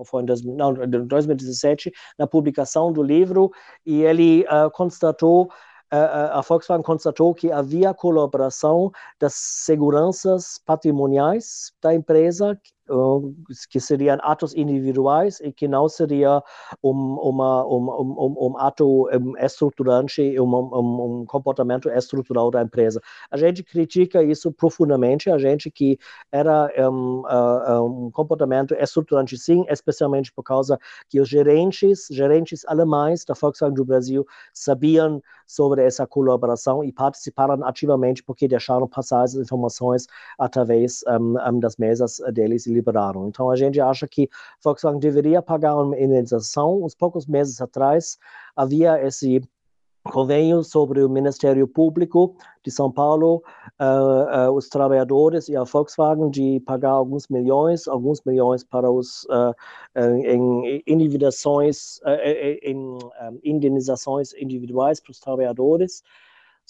ou 0.00 0.04
foi 0.04 0.22
em 0.22 0.26
dois, 0.26 0.42
não, 0.42 0.72
2017, 0.74 1.92
na 2.18 2.26
publicação 2.26 2.92
do 2.92 3.02
livro, 3.02 3.50
e 3.84 4.02
ele 4.02 4.44
uh, 4.44 4.70
constatou 4.72 5.50
a 5.92 6.40
Volkswagen 6.40 6.84
constatou 6.84 7.34
que 7.34 7.50
havia 7.50 7.92
colaboração 7.92 8.92
das 9.18 9.34
seguranças 9.34 10.56
patrimoniais 10.64 11.72
da 11.82 11.92
empresa 11.92 12.56
que 13.68 13.80
seriam 13.80 14.18
atos 14.22 14.54
individuais 14.54 15.40
e 15.40 15.52
que 15.52 15.68
não 15.68 15.88
seria 15.88 16.42
um, 16.82 16.90
uma, 16.90 17.66
um, 17.66 17.90
um, 17.90 18.36
um 18.48 18.58
ato 18.58 19.08
estruturante, 19.38 20.38
um, 20.40 21.24
comportamento 21.26 21.88
estrutural 21.90 22.50
da 22.50 22.62
empresa. 22.62 23.00
A 23.30 23.36
gente 23.36 23.62
critica 23.62 24.22
isso 24.22 24.52
profundamente, 24.52 25.30
a 25.30 25.38
gente 25.38 25.70
que 25.70 25.98
era 26.32 26.70
um, 26.90 28.10
comportamento 28.12 28.74
estruturante 28.74 29.36
sim, 29.38 29.64
especialmente 29.68 30.32
por 30.32 30.42
causa 30.42 30.78
que 31.08 31.20
os 31.20 31.28
gerentes, 31.28 32.08
gerentes 32.10 32.64
alemães 32.66 33.24
da 33.24 33.34
Volkswagen 33.34 33.74
do 33.74 33.84
Brasil 33.84 34.26
sabiam 34.52 35.22
sobre 35.46 35.84
essa 35.84 36.06
colaboração 36.06 36.84
e 36.84 36.92
participaram 36.92 37.64
ativamente 37.64 38.22
porque 38.22 38.46
deixaram 38.46 38.86
passar 38.86 39.24
essas 39.24 39.40
informações 39.40 40.06
através 40.38 41.02
das 41.60 41.76
mesas 41.76 42.20
deles 42.32 42.66
e 42.66 42.79
liberaram. 42.80 43.28
Então 43.28 43.50
a 43.50 43.56
gente 43.56 43.80
acha 43.80 44.08
que 44.08 44.28
Volkswagen 44.62 44.98
deveria 44.98 45.40
pagar 45.40 45.76
uma 45.76 45.98
indenização. 45.98 46.82
Uns 46.82 46.94
poucos 46.94 47.26
meses 47.26 47.60
atrás 47.60 48.18
havia 48.56 49.00
esse 49.06 49.40
convênio 50.04 50.62
sobre 50.62 51.02
o 51.02 51.08
Ministério 51.08 51.68
Público 51.68 52.34
de 52.64 52.70
São 52.70 52.90
Paulo, 52.90 53.42
uh, 53.78 54.48
uh, 54.48 54.52
os 54.52 54.68
trabalhadores 54.68 55.48
e 55.48 55.56
a 55.56 55.64
Volkswagen 55.64 56.30
de 56.30 56.60
pagar 56.60 56.90
alguns 56.90 57.28
milhões, 57.28 57.86
alguns 57.86 58.22
milhões 58.24 58.64
para 58.64 58.90
os 58.90 59.24
uh, 59.24 59.54
em 59.94 60.70
em 62.62 62.98
indenizações 63.44 64.32
individuais 64.34 65.00
para 65.00 65.10
os 65.10 65.20
trabalhadores. 65.20 66.02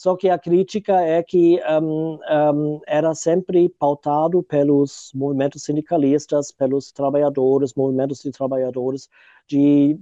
Só 0.01 0.17
que 0.17 0.31
a 0.31 0.39
crítica 0.39 0.99
é 1.03 1.23
que 1.23 1.61
um, 1.83 2.19
um, 2.55 2.81
era 2.87 3.15
sempre 3.15 3.69
pautado 3.69 4.43
pelos 4.43 5.11
movimentos 5.15 5.63
sindicalistas, 5.65 6.51
pelos 6.51 6.91
trabalhadores, 6.91 7.75
movimentos 7.75 8.23
de 8.23 8.31
trabalhadores, 8.31 9.11
de 9.47 10.01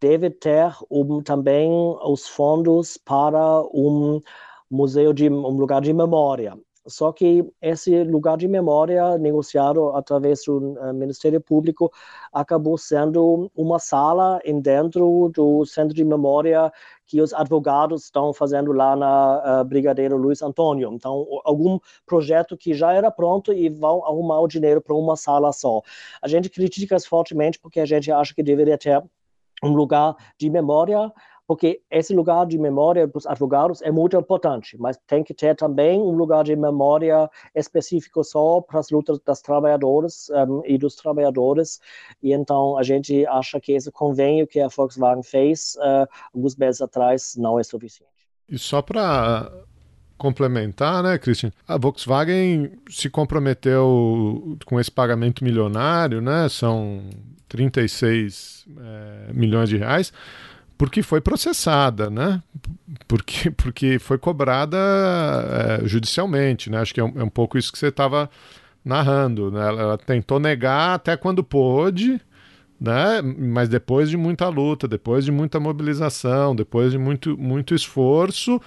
deve 0.00 0.30
ter 0.30 0.74
um, 0.90 1.20
também 1.22 1.70
os 2.02 2.26
fundos 2.26 2.96
para 2.96 3.60
um 3.74 4.22
museu 4.70 5.12
de 5.12 5.28
um 5.28 5.50
lugar 5.50 5.82
de 5.82 5.92
memória. 5.92 6.56
Só 6.86 7.12
que 7.12 7.44
esse 7.60 8.04
lugar 8.04 8.36
de 8.36 8.46
memória 8.46 9.18
negociado 9.18 9.90
através 9.90 10.44
do 10.44 10.74
uh, 10.74 10.94
Ministério 10.94 11.40
Público 11.40 11.92
acabou 12.32 12.78
sendo 12.78 13.50
uma 13.54 13.78
sala 13.78 14.40
dentro 14.62 15.30
do 15.34 15.64
centro 15.64 15.94
de 15.94 16.04
memória 16.04 16.72
que 17.06 17.20
os 17.20 17.32
advogados 17.32 18.04
estão 18.04 18.32
fazendo 18.32 18.72
lá 18.72 18.96
na 18.96 19.60
uh, 19.60 19.64
Brigadeiro 19.64 20.16
Luiz 20.16 20.42
Antônio. 20.42 20.92
Então, 20.92 21.26
algum 21.44 21.78
projeto 22.04 22.56
que 22.56 22.74
já 22.74 22.92
era 22.92 23.10
pronto 23.10 23.52
e 23.52 23.68
vão 23.68 24.04
arrumar 24.04 24.40
o 24.40 24.48
dinheiro 24.48 24.80
para 24.80 24.94
uma 24.94 25.16
sala 25.16 25.52
só. 25.52 25.82
A 26.20 26.28
gente 26.28 26.48
critica 26.48 26.96
fortemente 27.00 27.58
porque 27.58 27.80
a 27.80 27.86
gente 27.86 28.10
acha 28.10 28.34
que 28.34 28.42
deveria 28.42 28.78
ter 28.78 29.02
um 29.62 29.70
lugar 29.70 30.14
de 30.38 30.50
memória 30.50 31.12
porque 31.46 31.80
esse 31.90 32.14
lugar 32.14 32.46
de 32.46 32.58
memória 32.58 33.06
para 33.06 33.18
os 33.18 33.26
advogados 33.26 33.80
é 33.82 33.90
muito 33.90 34.16
importante, 34.16 34.76
mas 34.78 34.98
tem 35.06 35.22
que 35.22 35.32
ter 35.32 35.54
também 35.54 36.00
um 36.00 36.10
lugar 36.10 36.42
de 36.42 36.56
memória 36.56 37.30
específico 37.54 38.24
só 38.24 38.60
para 38.60 38.80
as 38.80 38.90
lutas 38.90 39.20
das 39.24 39.40
trabalhadoras 39.40 40.28
um, 40.30 40.62
e 40.64 40.76
dos 40.76 40.96
trabalhadores. 40.96 41.80
E 42.22 42.32
então 42.32 42.76
a 42.76 42.82
gente 42.82 43.24
acha 43.26 43.60
que 43.60 43.72
esse 43.72 43.92
convênio 43.92 44.46
que 44.46 44.58
a 44.60 44.68
Volkswagen 44.68 45.22
fez 45.22 45.76
uh, 45.76 46.08
alguns 46.34 46.56
meses 46.56 46.80
atrás 46.80 47.34
não 47.36 47.60
é 47.60 47.62
suficiente. 47.62 48.10
E 48.48 48.58
só 48.58 48.82
para 48.82 49.52
complementar, 50.18 51.02
né, 51.02 51.18
Christian? 51.18 51.52
A 51.68 51.76
Volkswagen 51.76 52.72
se 52.88 53.08
comprometeu 53.08 54.56
com 54.64 54.80
esse 54.80 54.90
pagamento 54.90 55.44
milionário, 55.44 56.20
né? 56.20 56.48
São 56.48 57.02
36 57.48 58.66
é, 58.78 59.32
milhões 59.32 59.68
de 59.68 59.76
reais 59.76 60.12
porque 60.78 61.02
foi 61.02 61.20
processada, 61.20 62.10
né? 62.10 62.42
Porque, 63.08 63.50
porque 63.50 63.98
foi 63.98 64.18
cobrada 64.18 64.76
é, 64.76 65.86
judicialmente, 65.86 66.70
né? 66.70 66.80
Acho 66.80 66.92
que 66.92 67.00
é 67.00 67.04
um, 67.04 67.12
é 67.16 67.24
um 67.24 67.28
pouco 67.28 67.56
isso 67.56 67.72
que 67.72 67.78
você 67.78 67.88
estava 67.88 68.30
narrando, 68.84 69.50
né? 69.50 69.66
Ela, 69.66 69.82
ela, 69.82 69.98
tentou 69.98 70.38
negar 70.38 70.94
até 70.94 71.16
quando 71.16 71.42
pôde, 71.42 72.20
né? 72.80 73.22
Mas 73.22 73.68
depois 73.68 74.10
de 74.10 74.16
muita 74.16 74.48
luta, 74.48 74.86
depois 74.86 75.24
de 75.24 75.32
muita 75.32 75.58
mobilização, 75.58 76.54
depois 76.54 76.92
de 76.92 76.98
muito, 76.98 77.36
muito 77.38 77.74
esforço, 77.74 78.60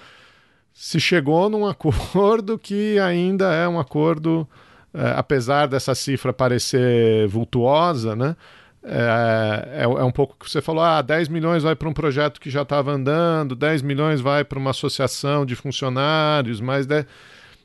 se 0.74 1.00
chegou 1.00 1.50
num 1.50 1.66
acordo 1.68 2.58
que 2.58 2.98
ainda 3.00 3.54
é 3.54 3.68
um 3.68 3.80
acordo, 3.80 4.48
é, 4.94 5.14
apesar 5.16 5.68
dessa 5.68 5.94
cifra 5.94 6.34
parecer 6.34 7.28
vultuosa, 7.28 8.16
né? 8.16 8.36
É, 8.84 9.82
é, 9.82 9.84
é, 9.84 10.04
um 10.04 10.12
pouco 10.12 10.38
que 10.40 10.50
você 10.50 10.62
falou: 10.62 10.84
ah, 10.84 11.02
10 11.02 11.28
milhões 11.28 11.64
vai 11.64 11.76
para 11.76 11.90
um 11.90 11.94
projeto 11.94 12.40
que 12.40 12.50
já 12.50 12.62
estava 12.62 12.92
andando, 12.92 13.56
10 13.56 13.82
milhões 13.82 14.22
vai 14.22 14.44
para 14.44 14.58
uma 14.58 14.72
associação 14.72 15.46
de 15.46 15.56
funcionários. 15.56 16.60
De... 16.60 17.06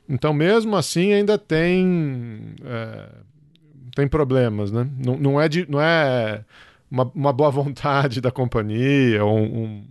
Então, 0.09 0.35
mesmo 0.35 0.77
assim, 0.77 1.13
ainda 1.13 1.39
tem, 1.39 2.55
é, 2.65 3.09
tem 3.95 4.09
problemas, 4.09 4.73
né? 4.73 4.89
Não, 4.99 5.17
não 5.17 5.41
é, 5.41 5.49
de, 5.49 5.71
não 5.71 5.81
é 5.81 6.45
uma, 6.91 7.11
uma 7.15 7.33
boa 7.33 7.51
vontade 7.51 8.21
da 8.21 8.31
companhia, 8.31 9.25
ou 9.25 9.39
um, 9.39 9.45
um 9.45 9.85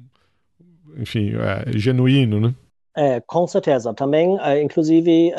enfim, 0.97 1.31
é, 1.35 1.77
genuíno, 1.77 2.39
né? 2.39 2.53
É, 2.95 3.19
com 3.21 3.47
certeza. 3.47 3.91
Também, 3.93 4.35
uh, 4.35 4.61
inclusive, 4.61 5.31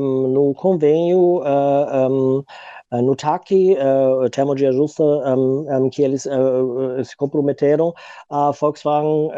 um, 0.00 0.28
no 0.28 0.54
convênio, 0.54 1.42
um, 1.44 2.42
no 3.02 3.16
TAC, 3.16 3.76
o 4.22 4.30
termo 4.30 4.54
de 4.54 4.66
ajuste 4.66 5.02
um, 5.02 5.88
que 5.90 6.02
eles 6.02 6.22
se 6.22 7.16
comprometeram, 7.16 7.92
a 8.30 8.50
Volkswagen 8.50 9.30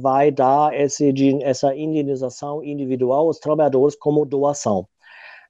vai 0.00 0.30
dar 0.30 0.74
esse, 0.74 1.12
essa 1.42 1.74
indenização 1.74 2.62
individual 2.64 3.26
aos 3.26 3.38
trabalhadores 3.38 3.96
como 3.96 4.24
doação. 4.24 4.86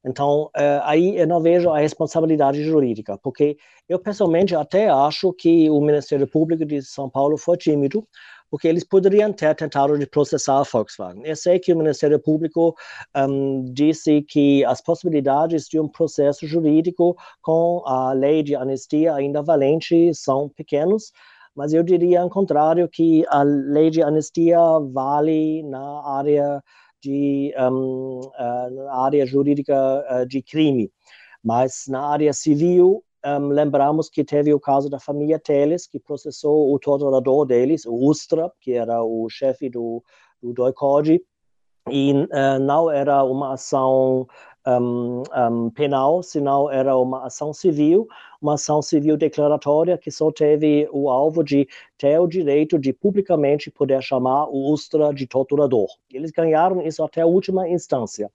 Então, 0.04 0.50
aí 0.84 1.16
eu 1.16 1.26
não 1.26 1.40
vejo 1.40 1.70
a 1.70 1.78
responsabilidade 1.78 2.62
jurídica, 2.62 3.18
porque 3.22 3.56
eu 3.88 3.98
pessoalmente 3.98 4.54
até 4.54 4.88
acho 4.88 5.32
que 5.32 5.68
o 5.70 5.80
Ministério 5.80 6.26
Público 6.26 6.64
de 6.64 6.82
São 6.82 7.10
Paulo 7.10 7.36
foi 7.36 7.56
tímido, 7.56 8.06
porque 8.50 8.68
eles 8.68 8.84
poderiam 8.84 9.32
ter 9.32 9.54
tentado 9.54 9.98
de 9.98 10.06
processar 10.06 10.58
a 10.58 10.62
Volkswagen. 10.62 11.22
Eu 11.24 11.36
sei 11.36 11.58
que 11.58 11.72
o 11.72 11.76
Ministério 11.76 12.18
Público 12.18 12.74
um, 13.16 13.64
disse 13.72 14.22
que 14.22 14.64
as 14.64 14.80
possibilidades 14.80 15.66
de 15.66 15.78
um 15.78 15.88
processo 15.88 16.46
jurídico 16.46 17.16
com 17.42 17.82
a 17.86 18.12
lei 18.12 18.42
de 18.42 18.54
anistia 18.54 19.14
ainda 19.14 19.42
valente 19.42 20.14
são 20.14 20.48
pequenos, 20.48 21.12
mas 21.54 21.72
eu 21.72 21.82
diria 21.82 22.22
ao 22.22 22.30
contrário 22.30 22.88
que 22.88 23.24
a 23.28 23.42
lei 23.42 23.90
de 23.90 24.02
anistia 24.02 24.58
vale 24.92 25.62
na 25.64 26.02
área 26.06 26.62
de 27.00 27.54
um, 27.58 28.20
uh, 28.20 28.70
na 28.70 29.04
área 29.04 29.26
jurídica 29.26 29.74
uh, 30.10 30.26
de 30.26 30.42
crime, 30.42 30.90
mas 31.42 31.84
na 31.88 32.08
área 32.08 32.32
civil 32.32 33.04
um, 33.24 33.48
lembramos 33.48 34.08
que 34.08 34.24
teve 34.24 34.52
o 34.54 34.60
caso 34.60 34.88
da 34.88 34.98
família 34.98 35.38
Teles, 35.38 35.86
que 35.86 35.98
processou 35.98 36.72
o 36.72 36.78
torturador 36.78 37.44
deles, 37.44 37.84
o 37.84 37.94
Ustra, 37.94 38.50
que 38.60 38.72
era 38.72 39.02
o 39.02 39.28
chefe 39.28 39.68
do, 39.68 40.02
do 40.42 40.52
Doikodi, 40.52 41.20
e 41.90 42.12
uh, 42.12 42.58
não 42.60 42.90
era 42.90 43.24
uma 43.24 43.54
ação 43.54 44.26
um, 44.66 45.22
um, 45.34 45.70
penal, 45.70 46.22
senão 46.22 46.70
era 46.70 46.96
uma 46.96 47.26
ação 47.26 47.52
civil, 47.52 48.06
uma 48.40 48.54
ação 48.54 48.82
civil 48.82 49.16
declaratória 49.16 49.96
que 49.96 50.10
só 50.10 50.30
teve 50.30 50.86
o 50.92 51.08
alvo 51.08 51.42
de 51.42 51.66
ter 51.96 52.18
o 52.18 52.26
direito 52.26 52.78
de 52.78 52.92
publicamente 52.92 53.70
poder 53.70 54.02
chamar 54.02 54.46
o 54.48 54.70
Ustra 54.70 55.12
de 55.14 55.26
torturador. 55.26 55.88
Eles 56.12 56.30
ganharam 56.30 56.82
isso 56.82 57.02
até 57.02 57.22
a 57.22 57.26
última 57.26 57.68
instância. 57.68 58.30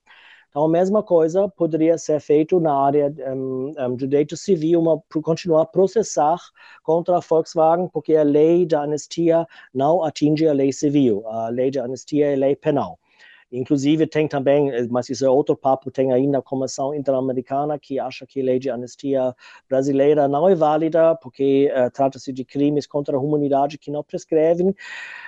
Então, 0.54 0.66
a 0.66 0.68
mesma 0.68 1.02
coisa 1.02 1.48
poderia 1.48 1.98
ser 1.98 2.20
feito 2.20 2.60
na 2.60 2.72
área 2.72 3.12
um, 3.34 3.72
um, 3.76 3.96
de 3.96 4.06
direito 4.06 4.36
civil, 4.36 4.80
uma, 4.80 5.02
continuar 5.20 5.62
a 5.62 5.66
processar 5.66 6.38
contra 6.84 7.16
a 7.16 7.20
Volkswagen, 7.20 7.88
porque 7.88 8.14
a 8.14 8.22
lei 8.22 8.64
da 8.64 8.82
anistia 8.82 9.44
não 9.74 10.04
atinge 10.04 10.46
a 10.46 10.52
lei 10.52 10.72
civil. 10.72 11.26
A 11.26 11.48
lei 11.48 11.72
de 11.72 11.80
anistia 11.80 12.26
é 12.26 12.36
lei 12.36 12.54
penal. 12.54 13.00
Inclusive, 13.56 14.06
tem 14.06 14.26
também, 14.26 14.70
mas 14.88 15.08
isso 15.08 15.24
é 15.24 15.30
outro 15.30 15.56
papo, 15.56 15.90
tem 15.90 16.12
ainda 16.12 16.38
a 16.38 16.42
Comissão 16.42 16.94
Interamericana 16.94 17.78
que 17.78 17.98
acha 17.98 18.26
que 18.26 18.40
a 18.40 18.44
lei 18.44 18.58
de 18.58 18.70
anistia 18.70 19.34
brasileira 19.68 20.26
não 20.28 20.48
é 20.48 20.54
válida, 20.54 21.14
porque 21.16 21.70
uh, 21.72 21.90
trata-se 21.90 22.32
de 22.32 22.44
crimes 22.44 22.86
contra 22.86 23.16
a 23.16 23.20
humanidade 23.20 23.78
que 23.78 23.90
não 23.90 24.02
prescrevem 24.02 24.74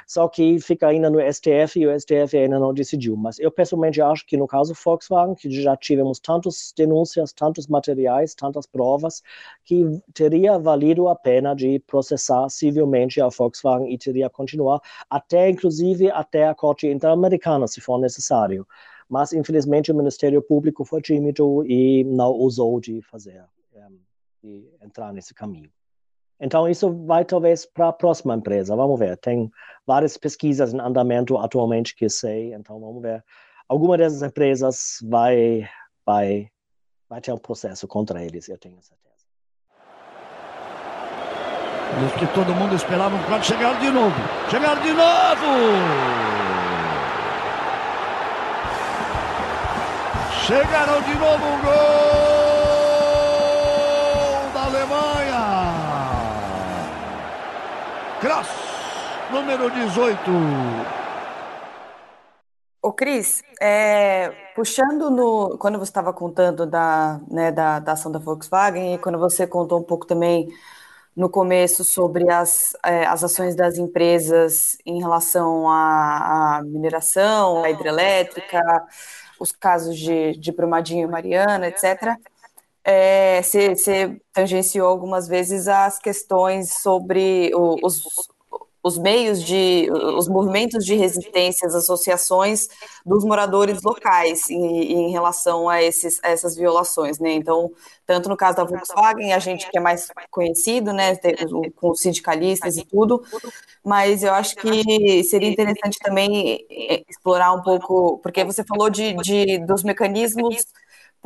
só 0.07 0.29
que 0.29 0.61
fica 0.61 0.87
ainda 0.87 1.11
no 1.11 1.19
STF 1.21 1.81
e 1.81 1.87
o 1.87 2.01
STF 2.01 2.37
ainda 2.37 2.59
não 2.61 2.73
decidiu. 2.73 3.17
Mas 3.17 3.39
eu 3.41 3.51
pessoalmente 3.51 4.01
acho 4.01 4.25
que 4.25 4.37
no 4.37 4.47
caso 4.47 4.73
Volkswagen, 4.73 5.35
que 5.35 5.51
já 5.51 5.77
tivemos 5.77 6.21
tantas 6.21 6.73
denúncias, 6.77 7.33
tantos 7.33 7.67
materiais, 7.67 8.35
tantas 8.35 8.67
provas, 8.67 9.23
que 9.65 9.85
teria 10.15 10.59
valido 10.59 11.09
a 11.09 11.17
pena 11.17 11.55
de 11.55 11.81
processar 11.81 12.49
civilmente 12.49 13.21
a 13.21 13.29
Volkswagen 13.29 13.93
e 13.93 13.99
teria 13.99 14.31
continuar 14.31 14.81
até, 15.11 15.51
inclusive, 15.51 16.09
até 16.11 16.47
a 16.47 16.55
Corte 16.55 16.87
Interamericana, 16.87 17.67
se 17.67 17.81
for 17.81 17.99
necessário. 17.99 18.16
Mas, 19.09 19.33
infelizmente, 19.33 19.93
o 19.93 19.95
Ministério 19.95 20.43
Público 20.43 20.85
foi 20.85 21.01
tímido 21.01 21.65
e 21.67 22.05
não 22.05 22.31
ousou 22.31 22.81
de 22.81 23.01
fazer, 23.03 23.45
eh, 23.75 23.89
de 24.43 24.69
entrar 24.83 25.13
nesse 25.13 25.33
caminho. 25.33 25.71
Então, 26.41 26.69
isso 26.69 26.93
vai 27.07 27.25
talvez 27.25 27.65
para 27.65 27.89
a 27.89 27.93
próxima 27.93 28.35
empresa. 28.35 28.77
Vamos 28.77 28.99
ver. 28.99 29.17
Tem 29.17 29.51
várias 29.87 30.17
pesquisas 30.17 30.75
em 30.75 30.81
andamento 30.81 31.39
atualmente 31.39 31.95
que 31.95 32.09
sei. 32.09 32.53
Então, 32.53 32.79
vamos 32.79 33.01
ver. 33.01 33.25
Alguma 33.69 33.97
dessas 33.97 34.23
empresas 34.23 34.99
vai, 35.03 35.69
vai, 36.05 36.49
vai 37.09 37.21
ter 37.21 37.33
um 37.33 37.39
processo 37.39 37.89
contra 37.89 38.25
eles, 38.25 38.49
eu 38.49 38.59
tenho 38.59 38.81
certeza. 38.81 39.07
Isso 42.07 42.19
que 42.19 42.27
todo 42.35 42.55
mundo 42.55 42.77
esperava 42.77 43.19
pode 43.27 43.47
chegar 43.47 43.81
de 43.81 43.91
novo. 43.91 44.15
Chegar 44.51 44.81
de 44.83 44.93
novo! 44.93 46.56
Chegaram 50.47 51.03
de 51.03 51.15
novo 51.17 51.45
um 51.45 51.61
gol! 51.61 52.27
Cross, 58.21 58.49
número 59.33 59.69
18. 59.69 60.21
Ô, 62.81 62.93
Cris, 62.93 63.43
é, 63.61 64.31
puxando 64.55 65.11
no. 65.11 65.59
Quando 65.59 65.81
você 65.81 65.91
estava 65.91 66.13
contando 66.13 66.65
da, 66.65 67.21
né, 67.29 67.51
da, 67.51 67.81
da, 67.81 67.93
ação 67.93 68.13
da 68.13 68.21
Volkswagen, 68.21 68.95
e 68.95 68.99
quando 68.99 69.19
você 69.19 69.49
contou 69.49 69.81
um 69.81 69.83
pouco 69.83 70.07
também 70.07 70.49
no 71.17 71.29
começo 71.29 71.83
sobre 71.83 72.31
as, 72.31 72.77
é, 72.85 73.05
as 73.05 73.25
ações 73.25 73.57
das 73.57 73.79
empresas 73.79 74.79
em 74.87 75.01
relação 75.01 75.69
à, 75.69 76.59
à 76.59 76.63
mineração, 76.63 77.65
à 77.65 77.71
hidrelétrica, 77.71 78.63
os 79.39 79.53
casos 79.53 79.99
de, 79.99 80.37
de 80.37 80.53
Brumadinho 80.53 81.07
e 81.07 81.11
Mariana, 81.11 81.69
etc 81.69 82.17
é, 82.87 83.43
você 83.43 84.17
tangenciou 84.33 84.87
algumas 84.87 85.27
vezes 85.27 85.67
as 85.67 85.99
questões 85.99 86.73
sobre 86.73 87.51
o, 87.53 87.85
os, 87.85 88.01
os 88.87 88.97
meios 88.97 89.43
de, 89.43 89.91
os 89.91 90.29
movimentos 90.29 90.85
de 90.85 90.95
resistência, 90.95 91.67
as 91.67 91.75
associações 91.75 92.69
dos 93.05 93.25
moradores 93.25 93.83
locais 93.83 94.49
em, 94.49 95.09
em 95.09 95.11
relação 95.11 95.69
a, 95.69 95.83
esses, 95.83 96.21
a 96.23 96.29
essas 96.29 96.55
violações, 96.55 97.19
né? 97.19 97.33
Então, 97.33 97.73
tanto 98.07 98.29
no 98.29 98.37
caso 98.37 98.59
da 98.59 98.65
Volkswagen, 98.65 99.33
a 99.33 99.41
gente 99.41 99.69
que 99.69 99.77
é 99.77 99.81
mais 99.81 100.07
conhecido, 100.31 100.93
né, 100.93 101.17
com 101.75 101.91
os 101.91 102.01
sindicalistas 102.01 102.77
e 102.77 102.85
tudo, 102.85 103.25
mas 103.85 104.23
eu 104.23 104.33
acho 104.33 104.55
que 104.55 105.25
seria 105.25 105.49
interessante 105.49 105.99
também 105.99 106.65
é, 106.71 107.03
explorar 107.09 107.53
um 107.55 107.63
pouco, 107.63 108.19
porque 108.19 108.45
você 108.45 108.63
falou 108.63 108.89
de, 108.89 109.15
de 109.15 109.59
dos 109.67 109.83
mecanismos 109.83 110.65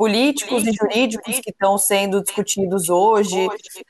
políticos 0.01 0.65
e 0.65 0.71
jurídicos 0.71 1.39
que 1.41 1.51
estão 1.51 1.77
sendo 1.77 2.23
discutidos 2.23 2.89
hoje 2.89 3.47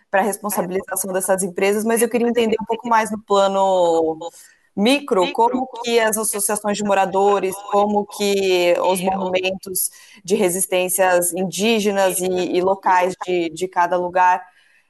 para 0.09 0.19
a 0.19 0.23
responsabilização 0.25 1.13
dessas 1.13 1.41
empresas, 1.41 1.85
mas 1.85 2.01
eu 2.01 2.09
queria 2.09 2.27
entender 2.27 2.57
um 2.61 2.65
pouco 2.65 2.85
mais 2.85 3.09
no 3.09 3.17
plano 3.17 4.19
micro, 4.75 5.31
como 5.31 5.65
que 5.81 6.01
as 6.01 6.17
associações 6.17 6.75
de 6.75 6.83
moradores, 6.83 7.55
como 7.71 8.05
que 8.05 8.75
os 8.81 8.99
movimentos 8.99 9.89
de 10.21 10.35
resistências 10.35 11.31
indígenas 11.31 12.19
e, 12.19 12.25
e 12.25 12.61
locais 12.61 13.15
de, 13.25 13.49
de 13.49 13.69
cada 13.69 13.95
lugar 13.95 14.45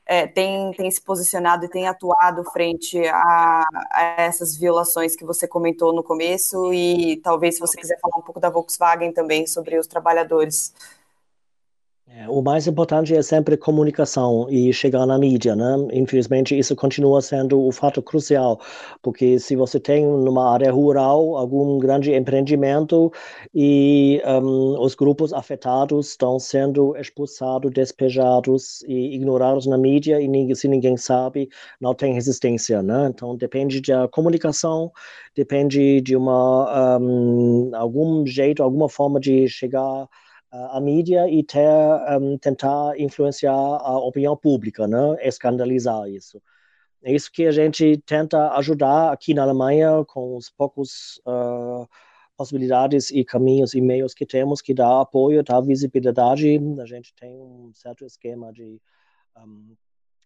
é, 0.08 0.26
têm, 0.26 0.72
têm 0.72 0.90
se 0.90 1.04
posicionado 1.04 1.66
e 1.66 1.70
têm 1.70 1.88
atuado 1.88 2.44
frente 2.46 2.98
a, 3.08 3.64
a, 3.92 4.02
essas 4.18 4.58
violações 4.58 5.16
que 5.16 5.24
você 5.24 5.48
comentou 5.48 5.94
no 5.94 6.04
começo 6.04 6.74
e 6.74 7.18
talvez 7.18 7.56
se 7.56 7.62
você 7.62 7.78
quiser 7.78 8.00
falar 8.00 8.18
um 8.18 8.24
pouco 8.24 8.40
da 8.40 8.50
Volkswagen 8.50 9.14
também 9.14 9.46
sobre 9.46 9.78
os 9.78 9.86
trabalhadores. 9.86 10.74
É, 12.14 12.28
o 12.30 12.41
mais 12.41 12.68
importante 12.68 13.16
é 13.16 13.22
sempre 13.22 13.55
comunicação 13.55 14.45
e 14.49 14.74
chegar 14.74 15.05
na 15.05 15.18
mídia, 15.18 15.55
né? 15.55 15.78
Infelizmente, 15.93 16.57
isso 16.57 16.76
continua 16.76 17.22
sendo 17.22 17.62
o 17.66 17.72
fato 17.72 18.01
crucial, 18.01 18.59
porque 19.01 19.39
se 19.39 19.55
você 19.55 19.80
tem 19.80 20.05
numa 20.05 20.51
área 20.51 20.70
rural 20.74 21.38
algum 21.38 21.78
grande 21.80 22.12
empreendimento 22.14 23.09
e 23.55 24.22
um, 24.26 24.78
os 24.82 24.93
grupos 24.93 25.32
afetados 25.32 26.09
estão 26.09 26.38
sendo 26.38 26.97
expulsados, 26.97 27.72
despejados 27.72 28.82
e 28.88 29.16
ignorados 29.16 29.66
na 29.66 29.78
mídia 29.78 30.20
e 30.20 30.28
ninguém, 30.28 30.53
se 30.55 30.68
ninguém 30.68 30.97
sabe, 30.97 31.47
não 31.80 31.93
tem 31.95 32.14
resistência, 32.14 32.84
né? 32.84 33.07
Então, 33.09 33.38
depende 33.38 33.80
da 33.82 34.05
comunicação, 34.09 34.91
depende 35.34 36.01
de 36.01 36.18
uma 36.18 36.97
um, 36.99 37.72
algum 37.74 38.26
jeito, 38.28 38.62
alguma 38.62 38.89
forma 38.89 39.18
de 39.18 39.47
chegar 39.47 40.07
a 40.52 40.82
mídia 40.82 41.30
e 41.30 41.43
ter, 41.43 41.68
um, 42.20 42.38
tentar 42.38 42.99
influenciar 42.99 43.54
a 43.54 43.97
opinião 43.97 44.36
pública, 44.36 44.88
né? 44.88 45.16
escandalizar 45.22 46.10
isso. 46.10 46.41
É 47.04 47.14
isso 47.14 47.32
que 47.32 47.47
a 47.47 47.52
gente 47.52 47.97
tenta 48.06 48.52
ajudar 48.58 49.12
aqui 49.12 49.34
na 49.34 49.43
Alemanha 49.43 50.04
com 50.06 50.36
os 50.36 50.49
poucos 50.49 51.20
uh, 51.26 51.88
possibilidades 52.38 53.10
e 53.10 53.24
caminhos 53.24 53.74
e 53.74 53.82
meios 53.82 54.14
que 54.14 54.26
temos 54.26 54.62
que 54.62 54.74
dá 54.74 55.02
apoio, 55.02 55.43
dá 55.43 55.60
visibilidade. 55.62 56.60
A 56.80 56.86
gente 56.86 57.14
tem 57.16 57.41
um 57.41 57.72
certo 57.74 58.06
esquema 58.06 58.52
de 58.52 58.80
um, 59.38 59.76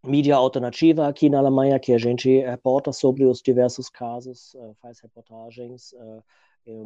mídia 0.05 0.35
alternativa 0.35 1.07
aqui 1.07 1.29
na 1.29 1.37
Alemanha 1.37 1.79
que 1.79 1.93
a 1.93 1.97
gente 1.97 2.41
reporta 2.41 2.91
sobre 2.91 3.25
os 3.25 3.41
diversos 3.41 3.89
casos, 3.89 4.53
uh, 4.55 4.75
faz 4.81 4.99
reportagens. 4.99 5.93
Uh, 5.93 6.23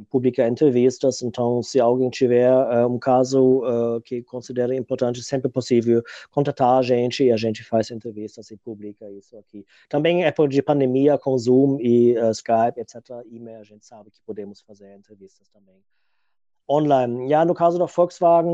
publica 0.09 0.47
entrevistas, 0.47 1.21
então 1.21 1.63
se 1.63 1.80
alguém 1.80 2.09
tiver 2.09 2.51
uh, 2.51 2.88
um 2.88 2.99
caso 2.99 3.59
uh, 3.59 4.01
que 4.01 4.21
considera 4.23 4.75
importante, 4.75 5.23
sempre 5.23 5.49
possível 5.49 6.03
contatar 6.32 6.77
a 6.77 6.82
gente 6.82 7.23
e 7.23 7.32
a 7.32 7.38
gente 7.38 7.63
faz 7.63 7.89
entrevistas 7.89 8.51
e 8.51 8.57
publica 8.57 9.09
isso 9.11 9.38
aqui. 9.38 9.65
Também 9.88 10.23
época 10.25 10.49
de 10.49 10.61
pandemia 10.61 11.17
com 11.17 11.38
Zoom 11.38 11.77
e 11.80 12.17
uh, 12.17 12.32
Skype, 12.32 12.80
etc., 12.80 12.95
e-mail, 13.32 13.59
a 13.59 13.63
gente 13.63 13.86
sabe 13.86 14.11
que 14.11 14.19
podemos 14.25 14.61
fazer 14.61 14.93
entrevistas 14.95 15.47
também. 15.49 15.75
Online. 16.71 17.27
Ja, 17.27 17.43
no 17.43 17.55
caso 17.55 17.80
da 17.80 17.86
Volkswagen 17.86 18.51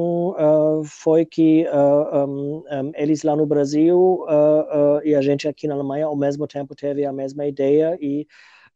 foi 0.85 1.25
que 1.25 1.65
um, 1.67 2.59
um, 2.59 2.91
eles 2.95 3.23
lá 3.23 3.35
no 3.35 3.45
Brasil 3.45 4.25
e 5.03 5.13
a 5.13 5.21
gente 5.21 5.49
aqui 5.49 5.67
na 5.67 5.73
Alemanha 5.73 6.05
ao 6.05 6.15
mesmo 6.15 6.47
tempo 6.47 6.73
teve 6.73 7.03
a 7.03 7.11
mesma 7.11 7.45
ideia 7.45 7.97
e 7.99 8.25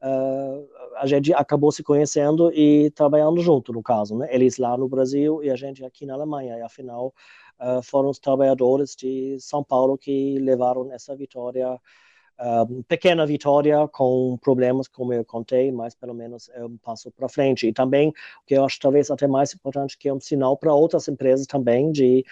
uh, 0.02 0.68
a 0.98 1.06
gente 1.06 1.34
acabou 1.34 1.72
se 1.72 1.84
conhecendo 1.84 2.52
e 2.54 2.92
trabalhando 2.92 3.42
junto, 3.42 3.72
no 3.72 3.84
caso, 3.84 4.18
né? 4.18 4.28
Eles 4.32 4.58
lá 4.58 4.78
no 4.78 4.88
Brasil 4.88 5.44
e 5.44 5.50
a 5.50 5.56
gente 5.56 5.84
aqui 5.84 6.06
na 6.06 6.14
Alemanha. 6.14 6.58
E 6.58 6.62
afinal, 6.62 7.14
uh, 7.60 7.82
foram 7.82 8.10
os 8.10 8.20
trabalhadores 8.20 8.96
de 8.96 9.38
São 9.40 9.64
Paulo 9.64 9.98
que 9.98 10.38
levaram 10.40 10.92
essa 10.92 11.16
vitória, 11.16 11.74
uh, 11.74 12.84
pequena 12.84 13.26
vitória 13.26 13.88
com 13.88 14.38
problemas, 14.42 14.88
como 14.88 15.14
eu 15.14 15.26
contei, 15.26 15.72
mas 15.72 15.96
pelo 15.96 16.14
menos 16.14 16.50
é 16.50 16.64
um 16.64 16.78
passo 16.78 17.12
para 17.12 17.30
frente. 17.30 17.68
E 17.68 17.74
também, 17.74 18.10
o 18.10 18.14
que 18.46 18.56
eu 18.56 18.66
acho 18.66 18.80
talvez 18.80 19.12
até 19.12 19.28
mais 19.28 19.54
importante, 19.54 19.98
que 19.98 20.10
é 20.10 20.14
um 20.14 20.20
sinal 20.20 20.58
para 20.58 20.74
outras 20.74 21.08
empresas 21.08 21.48
também 21.48 21.92
de 21.92 22.26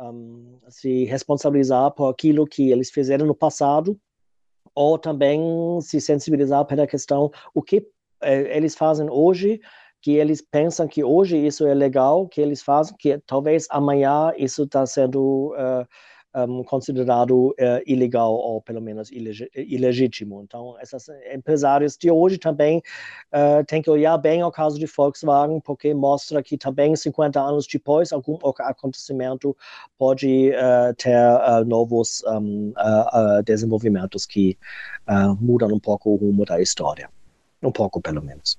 um, 0.00 0.58
se 0.68 1.04
responsabilizar 1.04 1.90
por 1.92 2.08
aquilo 2.08 2.46
que 2.46 2.70
eles 2.70 2.90
fizeram 2.90 3.26
no 3.26 3.34
passado 3.34 4.00
ou 4.80 4.98
também 4.98 5.78
se 5.82 6.00
sensibilizar 6.00 6.64
pela 6.64 6.86
questão 6.86 7.30
o 7.52 7.60
que 7.60 7.86
eh, 8.22 8.56
eles 8.56 8.74
fazem 8.74 9.10
hoje 9.10 9.60
que 10.02 10.12
eles 10.12 10.40
pensam 10.40 10.88
que 10.88 11.04
hoje 11.04 11.36
isso 11.36 11.66
é 11.66 11.74
legal, 11.74 12.26
que 12.26 12.40
eles 12.40 12.62
fazem, 12.62 12.96
que 12.98 13.18
talvez 13.26 13.66
amanhã 13.68 14.32
isso 14.38 14.62
está 14.62 14.86
sendo 14.86 15.52
uh, 15.52 15.86
um, 16.34 16.62
considerado 16.62 17.48
uh, 17.48 17.82
ilegal 17.86 18.32
ou 18.32 18.60
pelo 18.60 18.80
menos 18.80 19.10
ileg 19.10 19.50
ilegítimo. 19.54 20.42
Então, 20.42 20.76
esses 20.80 21.08
empresários 21.32 21.96
de 21.96 22.10
hoje 22.10 22.38
também 22.38 22.82
uh, 23.32 23.64
têm 23.66 23.82
que 23.82 23.90
olhar 23.90 24.16
bem 24.18 24.40
ao 24.40 24.52
caso 24.52 24.78
de 24.78 24.86
Volkswagen, 24.86 25.60
porque 25.60 25.92
mostra 25.94 26.42
que 26.42 26.56
também 26.56 26.94
50 26.94 27.40
anos 27.40 27.66
depois 27.66 28.12
algum 28.12 28.38
acontecimento 28.60 29.56
pode 29.98 30.50
uh, 30.50 30.94
ter 30.96 31.16
novos 31.66 32.22
um, 32.26 32.72
desenvolvimentos 33.44 34.24
que 34.26 34.56
mudam 35.40 35.68
um 35.72 35.80
pouco 35.80 36.10
o 36.10 36.16
rumo 36.16 36.44
da 36.44 36.60
história, 36.60 37.10
um 37.62 37.72
pouco 37.72 38.00
pelo 38.00 38.22
menos. 38.22 38.58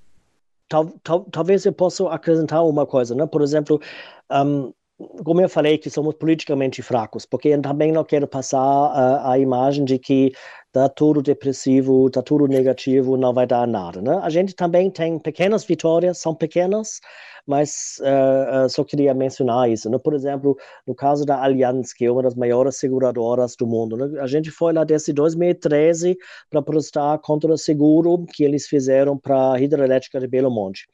Tal, 0.68 0.86
tal, 1.04 1.26
talvez 1.26 1.66
eu 1.66 1.74
possa 1.74 2.08
acrescentar 2.10 2.66
uma 2.66 2.86
coisa, 2.86 3.14
né? 3.14 3.26
Por 3.26 3.42
exemplo, 3.42 3.80
um, 4.32 4.72
como 5.24 5.42
eu 5.42 5.50
falei, 5.50 5.78
que 5.78 5.90
somos 5.90 6.16
politicamente 6.16 6.82
fracos, 6.82 7.26
porque 7.26 7.50
eu 7.50 7.62
também 7.62 7.92
não 7.92 8.04
quero 8.04 8.28
passar 8.28 8.60
a, 8.60 9.32
a 9.34 9.40
imagem 9.40 9.86
de 9.86 9.98
que 10.00 10.32
está 10.68 10.88
tudo 10.88 11.22
depressivo, 11.22 12.08
está 12.08 12.22
tudo 12.22 12.48
negativo, 12.48 13.18
não 13.18 13.34
vai 13.34 13.46
dar 13.46 13.68
nada. 13.68 14.02
Né? 14.02 14.20
A 14.24 14.30
gente 14.30 14.56
também 14.56 14.90
tem 14.90 15.20
pequenas 15.20 15.66
vitórias, 15.66 16.18
são 16.18 16.34
pequenas, 16.34 17.02
mas 17.46 18.00
uh, 18.00 18.66
uh, 18.66 18.70
só 18.70 18.84
queria 18.84 19.14
mencionar 19.14 19.70
isso. 19.70 19.90
Né? 19.90 19.98
Por 19.98 20.14
exemplo, 20.14 20.58
no 20.88 20.96
caso 20.96 21.26
da 21.26 21.44
Allianz, 21.44 21.94
que 21.94 22.06
é 22.06 22.12
uma 22.12 22.24
das 22.24 22.36
maiores 22.36 22.78
seguradoras 22.78 23.56
do 23.58 23.68
mundo, 23.68 23.98
né? 23.98 24.22
a 24.22 24.28
gente 24.28 24.50
foi 24.50 24.72
lá 24.72 24.86
desde 24.86 25.12
2013 25.12 26.18
para 26.50 26.62
protestar 26.62 27.20
contra 27.20 27.52
o 27.52 27.58
seguro 27.58 28.26
que 28.26 28.44
eles 28.44 28.66
fizeram 28.66 29.18
para 29.18 29.54
a 29.54 29.62
hidrelétrica 29.62 30.20
de 30.20 30.28
Belo 30.28 30.50
Monte. 30.50 30.88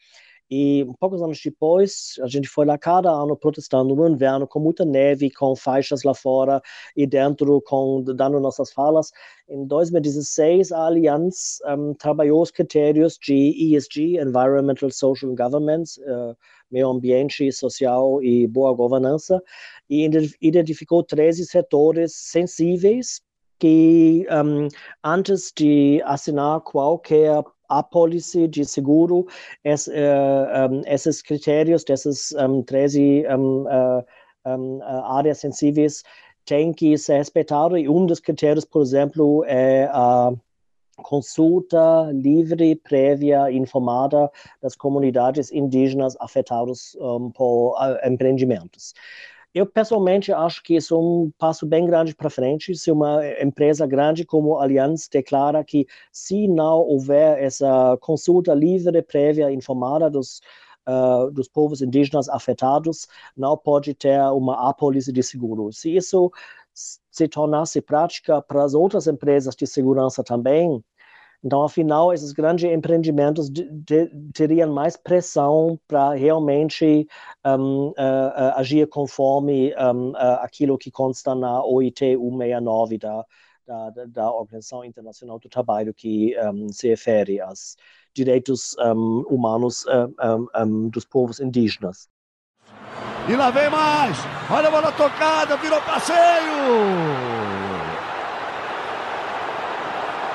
E 0.50 0.88
poucos 1.00 1.22
anos 1.22 1.40
depois, 1.44 2.16
a 2.22 2.28
gente 2.28 2.48
foi 2.48 2.66
lá 2.66 2.78
cada 2.78 3.12
ano 3.12 3.36
protestando 3.36 3.94
no 3.96 4.08
inverno, 4.08 4.48
com 4.48 4.60
muita 4.60 4.86
neve, 4.86 5.30
com 5.30 5.56
faixas 5.56 6.04
lá 6.04 6.14
fora 6.14 6.62
e 6.96 7.06
dentro, 7.06 7.62
com, 7.62 8.02
dando 8.04 8.40
nossas 8.40 8.72
falas. 8.72 9.12
Em 9.50 9.66
2016, 9.66 10.72
a 10.72 10.86
Allianz 10.86 11.58
um, 11.66 11.94
trabalhou 11.94 12.42
os 12.42 12.52
critérios 12.52 13.18
de 13.22 13.76
ESG, 13.76 14.20
Environmental, 14.20 14.90
Social 14.90 15.36
Governance, 15.36 16.02
uh, 16.02 16.36
meio 16.72 16.90
ambiente, 16.90 17.52
social 17.52 18.24
e 18.24 18.48
boa 18.48 18.74
governança, 18.74 19.42
e 19.90 20.10
identificou 20.42 21.04
13 21.04 21.46
setores 21.46 22.14
sensíveis 22.16 23.22
que 23.60 24.26
um, 24.30 24.68
antes 25.04 25.52
de 25.56 26.02
assinar 26.06 26.62
qualquer 26.62 27.44
a 27.70 27.84
policy 27.84 28.48
de 28.48 28.66
seguro, 28.66 29.26
es, 29.64 29.88
um, 29.88 30.82
esses 30.86 31.22
critérios 31.22 31.84
desses 31.84 32.32
um, 32.34 32.64
13 32.64 33.26
um, 33.28 33.66
uh, 33.66 34.04
um, 34.46 34.82
áreas 34.84 35.40
sensíveis 35.40 36.04
têm 36.46 36.74
que 36.74 36.98
ser 36.98 37.18
respeitados 37.18 37.80
e 37.80 37.90
um 37.90 38.06
dos 38.06 38.20
critérios, 38.20 38.64
por 38.64 38.82
exemplo, 38.82 39.44
é 39.46 39.90
a 39.92 40.32
consulta 40.98 42.10
livre, 42.12 42.76
prévia, 42.76 43.52
informada 43.52 44.32
das 44.62 44.76
comunidades 44.76 45.52
indígenas 45.52 46.16
afetadas 46.20 46.96
um, 47.00 47.30
por 47.30 47.74
uh, 47.74 48.08
empreendimentos. 48.08 48.94
Eu 49.58 49.66
pessoalmente 49.66 50.32
acho 50.32 50.62
que 50.62 50.76
isso 50.76 50.94
é 50.94 51.00
um 51.00 51.32
passo 51.36 51.66
bem 51.66 51.84
grande 51.84 52.14
para 52.16 52.30
frente. 52.30 52.76
Se 52.76 52.92
uma 52.92 53.22
empresa 53.42 53.88
grande 53.88 54.24
como 54.24 54.58
a 54.58 54.64
Allianz 54.64 55.08
declara 55.08 55.64
que 55.64 55.88
se 56.12 56.48
não 56.48 56.82
houver 56.82 57.42
essa 57.44 57.98
consulta 58.00 58.54
livre, 58.54 59.02
prévia, 59.02 59.52
informada 59.52 60.10
dos 60.10 60.42
Uh, 60.90 61.30
dos 61.32 61.50
povos 61.50 61.82
indígenas 61.82 62.30
afetados, 62.30 63.10
não 63.36 63.58
pode 63.58 63.94
ter 63.94 64.22
uma 64.32 64.70
apólice 64.70 65.12
de 65.12 65.22
seguro. 65.22 65.70
Se 65.74 65.94
isso 65.94 66.32
se 67.12 67.28
tornasse 67.28 67.82
prática 67.82 68.42
para 68.42 68.64
as 68.64 68.74
outras 68.74 69.06
empresas 69.06 69.54
de 69.54 69.68
segurança 69.68 70.24
também, 70.24 70.82
Então, 71.44 71.64
afinal, 71.64 72.14
esses 72.14 72.32
grandes 72.32 72.70
empreendimentos 72.70 73.50
teriam 74.34 74.74
mais 74.74 74.98
pressão 74.98 75.80
para 75.88 76.14
realmente 76.14 77.08
um, 77.46 77.90
uh, 77.90 77.92
uh, 77.92 78.54
agir 78.56 78.88
conforme 78.88 79.74
um, 79.76 80.12
uh, 80.12 80.40
aquilo 80.42 80.78
que 80.78 80.90
consta 80.90 81.36
na 81.36 81.64
OIT 81.64 82.18
169 82.18 82.98
da, 82.98 83.26
da, 83.68 84.06
da 84.08 84.32
Organização 84.32 84.84
Internacional 84.84 85.40
do 85.40 85.48
Trabalho, 85.48 85.94
que 85.94 86.36
um, 86.40 86.70
se 86.70 86.88
refere 86.88 87.40
aos 87.40 87.78
direitos 88.16 88.76
humanos 89.30 89.86
dos 90.92 91.06
povos 91.06 91.40
indígenas. 91.40 92.10
E 93.30 93.36
lá 93.36 93.52
vem 93.52 93.70
mais! 93.70 94.18
Olha 94.50 94.70
a 94.70 94.72
bola 94.72 94.92
tocada, 94.92 95.56
virou 95.58 95.80
passeio! 95.82 96.18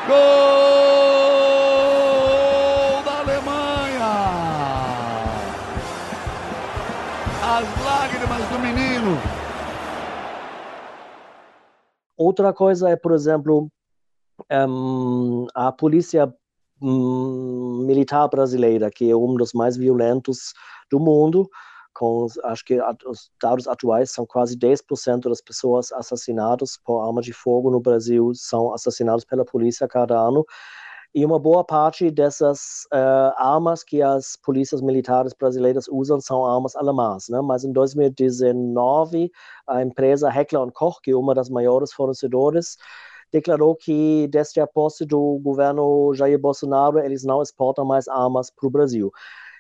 Gol 0.07 0.92
Outra 12.17 12.53
coisa 12.53 12.91
é, 12.91 12.97
por 12.97 13.13
exemplo, 13.13 13.69
a 15.55 15.73
polícia 15.73 16.33
um, 16.81 17.85
militar 17.87 18.29
brasileira, 18.29 18.91
que 18.91 19.11
é 19.11 19.17
um 19.17 19.35
dos 19.35 19.53
mais 19.53 19.77
violentos 19.77 20.53
do 20.91 20.99
mundo, 20.99 21.49
com 21.95 22.27
acho 22.45 22.65
que 22.65 22.79
os 23.07 23.31
dados 23.41 23.69
atuais 23.69 24.11
são 24.11 24.25
quase 24.27 24.57
10% 24.57 25.29
das 25.29 25.43
pessoas 25.43 25.93
assassinadas 25.93 26.79
por 26.85 27.07
arma 27.07 27.21
de 27.21 27.33
fogo 27.33 27.71
no 27.71 27.81
Brasil 27.81 28.33
são 28.35 28.73
assassinadas 28.73 29.25
pela 29.25 29.45
polícia 29.45 29.87
cada 29.87 30.19
ano. 30.19 30.45
E 31.15 31.27
uma 31.27 31.39
boa 31.39 31.63
parte 31.63 32.11
dessas 32.11 32.87
uh, 32.93 33.35
armas 33.37 33.85
que 33.85 34.01
as 34.01 34.35
polícias 34.37 34.81
militares 34.81 35.35
brasileiras 35.35 35.87
usam 35.89 36.19
são 36.21 36.47
armas 36.47 36.75
alemãs, 36.75 37.29
né? 37.29 37.39
Mas 37.43 37.65
em 37.65 37.73
2019, 37.73 39.31
a 39.69 39.83
empresa 39.83 40.31
Heckler 40.31 40.73
Koch, 40.73 41.01
que 41.03 41.11
é 41.11 41.17
uma 41.17 41.35
das 41.35 41.51
maiores 41.51 41.93
fornecedoras, 41.93 42.79
declarou 43.31 43.77
que 43.77 44.27
desde 44.29 44.61
a 44.61 44.67
posse 44.67 45.05
do 45.05 45.39
governo 45.43 46.15
Jair 46.15 46.39
Bolsonaro, 46.39 46.99
eles 46.99 47.25
não 47.25 47.43
exportam 47.43 47.85
mais 47.85 48.09
armas 48.09 48.51
para 48.51 48.67
o 48.67 48.71
Brasil. 48.71 49.13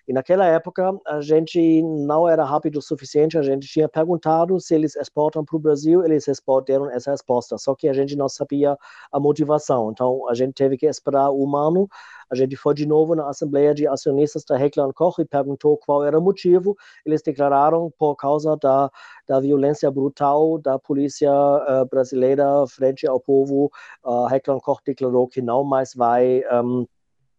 E 0.06 0.12
naquela 0.12 0.46
época 0.46 0.90
a 1.06 1.20
gente 1.20 1.82
não 1.82 2.28
era 2.28 2.44
rápido 2.44 2.76
o 2.76 2.82
suficiente, 2.82 3.38
a 3.38 3.42
gente 3.42 3.68
tinha 3.68 3.88
perguntado 3.88 4.58
se 4.60 4.74
eles 4.74 4.96
exportam 4.96 5.44
para 5.44 5.56
o 5.56 5.60
Brasil, 5.60 6.04
eles 6.04 6.26
deram 6.66 6.90
essa 6.90 7.12
resposta, 7.12 7.56
só 7.56 7.74
que 7.74 7.88
a 7.88 7.92
gente 7.92 8.16
não 8.16 8.28
sabia 8.28 8.76
a 9.12 9.20
motivação. 9.20 9.90
Então 9.90 10.28
a 10.28 10.34
gente 10.34 10.54
teve 10.54 10.76
que 10.76 10.86
esperar 10.86 11.30
um 11.30 11.56
ano. 11.56 11.88
A 12.30 12.34
gente 12.34 12.56
foi 12.56 12.74
de 12.74 12.86
novo 12.86 13.14
na 13.14 13.28
Assembleia 13.28 13.74
de 13.74 13.86
Acionistas 13.86 14.42
da 14.44 14.58
Heckler 14.58 14.92
Koch 14.94 15.20
e 15.20 15.24
perguntou 15.24 15.76
qual 15.76 16.02
era 16.02 16.18
o 16.18 16.22
motivo. 16.22 16.74
Eles 17.04 17.22
declararam 17.22 17.92
por 17.98 18.16
causa 18.16 18.56
da, 18.56 18.90
da 19.28 19.38
violência 19.38 19.90
brutal 19.90 20.58
da 20.58 20.78
polícia 20.78 21.30
uh, 21.30 21.86
brasileira 21.90 22.44
frente 22.66 23.06
ao 23.06 23.20
povo. 23.20 23.70
Uh, 24.02 24.34
Heckler 24.34 24.60
Koch 24.60 24.80
declarou 24.84 25.28
que 25.28 25.42
não 25.42 25.62
mais 25.62 25.94
vai 25.94 26.42
um, 26.64 26.86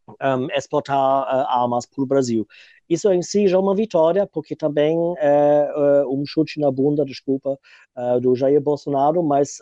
um, 0.07 0.47
exportar 0.55 0.97
uh, 0.97 1.47
armas 1.47 1.85
para 1.85 2.03
o 2.03 2.07
Brasil. 2.07 2.47
Isso 2.89 3.11
em 3.11 3.21
si 3.21 3.47
já 3.47 3.57
é 3.57 3.59
uma 3.59 3.75
vitória, 3.75 4.27
porque 4.27 4.55
também 4.55 4.97
é 5.17 6.03
uh, 6.05 6.13
um 6.13 6.25
chute 6.25 6.59
na 6.59 6.69
bunda, 6.71 7.05
desculpa, 7.05 7.57
uh, 7.95 8.19
do 8.19 8.35
Jair 8.35 8.61
Bolsonaro, 8.61 9.23
mas 9.23 9.59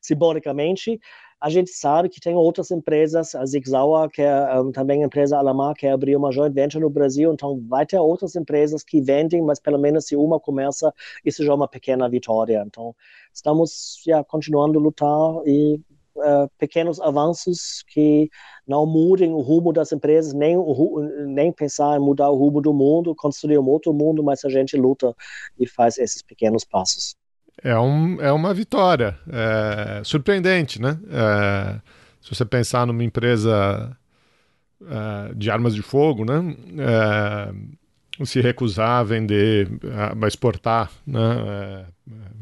simbolicamente 0.00 0.98
a 1.42 1.50
gente 1.50 1.72
sabe 1.72 2.08
que 2.08 2.20
tem 2.20 2.36
outras 2.36 2.70
empresas, 2.70 3.34
a 3.34 3.44
Sig 3.44 3.68
Sauer, 3.68 4.08
que 4.08 4.22
é 4.22 4.60
um, 4.60 4.70
também 4.70 5.02
empresa 5.02 5.36
alemã, 5.36 5.74
que 5.74 5.88
abriu 5.88 6.16
uma 6.16 6.30
joint 6.30 6.54
venture 6.54 6.80
no 6.80 6.88
Brasil, 6.88 7.32
então 7.32 7.60
vai 7.68 7.84
ter 7.84 7.98
outras 7.98 8.36
empresas 8.36 8.84
que 8.84 9.00
vendem, 9.00 9.42
mas 9.42 9.58
pelo 9.58 9.76
menos 9.76 10.06
se 10.06 10.14
uma 10.14 10.38
começa, 10.38 10.94
isso 11.24 11.44
já 11.44 11.50
é 11.50 11.54
uma 11.54 11.66
pequena 11.66 12.08
vitória. 12.08 12.62
Então, 12.64 12.94
estamos 13.34 14.00
já 14.06 14.22
continuando 14.22 14.78
a 14.78 14.82
lutar 14.82 15.42
e 15.44 15.80
uh, 16.16 16.50
pequenos 16.58 17.00
avanços 17.00 17.84
que 17.88 18.28
não 18.66 18.86
mudem 18.86 19.32
o 19.32 19.40
rumo 19.40 19.72
das 19.72 19.92
empresas, 19.92 20.32
nem, 20.32 20.56
nem 21.26 21.52
pensar 21.52 21.96
em 21.96 22.00
mudar 22.00 22.30
o 22.30 22.36
rumo 22.36 22.60
do 22.60 22.72
mundo, 22.72 23.14
construir 23.14 23.58
um 23.58 23.68
outro 23.68 23.92
mundo, 23.92 24.22
mas 24.22 24.44
a 24.44 24.48
gente 24.48 24.76
luta 24.76 25.14
e 25.58 25.66
faz 25.66 25.98
esses 25.98 26.22
pequenos 26.22 26.64
passos. 26.64 27.16
É, 27.62 27.78
um, 27.78 28.20
é 28.20 28.32
uma 28.32 28.54
vitória. 28.54 29.18
É, 29.30 30.02
surpreendente, 30.04 30.80
né? 30.80 30.98
É, 31.10 31.80
se 32.20 32.34
você 32.34 32.44
pensar 32.44 32.86
numa 32.86 33.04
empresa 33.04 33.96
é, 34.80 35.34
de 35.34 35.50
armas 35.50 35.74
de 35.74 35.82
fogo, 35.82 36.24
né? 36.24 36.56
É, 36.78 38.24
se 38.24 38.40
recusar 38.40 39.00
a 39.00 39.02
vender, 39.02 39.68
a, 40.22 40.26
exportar 40.26 40.90
né? 41.06 41.20
É, 41.20 41.84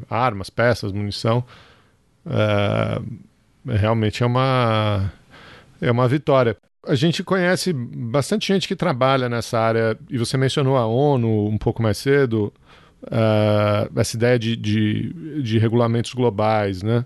armas, 0.09 0.49
peças, 0.49 0.91
munição, 0.91 1.43
realmente 3.65 4.23
é 4.23 4.25
uma, 4.25 5.11
é 5.79 5.91
uma 5.91 6.07
vitória. 6.07 6.57
A 6.85 6.95
gente 6.95 7.23
conhece 7.23 7.71
bastante 7.73 8.47
gente 8.47 8.67
que 8.67 8.75
trabalha 8.75 9.29
nessa 9.29 9.59
área, 9.59 9.97
e 10.09 10.17
você 10.17 10.35
mencionou 10.37 10.77
a 10.77 10.85
ONU 10.85 11.47
um 11.47 11.57
pouco 11.57 11.81
mais 11.81 11.97
cedo, 11.97 12.51
uh, 13.03 13.99
essa 13.99 14.15
ideia 14.15 14.39
de, 14.39 14.55
de, 14.55 15.41
de, 15.41 15.59
regulamentos 15.59 16.13
globais, 16.13 16.81
né? 16.81 17.05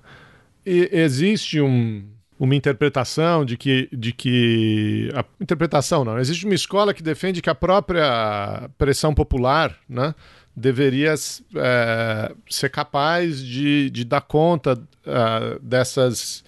E 0.66 0.90
existe 0.92 1.62
um, 1.62 2.04
uma 2.40 2.56
interpretação 2.56 3.46
de 3.46 3.58
que, 3.58 3.88
de 3.92 4.12
que 4.12 5.10
a 5.14 5.24
interpretação 5.40 6.04
não 6.04 6.20
existe 6.20 6.46
uma 6.46 6.56
escola 6.56 6.94
que 6.94 7.04
defende 7.04 7.42
que 7.42 7.50
a 7.50 7.56
própria 7.56 8.70
pressão 8.78 9.14
popular, 9.14 9.78
né, 9.88 10.16
deveria 10.56 11.14
é, 11.56 12.32
ser 12.50 12.70
capaz 12.70 13.44
de, 13.44 13.90
de 13.90 14.06
dar 14.06 14.22
conta 14.22 14.74
uh, 14.74 15.60
dessas 15.62 16.44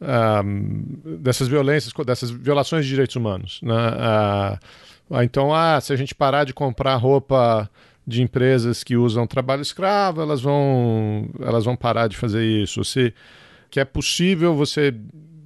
uh, 0.00 1.18
dessas 1.18 1.48
violências, 1.48 1.92
dessas 2.06 2.30
violações 2.30 2.84
de 2.84 2.90
direitos 2.90 3.16
humanos. 3.16 3.60
Né? 3.62 3.74
Uh, 3.74 5.22
então, 5.22 5.52
ah, 5.52 5.80
se 5.80 5.92
a 5.92 5.96
gente 5.96 6.14
parar 6.14 6.44
de 6.44 6.54
comprar 6.54 6.94
roupa 6.94 7.68
de 8.06 8.22
empresas 8.22 8.84
que 8.84 8.96
usam 8.96 9.26
trabalho 9.26 9.62
escravo, 9.62 10.22
elas 10.22 10.40
vão, 10.40 11.28
elas 11.40 11.64
vão 11.64 11.76
parar 11.76 12.06
de 12.06 12.16
fazer 12.16 12.44
isso. 12.44 12.84
Se 12.84 13.12
que 13.70 13.80
é 13.80 13.84
possível 13.84 14.54
você 14.54 14.94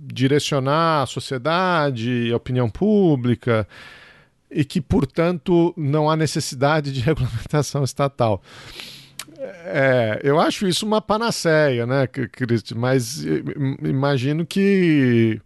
direcionar 0.06 1.02
a 1.02 1.06
sociedade, 1.06 2.30
a 2.32 2.36
opinião 2.36 2.70
pública, 2.70 3.66
e 4.54 4.64
que, 4.64 4.80
portanto, 4.80 5.74
não 5.76 6.08
há 6.08 6.16
necessidade 6.16 6.92
de 6.92 7.00
regulamentação 7.02 7.82
estatal. 7.82 8.40
É, 9.66 10.20
eu 10.22 10.40
acho 10.40 10.66
isso 10.66 10.86
uma 10.86 11.02
panaceia, 11.02 11.84
né, 11.86 12.06
Cristi? 12.06 12.74
Mas 12.74 13.24
imagino 13.82 14.46
que 14.46 15.40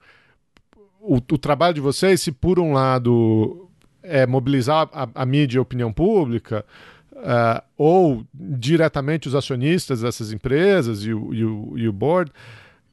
o, 1.00 1.16
o, 1.16 1.38
trabalho 1.38 1.74
de 1.74 1.80
vocês, 1.80 2.20
se 2.20 2.30
por 2.30 2.60
um 2.60 2.74
lado 2.74 3.68
é 4.02 4.26
mobilizar 4.26 4.88
a, 4.92 5.08
a 5.14 5.26
mídia 5.26 5.56
e 5.56 5.58
a 5.58 5.62
opinião 5.62 5.92
pública, 5.92 6.64
uh, 7.12 7.62
ou 7.76 8.24
diretamente 8.34 9.26
os 9.26 9.34
acionistas 9.34 10.02
dessas 10.02 10.32
empresas 10.32 11.04
e 11.04 11.12
o, 11.12 11.34
e 11.34 11.44
o, 11.44 11.78
e 11.78 11.88
o 11.88 11.92
board, 11.92 12.30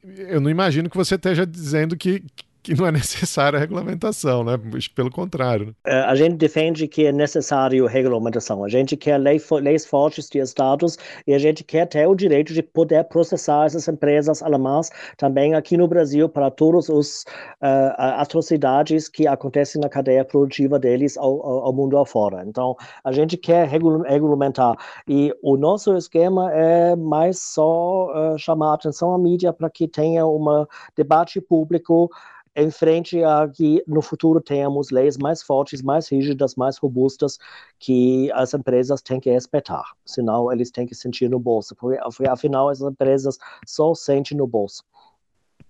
eu 0.02 0.40
não 0.40 0.50
imagino 0.50 0.88
que 0.88 0.96
você 0.96 1.16
esteja 1.16 1.46
dizendo 1.46 1.96
que, 1.96 2.22
que 2.66 2.74
não 2.74 2.86
é 2.86 2.90
necessária 2.92 3.56
a 3.56 3.60
regulamentação, 3.60 4.42
né? 4.42 4.58
Pelo 4.94 5.08
contrário. 5.08 5.66
Né? 5.66 5.72
É, 5.86 6.00
a 6.00 6.14
gente 6.16 6.34
defende 6.34 6.88
que 6.88 7.06
é 7.06 7.12
necessário 7.12 7.86
regulamentação. 7.86 8.64
A 8.64 8.68
gente 8.68 8.96
quer 8.96 9.18
leis 9.18 9.86
fortes 9.86 10.28
de 10.28 10.38
estados 10.38 10.98
e 11.26 11.32
a 11.32 11.38
gente 11.38 11.62
quer 11.62 11.86
ter 11.86 12.08
o 12.08 12.14
direito 12.14 12.52
de 12.52 12.62
poder 12.62 13.04
processar 13.04 13.66
essas 13.66 13.86
empresas 13.86 14.42
alemãs 14.42 14.90
também 15.16 15.54
aqui 15.54 15.76
no 15.76 15.86
Brasil 15.86 16.28
para 16.28 16.50
todas 16.50 16.90
as 16.90 17.22
uh, 17.62 17.94
atrocidades 18.18 19.08
que 19.08 19.28
acontecem 19.28 19.80
na 19.80 19.88
cadeia 19.88 20.24
produtiva 20.24 20.76
deles 20.76 21.16
ao, 21.16 21.40
ao, 21.46 21.72
mundo 21.72 21.96
afora. 21.98 22.44
Então, 22.44 22.74
a 23.04 23.12
gente 23.12 23.36
quer 23.36 23.68
regulamentar 23.68 24.74
e 25.06 25.32
o 25.40 25.56
nosso 25.56 25.96
esquema 25.96 26.52
é 26.52 26.96
mais 26.96 27.38
só 27.38 28.06
uh, 28.34 28.38
chamar 28.38 28.72
a 28.72 28.74
atenção 28.74 29.14
à 29.14 29.18
mídia 29.18 29.52
para 29.52 29.70
que 29.70 29.86
tenha 29.86 30.26
um 30.26 30.66
debate 30.96 31.40
público 31.40 32.10
em 32.56 32.70
frente 32.70 33.22
a 33.22 33.46
que 33.46 33.84
no 33.86 34.00
futuro 34.00 34.40
tenhamos 34.40 34.90
leis 34.90 35.18
mais 35.18 35.42
fortes, 35.42 35.82
mais 35.82 36.08
rígidas, 36.08 36.54
mais 36.54 36.78
robustas 36.78 37.38
que 37.78 38.32
as 38.32 38.54
empresas 38.54 39.02
têm 39.02 39.20
que 39.20 39.30
respeitar. 39.30 39.84
Senão 40.06 40.50
eles 40.50 40.70
têm 40.70 40.86
que 40.86 40.94
sentir 40.94 41.28
no 41.28 41.38
bolso, 41.38 41.76
porque 41.76 42.00
afinal 42.26 42.70
as 42.70 42.80
empresas 42.80 43.36
só 43.66 43.94
sentem 43.94 44.38
no 44.38 44.46
bolso. 44.46 44.82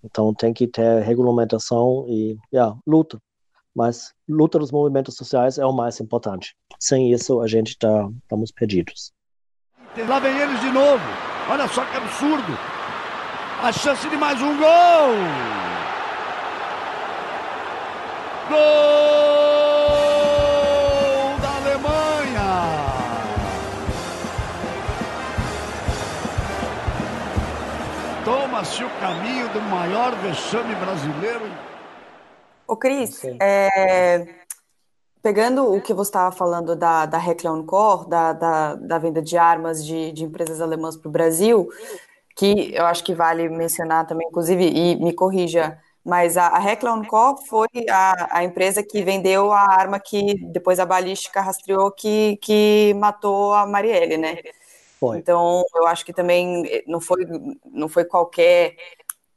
Então 0.05 0.33
tem 0.33 0.55
que 0.55 0.69
ter 0.69 1.03
regulamentação 1.03 2.07
e 2.09 2.39
yeah, 2.55 2.79
luta. 2.87 3.21
Mas 3.75 4.15
luta 4.29 4.59
dos 4.59 4.71
movimentos 4.71 5.17
sociais 5.17 5.59
é 5.59 5.67
o 5.67 5.73
mais 5.73 6.01
importante. 6.01 6.57
Sem 6.79 7.13
isso 7.13 7.41
a 7.41 7.49
gente 7.49 7.71
está 7.71 8.09
estamos 8.23 8.53
perdidos. 8.53 9.13
Lá 10.09 10.21
vem 10.21 10.39
eles 10.39 10.61
de 10.61 10.71
novo. 10.71 11.03
Olha 11.51 11.67
só 11.67 11.85
que 11.85 11.97
absurdo. 11.97 12.57
A 13.63 13.73
chance 13.73 14.09
de 14.09 14.17
mais 14.17 14.41
um 14.41 14.57
gol. 14.57 15.66
Gol 18.49 18.57
da 21.41 21.57
Alemanha! 21.57 22.51
Toma-se 28.25 28.85
o 28.85 28.91
caminho 29.01 29.49
do 29.49 29.61
maior 29.63 30.15
vexame 30.17 30.75
brasileiro. 30.77 31.51
Ô, 32.69 32.77
Cris, 32.77 33.23
é, 33.41 34.27
pegando 35.21 35.75
o 35.75 35.81
que 35.81 35.93
você 35.93 36.11
estava 36.11 36.31
falando 36.31 36.77
da, 36.77 37.05
da 37.05 37.19
Reclaim 37.19 37.67
Core, 37.67 38.09
da, 38.09 38.33
da, 38.33 38.75
da, 38.77 38.99
venda 38.99 39.21
de 39.21 39.37
armas 39.37 39.85
de, 39.85 40.13
de 40.13 40.23
empresas 40.23 40.61
alemãs 40.61 40.97
para 40.97 41.09
o 41.09 41.13
Brasil, 41.13 41.69
que 42.37 42.73
eu 42.73 42.87
acho 42.87 43.03
que 43.03 43.13
vale 43.13 43.49
mencionar 43.49 44.07
também, 44.07 44.29
inclusive, 44.29 44.65
e 44.65 44.95
me 45.03 45.13
corrija, 45.13 45.79
mas 46.07 46.37
a, 46.37 46.47
a 46.47 46.77
Core 47.05 47.45
foi 47.49 47.67
a, 47.91 48.39
a 48.39 48.45
empresa 48.45 48.81
que 48.81 49.03
vendeu 49.03 49.51
a 49.51 49.61
arma 49.61 49.99
que 49.99 50.37
depois 50.53 50.79
a 50.79 50.87
balística 50.87 51.41
rastreou 51.41 51.91
que, 51.91 52.37
que 52.37 52.95
matou 52.95 53.53
a 53.53 53.67
Marielle, 53.67 54.17
né? 54.17 54.37
Foi. 55.01 55.19
Então, 55.19 55.65
eu 55.75 55.85
acho 55.85 56.07
que 56.07 56.13
também 56.13 56.63
não 56.87 57.01
foi, 57.01 57.27
não 57.73 57.89
foi 57.89 58.05
qualquer 58.05 58.77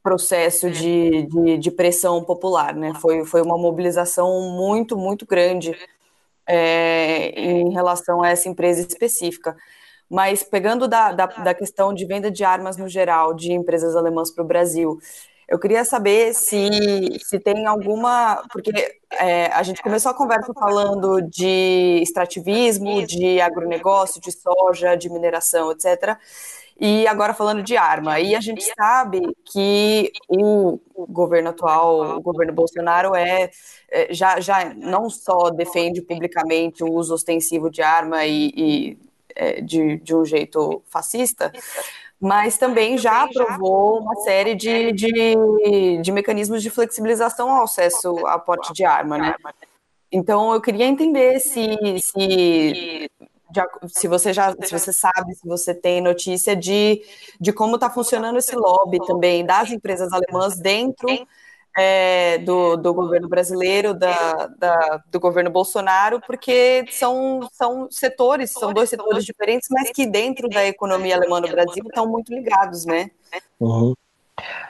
processo 0.03 0.69
de, 0.69 1.23
de, 1.23 1.57
de, 1.57 1.71
pressão 1.71 2.23
popular, 2.23 2.75
né? 2.75 2.93
Foi, 3.01 3.25
foi 3.25 3.41
uma 3.41 3.57
mobilização 3.57 4.51
muito, 4.51 4.95
muito 4.95 5.25
grande 5.25 5.75
é, 6.45 7.31
em 7.31 7.71
relação 7.71 8.21
a 8.21 8.29
essa 8.29 8.47
empresa 8.47 8.81
específica. 8.81 9.57
Mas 10.07 10.43
pegando 10.43 10.87
da, 10.87 11.11
da, 11.11 11.25
da 11.25 11.53
questão 11.55 11.95
de 11.95 12.05
venda 12.05 12.29
de 12.29 12.43
armas 12.43 12.77
no 12.77 12.87
geral, 12.87 13.33
de 13.33 13.51
empresas 13.51 13.95
alemãs 13.95 14.29
para 14.29 14.43
o 14.43 14.47
Brasil, 14.47 14.99
eu 15.49 15.59
queria 15.59 15.83
saber 15.83 16.33
se, 16.33 16.69
se 17.23 17.39
tem 17.39 17.65
alguma. 17.65 18.43
Porque 18.51 18.71
é, 19.11 19.47
a 19.47 19.63
gente 19.63 19.81
começou 19.81 20.11
a 20.11 20.15
conversa 20.15 20.53
falando 20.53 21.21
de 21.21 21.99
extrativismo, 22.01 23.05
de 23.05 23.41
agronegócio, 23.41 24.21
de 24.21 24.31
soja, 24.31 24.95
de 24.95 25.09
mineração, 25.09 25.71
etc 25.71 26.17
e 26.79 27.05
agora 27.07 27.33
falando 27.33 27.61
de 27.61 27.75
arma. 27.75 28.19
E 28.19 28.33
a 28.33 28.39
gente 28.39 28.63
sabe 28.73 29.21
que 29.51 30.11
o 30.29 30.79
governo 31.09 31.49
atual, 31.49 32.17
o 32.17 32.21
governo 32.21 32.53
Bolsonaro, 32.53 33.13
é, 33.15 33.51
é 33.89 34.13
já, 34.13 34.39
já 34.39 34.73
não 34.73 35.09
só 35.09 35.49
defende 35.49 36.01
publicamente 36.01 36.83
o 36.83 36.91
uso 36.91 37.13
ostensivo 37.13 37.69
de 37.69 37.81
arma 37.81 38.25
e, 38.25 38.53
e 38.55 38.97
é, 39.35 39.61
de, 39.61 39.97
de 39.97 40.15
um 40.15 40.23
jeito 40.23 40.81
fascista, 40.89 41.51
mas 42.19 42.57
também 42.57 42.97
já 42.97 43.23
aprovou 43.23 43.99
uma 43.99 44.15
série 44.17 44.53
de, 44.53 44.91
de, 44.91 45.97
de 46.01 46.11
mecanismos 46.11 46.61
de 46.61 46.69
flexibilização 46.69 47.49
ao 47.49 47.63
acesso 47.63 48.25
a 48.27 48.37
porte 48.37 48.73
de 48.73 48.83
arma, 48.83 49.17
né? 49.17 49.35
Então 50.11 50.53
eu 50.53 50.59
queria 50.59 50.85
entender 50.85 51.39
se, 51.39 51.77
se 51.99 53.09
se 53.87 54.07
você 54.07 54.31
já 54.31 54.53
se 54.61 54.71
você 54.71 54.93
sabe, 54.93 55.33
se 55.33 55.47
você 55.47 55.73
tem 55.73 56.01
notícia 56.01 56.55
de, 56.55 57.01
de 57.39 57.51
como 57.51 57.75
está 57.75 57.89
funcionando 57.89 58.37
esse 58.37 58.55
lobby 58.55 58.99
também 59.07 59.45
das 59.45 59.71
empresas 59.71 60.11
alemãs 60.13 60.57
dentro 60.59 61.07
é, 61.79 62.37
do, 62.39 62.75
do 62.75 62.93
governo 62.93 63.29
brasileiro, 63.29 63.93
da, 63.93 64.47
da, 64.57 65.03
do 65.09 65.17
governo 65.17 65.49
Bolsonaro, 65.49 66.19
porque 66.27 66.85
são, 66.91 67.47
são 67.53 67.87
setores, 67.89 68.51
são 68.51 68.73
dois 68.73 68.89
setores 68.89 69.23
diferentes, 69.23 69.69
mas 69.71 69.89
que 69.91 70.05
dentro 70.05 70.49
da 70.49 70.65
economia 70.65 71.15
alemã 71.15 71.39
no 71.39 71.47
Brasil 71.47 71.83
estão 71.87 72.05
muito 72.05 72.33
ligados, 72.33 72.85
né? 72.85 73.09
Uhum. 73.59 73.93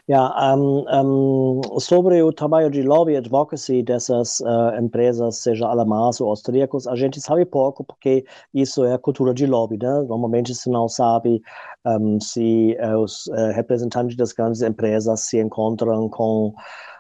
Um, 0.10 0.86
um, 0.90 1.80
sobre 1.80 2.22
o 2.24 2.34
trabalho 2.34 2.70
de 2.72 2.82
lobby 2.82 3.16
advocacy 3.16 3.84
dessas 3.84 4.40
uh, 4.40 4.76
empresas, 4.80 5.38
seja 5.38 5.68
alemãs 5.68 6.20
ou 6.20 6.30
austríacas, 6.30 6.88
a 6.88 6.96
gente 6.96 7.22
sabe 7.22 7.46
pouco 7.46 7.84
porque 7.84 8.26
isso 8.52 8.84
é 8.84 8.94
a 8.94 8.98
cultura 8.98 9.34
de 9.34 9.46
lobby, 9.46 9.78
né? 9.78 10.02
Normalmente 10.08 10.56
se 10.56 10.70
não 10.70 10.90
sabe 10.90 11.42
um, 11.86 12.20
se 12.20 12.76
uh, 12.82 12.98
os 12.98 13.28
uh, 13.28 13.52
representantes 13.54 14.16
das 14.16 14.32
grandes 14.32 14.64
empresas 14.64 15.22
se 15.22 15.40
encontram 15.40 16.10
com 16.10 16.54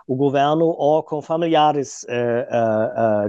o 0.10 0.16
governo 0.16 0.74
ou 0.76 1.03
com 1.03 1.22
familiares 1.22 2.03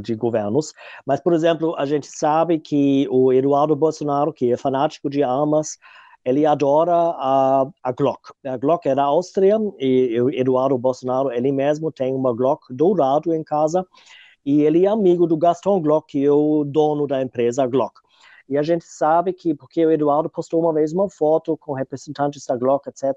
de 0.00 0.14
governos. 0.14 0.72
Mas, 1.04 1.20
por 1.20 1.34
exemplo, 1.34 1.74
a 1.76 1.84
gente 1.84 2.06
sabe 2.06 2.58
que 2.58 3.06
o 3.10 3.30
Eduardo 3.34 3.76
Bolsonaro, 3.76 4.32
que 4.32 4.50
é 4.50 4.56
fanático 4.56 5.10
de 5.10 5.22
armas, 5.22 5.76
ele 6.24 6.46
adora 6.46 6.94
a, 6.94 7.66
a 7.82 7.92
Glock. 7.92 8.32
A 8.46 8.56
Glock 8.56 8.88
é 8.88 8.94
da 8.94 9.04
Áustria 9.04 9.58
e 9.78 10.18
o 10.22 10.30
Eduardo 10.30 10.78
Bolsonaro, 10.78 11.30
ele 11.30 11.52
mesmo 11.52 11.92
tem 11.92 12.14
uma 12.14 12.34
Glock 12.34 12.62
dourado 12.70 13.34
em 13.34 13.44
casa 13.44 13.86
e 14.44 14.62
ele 14.62 14.86
é 14.86 14.88
amigo 14.88 15.26
do 15.26 15.36
Gaston 15.36 15.82
Glock, 15.82 16.12
que 16.12 16.24
é 16.24 16.32
o 16.32 16.64
dono 16.64 17.06
da 17.06 17.20
empresa 17.20 17.66
Glock. 17.66 18.00
E 18.50 18.58
a 18.58 18.62
gente 18.62 18.84
sabe 18.84 19.32
que, 19.32 19.54
porque 19.54 19.86
o 19.86 19.92
Eduardo 19.92 20.28
postou 20.28 20.60
uma 20.60 20.72
vez 20.72 20.92
uma 20.92 21.08
foto 21.08 21.56
com 21.56 21.72
representantes 21.72 22.44
da 22.44 22.56
Glock, 22.56 22.88
etc., 22.88 23.14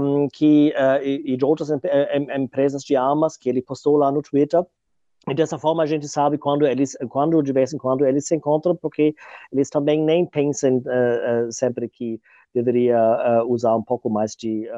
um, 0.00 0.28
que, 0.28 0.72
uh, 0.76 1.02
e, 1.02 1.32
e, 1.32 1.36
de 1.36 1.44
outras 1.44 1.70
em, 1.70 1.80
em, 2.12 2.42
empresas 2.42 2.84
de 2.84 2.94
armas 2.94 3.38
que 3.38 3.48
ele 3.48 3.62
postou 3.62 3.96
lá 3.96 4.12
no 4.12 4.20
Twitter, 4.20 4.62
e 5.28 5.34
dessa 5.34 5.58
forma 5.58 5.82
a 5.82 5.86
gente 5.86 6.06
sabe 6.06 6.36
quando 6.36 6.66
eles, 6.66 6.96
quando 7.08 7.42
de 7.42 7.52
vez 7.52 7.72
em 7.72 7.78
quando 7.78 8.04
eles 8.04 8.26
se 8.26 8.36
encontram, 8.36 8.76
porque 8.76 9.14
eles 9.50 9.70
também 9.70 10.02
nem 10.02 10.26
pensam 10.26 10.76
uh, 10.76 11.46
uh, 11.48 11.52
sempre 11.52 11.88
que 11.88 12.20
deveria 12.54 12.98
uh, 13.42 13.50
usar 13.50 13.74
um 13.74 13.82
pouco 13.82 14.10
mais 14.10 14.36
de 14.36 14.68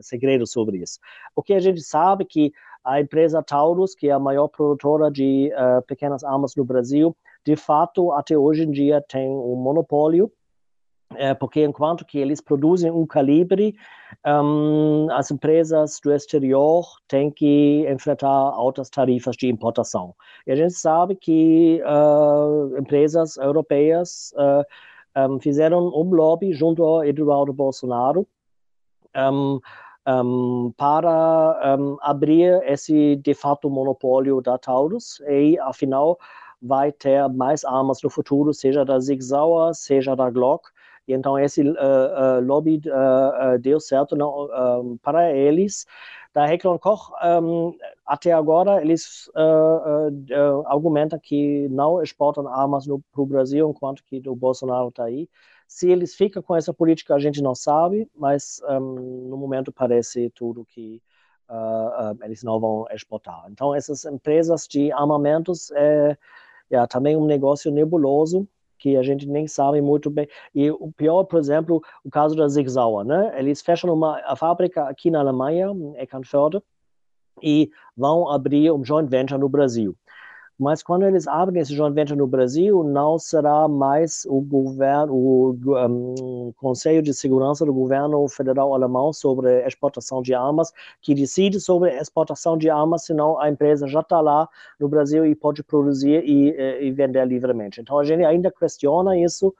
segredo 0.00 0.46
sobre 0.46 0.78
isso. 0.78 0.98
O 1.36 1.42
que 1.42 1.52
a 1.52 1.60
gente 1.60 1.82
sabe 1.82 2.24
que 2.24 2.52
a 2.82 3.00
empresa 3.00 3.42
Taurus, 3.42 3.94
que 3.94 4.08
é 4.08 4.12
a 4.12 4.18
maior 4.18 4.48
produtora 4.48 5.08
de 5.10 5.52
pequenas 5.86 6.24
armas 6.24 6.56
no 6.56 6.64
Brasil, 6.64 7.14
de 7.44 7.56
fato 7.56 8.12
até 8.12 8.36
hoje 8.36 8.64
em 8.64 8.70
dia 8.70 9.00
tem 9.00 9.28
um 9.28 9.56
monopólio 9.56 10.30
é, 11.16 11.34
porque 11.34 11.64
enquanto 11.64 12.04
que 12.04 12.18
eles 12.18 12.40
produzem 12.40 12.90
um 12.90 13.06
calibre, 13.06 13.74
um, 14.26 15.08
as 15.12 15.30
empresas 15.30 16.00
do 16.02 16.12
exterior 16.12 16.86
têm 17.08 17.30
que 17.30 17.86
enfrentar 17.88 18.28
altas 18.28 18.88
tarifas 18.90 19.36
de 19.36 19.48
importação. 19.48 20.14
E 20.46 20.52
a 20.52 20.56
gente 20.56 20.74
sabe 20.74 21.16
que 21.16 21.82
uh, 21.84 22.78
empresas 22.78 23.36
europeias 23.36 24.32
uh, 24.36 25.30
um, 25.30 25.40
fizeram 25.40 25.86
um 25.88 26.10
lobby 26.14 26.52
junto 26.52 26.84
ao 26.84 27.04
Eduardo 27.04 27.52
Bolsonaro 27.52 28.26
um, 29.14 29.60
para 30.76 31.78
abrir 32.00 32.60
esse, 32.64 33.16
de 33.16 33.34
fato, 33.34 33.70
monopólio 33.70 34.40
da 34.40 34.58
Taurus 34.58 35.20
e, 35.28 35.56
afinal, 35.60 36.18
vai 36.62 36.92
ter 36.92 37.28
mais 37.28 37.64
armas 37.64 38.00
no 38.02 38.08
futuro, 38.08 38.54
seja 38.54 38.84
da 38.84 39.00
Sig 39.00 39.20
Sauer, 39.20 39.74
seja 39.74 40.14
da 40.14 40.30
Glock, 40.30 40.70
e 41.06 41.12
então 41.12 41.38
esse 41.38 41.62
uh, 41.62 41.72
uh, 41.72 42.40
lobby 42.44 42.80
uh, 42.86 43.58
deu 43.58 43.80
certo 43.80 44.14
não, 44.16 44.98
para 45.02 45.32
eles. 45.32 45.86
Da 46.32 46.46
Reclon 46.46 46.78
Koch, 46.78 47.12
um, 47.42 47.76
até 48.06 48.32
agora, 48.32 48.80
eles 48.80 49.30
argumentam 50.64 51.18
que 51.18 51.68
não 51.68 52.02
exportam 52.02 52.48
armas 52.48 52.86
para 52.86 53.20
o 53.22 53.26
Brasil, 53.26 53.68
enquanto 53.68 54.02
que 54.04 54.22
o 54.26 54.34
Bolsonaro 54.34 54.88
está 54.88 55.04
aí. 55.04 55.28
Se 55.68 55.90
eles 55.90 56.14
ficam 56.14 56.42
com 56.42 56.56
essa 56.56 56.72
política, 56.72 57.14
a 57.14 57.18
gente 57.18 57.42
não 57.42 57.54
sabe, 57.54 58.08
mas 58.16 58.62
um, 58.66 59.28
no 59.28 59.36
momento 59.36 59.70
parece 59.70 60.30
tudo 60.30 60.64
que 60.64 61.02
eles 62.24 62.42
não 62.42 62.58
vão 62.58 62.86
exportar. 62.90 63.44
Então, 63.50 63.74
essas 63.74 64.06
empresas 64.06 64.66
de 64.66 64.90
armamentos 64.90 65.70
é, 65.72 66.16
é 66.74 66.86
também 66.86 67.16
um 67.16 67.24
negócio 67.24 67.70
nebuloso 67.70 68.48
que 68.78 68.96
a 68.96 69.02
gente 69.02 69.28
nem 69.28 69.46
sabe 69.46 69.80
muito 69.80 70.10
bem. 70.10 70.26
E 70.52 70.68
o 70.70 70.90
pior, 70.90 71.22
por 71.22 71.38
exemplo, 71.38 71.80
o 72.04 72.10
caso 72.10 72.34
da 72.34 72.48
Sauer, 72.48 73.06
né? 73.06 73.32
Eles 73.38 73.62
fecham 73.62 73.92
uma 73.94 74.20
fábrica 74.36 74.88
aqui 74.88 75.08
na 75.08 75.20
Alemanha, 75.20 75.68
em 75.68 75.96
Eckernförde, 75.98 76.60
e 77.40 77.70
vão 77.96 78.28
abrir 78.28 78.72
um 78.72 78.84
joint 78.84 79.08
venture 79.08 79.38
no 79.38 79.48
Brasil. 79.48 79.96
Mas 80.62 80.80
quando 80.80 81.04
eles 81.04 81.26
abrem 81.26 81.60
esse 81.60 81.74
joint 81.74 81.92
venture 81.92 82.16
no 82.16 82.24
Brasil, 82.24 82.84
não 82.84 83.18
será 83.18 83.66
mais 83.66 84.24
o 84.28 84.40
governo, 84.40 85.12
o 85.12 85.56
um, 85.66 86.52
Conselho 86.56 87.02
de 87.02 87.12
Segurança 87.12 87.66
do 87.66 87.74
Governo 87.74 88.28
Federal 88.28 88.72
Alemão 88.72 89.12
sobre 89.12 89.66
exportação 89.66 90.22
de 90.22 90.32
armas 90.32 90.72
que 91.00 91.16
decide 91.16 91.60
sobre 91.60 91.90
exportação 91.96 92.56
de 92.56 92.70
armas, 92.70 93.02
senão 93.02 93.40
a 93.40 93.50
empresa 93.50 93.88
já 93.88 94.02
está 94.02 94.20
lá 94.20 94.48
no 94.78 94.88
Brasil 94.88 95.26
e 95.26 95.34
pode 95.34 95.64
produzir 95.64 96.22
e, 96.24 96.54
e 96.80 96.92
vender 96.92 97.26
livremente. 97.26 97.80
Então 97.80 97.98
a 97.98 98.04
gente 98.04 98.22
ainda 98.22 98.48
questiona 98.48 99.18
isso 99.18 99.52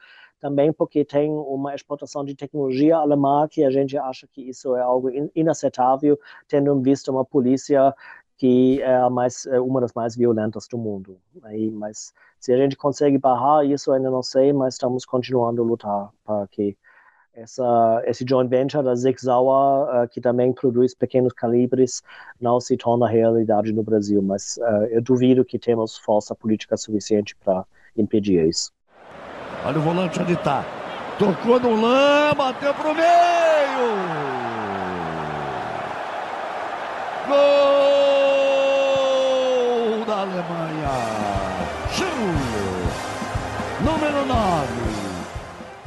também 0.42 0.72
porque 0.72 1.04
tem 1.04 1.30
uma 1.32 1.72
exportação 1.72 2.24
de 2.24 2.34
tecnologia 2.34 2.96
alemã 2.96 3.46
que 3.48 3.64
a 3.64 3.70
gente 3.70 3.96
acha 3.96 4.26
que 4.26 4.42
isso 4.42 4.74
é 4.74 4.82
algo 4.82 5.08
inaceitável, 5.36 6.18
tendo 6.48 6.80
visto 6.80 7.12
uma 7.12 7.24
polícia 7.24 7.94
que 8.42 8.82
é, 8.82 9.08
mais, 9.08 9.46
é 9.46 9.60
uma 9.60 9.80
das 9.80 9.92
mais 9.92 10.16
violentas 10.16 10.66
do 10.66 10.76
mundo. 10.76 11.16
Aí, 11.44 11.70
mas 11.70 12.12
se 12.40 12.52
a 12.52 12.56
gente 12.56 12.76
consegue 12.76 13.16
barrar 13.16 13.64
isso, 13.64 13.92
ainda 13.92 14.10
não 14.10 14.20
sei, 14.20 14.52
mas 14.52 14.74
estamos 14.74 15.04
continuando 15.04 15.62
a 15.62 15.64
lutar 15.64 16.10
para 16.24 16.48
que 16.48 16.76
essa, 17.32 18.02
esse 18.04 18.24
joint 18.28 18.50
venture 18.50 18.82
da 18.82 18.96
Zig 18.96 19.16
Sauer, 19.20 19.86
uh, 19.86 20.08
que 20.08 20.20
também 20.20 20.52
produz 20.52 20.92
pequenos 20.92 21.32
calibres, 21.32 22.02
não 22.40 22.58
se 22.58 22.76
torna 22.76 23.06
realidade 23.06 23.72
no 23.72 23.84
Brasil, 23.84 24.20
mas 24.20 24.56
uh, 24.56 24.86
eu 24.90 25.00
duvido 25.00 25.44
que 25.44 25.56
temos 25.56 25.96
força 25.96 26.34
política 26.34 26.76
suficiente 26.76 27.36
para 27.36 27.64
impedir 27.96 28.44
isso. 28.44 28.72
Olha 29.64 29.78
o 29.78 29.82
volante 29.82 30.20
onde 30.20 30.32
está. 30.32 30.64
Tocou 31.16 31.60
no 31.60 31.80
lã, 31.80 32.34
bateu 32.36 32.74
pro 32.74 32.92
meio! 32.92 33.02
Gol 37.28 37.91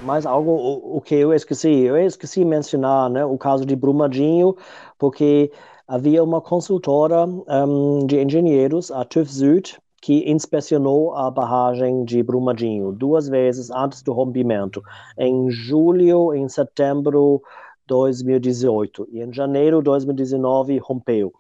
mais 0.06 0.26
algo 0.26 0.52
o, 0.52 0.98
o, 0.98 1.02
que 1.02 1.16
eu 1.16 1.34
esqueci. 1.34 1.82
Eu 1.82 1.98
esqueci 1.98 2.40
de 2.42 2.46
mencionar 2.46 3.10
né, 3.10 3.26
o 3.26 3.38
caso 3.38 3.66
de 3.66 3.76
Brumadinho, 3.76 4.56
porque 4.98 5.52
havia 5.88 6.24
uma 6.24 6.40
consultora 6.40 7.26
um, 7.26 8.06
de 8.06 8.22
engenheiros, 8.22 8.92
a 8.92 9.04
TÜV 9.04 9.30
Süd, 9.30 9.78
que 10.02 10.30
inspecionou 10.30 11.16
a 11.16 11.32
barragem 11.32 12.06
de 12.06 12.22
Brumadinho 12.22 12.92
duas 12.92 13.28
vezes 13.28 13.72
antes 13.72 14.04
do 14.04 14.14
rompimento, 14.14 14.82
em 15.18 15.50
julho 15.50 16.34
e 16.34 16.40
em 16.40 16.48
setembro 16.48 17.42
de 17.80 17.88
2018. 17.88 19.08
E 19.12 19.22
em 19.22 19.34
janeiro 19.34 19.78
de 19.80 19.86
2019 19.86 20.78
rompeu. 20.78 21.34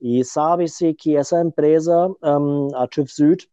E 0.00 0.24
sabe-se 0.24 0.94
que 0.94 1.16
essa 1.16 1.40
empresa, 1.40 2.08
um, 2.22 2.68
a 2.74 2.86
TÜV 2.88 3.08
Süd, 3.08 3.48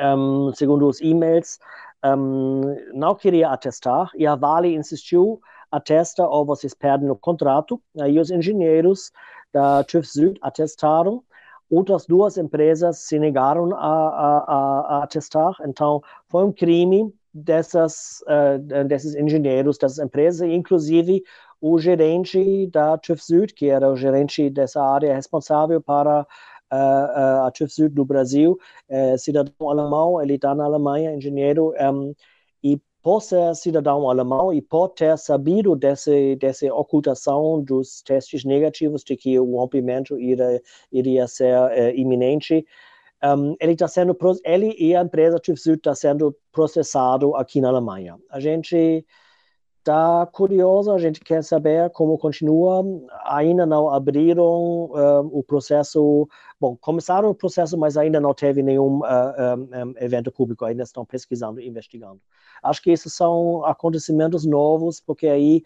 um, 0.00 0.52
segundo 0.54 0.88
os 0.88 1.00
e-mails, 1.00 1.58
um, 2.04 2.60
não 2.92 3.14
queria 3.14 3.48
atestar 3.48 4.10
e 4.14 4.26
a 4.26 4.34
Vale 4.34 4.74
insistiu, 4.74 5.40
atesta 5.70 6.26
ou 6.26 6.44
vocês 6.44 6.74
perdem 6.74 7.10
o 7.10 7.16
contrato. 7.16 7.80
Aí 8.00 8.18
os 8.18 8.30
engenheiros 8.30 9.10
da 9.52 9.82
TÜV 9.84 10.06
Süd 10.06 10.38
atestaram, 10.42 11.22
outras 11.70 12.06
duas 12.06 12.36
empresas 12.36 12.98
se 12.98 13.18
negaram 13.18 13.74
a, 13.74 13.78
a, 13.78 14.96
a 14.98 15.02
atestar, 15.04 15.54
então 15.66 16.02
foi 16.28 16.44
um 16.44 16.52
crime 16.52 17.12
dessas, 17.32 18.22
uh, 18.28 18.84
desses 18.84 19.14
engenheiros, 19.14 19.78
dessas 19.78 19.98
empresas, 19.98 20.48
inclusive 20.48 21.22
o 21.60 21.78
gerente 21.78 22.66
da 22.66 22.98
TÜV 22.98 23.20
Süd, 23.20 23.54
que 23.54 23.70
era 23.70 23.90
o 23.90 23.96
gerente 23.96 24.50
dessa 24.50 24.82
área 24.82 25.14
responsável 25.14 25.80
para 25.80 26.26
a 27.46 27.50
TÜV 27.52 27.70
Süd 27.70 27.94
do 27.94 28.04
Brasil, 28.04 28.58
é, 28.88 29.16
cidadão 29.16 29.70
alemão, 29.70 30.20
ele 30.20 30.34
está 30.34 30.54
na 30.54 30.64
Alemanha, 30.64 31.14
engenheiro, 31.14 31.72
um, 31.80 32.14
e 32.62 32.80
por 33.02 33.20
ser 33.20 33.54
cidadão 33.54 34.08
alemão 34.08 34.52
e 34.52 34.62
por 34.62 34.88
ter 34.88 35.16
sabido 35.18 35.76
desse, 35.76 36.36
dessa 36.36 36.72
ocultação 36.72 37.62
dos 37.62 38.02
testes 38.02 38.44
negativos 38.44 39.04
de 39.04 39.16
que 39.16 39.38
o 39.38 39.56
rompimento 39.56 40.18
iria, 40.18 40.62
iria 40.90 41.28
ser 41.28 41.54
uh, 41.58 41.94
iminente, 41.94 42.66
um, 43.22 43.56
ele 43.60 43.72
está 43.72 43.88
sendo 43.88 44.16
ele 44.44 44.74
e 44.78 44.94
a 44.94 45.02
empresa 45.02 45.40
TÜV 45.40 45.74
está 45.74 45.94
sendo 45.94 46.36
processado 46.52 47.34
aqui 47.36 47.60
na 47.60 47.68
Alemanha. 47.68 48.18
A 48.30 48.38
gente 48.38 49.04
está 49.84 50.26
curioso, 50.26 50.90
a 50.90 50.98
gente 50.98 51.20
quer 51.20 51.44
saber 51.44 51.90
como 51.90 52.18
continua. 52.18 52.82
Ainda 53.26 53.66
não 53.66 53.90
abriram 53.90 54.86
uh, 54.86 55.30
o 55.30 55.42
processo. 55.42 56.26
Bom, 56.60 56.76
começaram 56.76 57.28
o 57.28 57.34
processo, 57.34 57.76
mas 57.76 57.96
ainda 57.96 58.20
não 58.20 58.32
teve 58.32 58.62
nenhum 58.62 59.00
uh, 59.00 59.04
eh, 59.36 59.56
um, 59.56 59.88
um, 59.88 59.94
evento 59.98 60.30
público. 60.30 60.64
Ainda 60.64 60.84
estão 60.84 61.04
pesquisando 61.04 61.60
e 61.60 61.66
investigando. 61.66 62.20
Acho 62.62 62.80
que 62.80 62.90
esses 62.90 63.12
são 63.12 63.64
acontecimentos 63.64 64.46
novos, 64.46 65.00
porque 65.00 65.26
aí, 65.26 65.62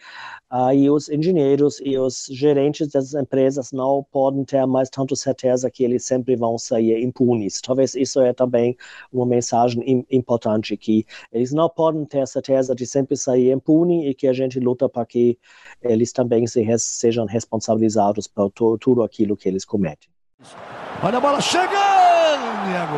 aí 0.48 0.90
os 0.90 1.08
engenheiros 1.10 1.78
e 1.84 1.98
os 1.98 2.26
gerentes 2.30 2.88
dessas 2.88 3.14
empresas 3.14 3.70
não 3.70 4.02
podem 4.10 4.44
ter 4.44 4.66
mais 4.66 4.88
tanto 4.88 5.14
certeza 5.14 5.70
que 5.70 5.84
eles 5.84 6.04
sempre 6.04 6.34
vão 6.36 6.56
sair 6.58 7.02
impunes. 7.04 7.60
Talvez 7.60 7.94
isso 7.94 8.20
é 8.20 8.32
também 8.32 8.74
uma 9.12 9.26
mensagem 9.26 10.06
importante, 10.10 10.76
que 10.76 11.06
eles 11.30 11.52
não 11.52 11.68
podem 11.68 12.04
ter 12.06 12.26
certeza 12.26 12.74
de 12.74 12.86
sempre 12.86 13.16
sair 13.16 13.52
impune 13.52 14.08
e 14.08 14.14
que 14.14 14.26
a 14.26 14.32
gente 14.32 14.58
luta 14.58 14.88
para 14.88 15.04
que 15.04 15.38
eles 15.82 16.12
também 16.12 16.46
se 16.46 16.64
sejam 16.78 17.26
responsabilizados 17.26 18.26
por 18.26 18.50
tudo 18.80 19.02
aquilo 19.02 19.36
que 19.36 19.48
eles 19.48 19.64
cometem. 19.64 20.08
Olha 21.00 21.18
a 21.18 21.20
bola 21.20 21.40
chegando, 21.40 21.68
Diego! 22.64 22.96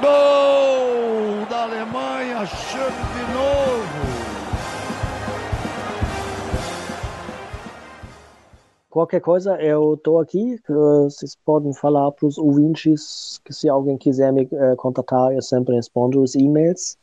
Gol 0.00 1.46
da 1.50 1.64
Alemanha, 1.64 2.46
chame 2.46 2.92
de 2.92 3.32
novo. 3.34 4.14
Qualquer 8.88 9.20
coisa, 9.20 9.60
eu 9.60 9.94
estou 9.94 10.20
aqui. 10.20 10.60
Vocês 10.68 11.36
podem 11.44 11.74
falar 11.74 12.12
para 12.12 12.28
os 12.28 12.38
ouvintes 12.38 13.40
que 13.44 13.52
se 13.52 13.68
alguém 13.68 13.98
quiser 13.98 14.32
me 14.32 14.44
uh, 14.44 14.76
contatar, 14.76 15.32
eu 15.32 15.42
sempre 15.42 15.74
respondo 15.74 16.22
os 16.22 16.36
e-mails 16.36 16.96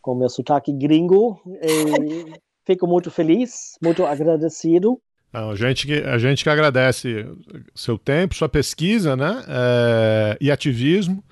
com 0.00 0.16
meu 0.16 0.28
sotaque 0.28 0.72
gringo. 0.72 1.40
E 1.46 2.34
fico 2.66 2.88
muito 2.88 3.12
feliz, 3.12 3.78
muito 3.80 4.04
agradecido. 4.04 5.00
Não, 5.32 5.50
a, 5.50 5.56
gente 5.56 5.86
que, 5.86 5.94
a 5.94 6.18
gente 6.18 6.44
que 6.44 6.50
agradece 6.50 7.26
seu 7.74 7.96
tempo, 7.96 8.34
sua 8.34 8.48
pesquisa 8.48 9.16
né? 9.16 9.42
É, 9.48 10.38
e 10.40 10.50
ativismo 10.50 11.24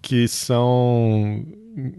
que 0.00 0.28
são 0.28 1.44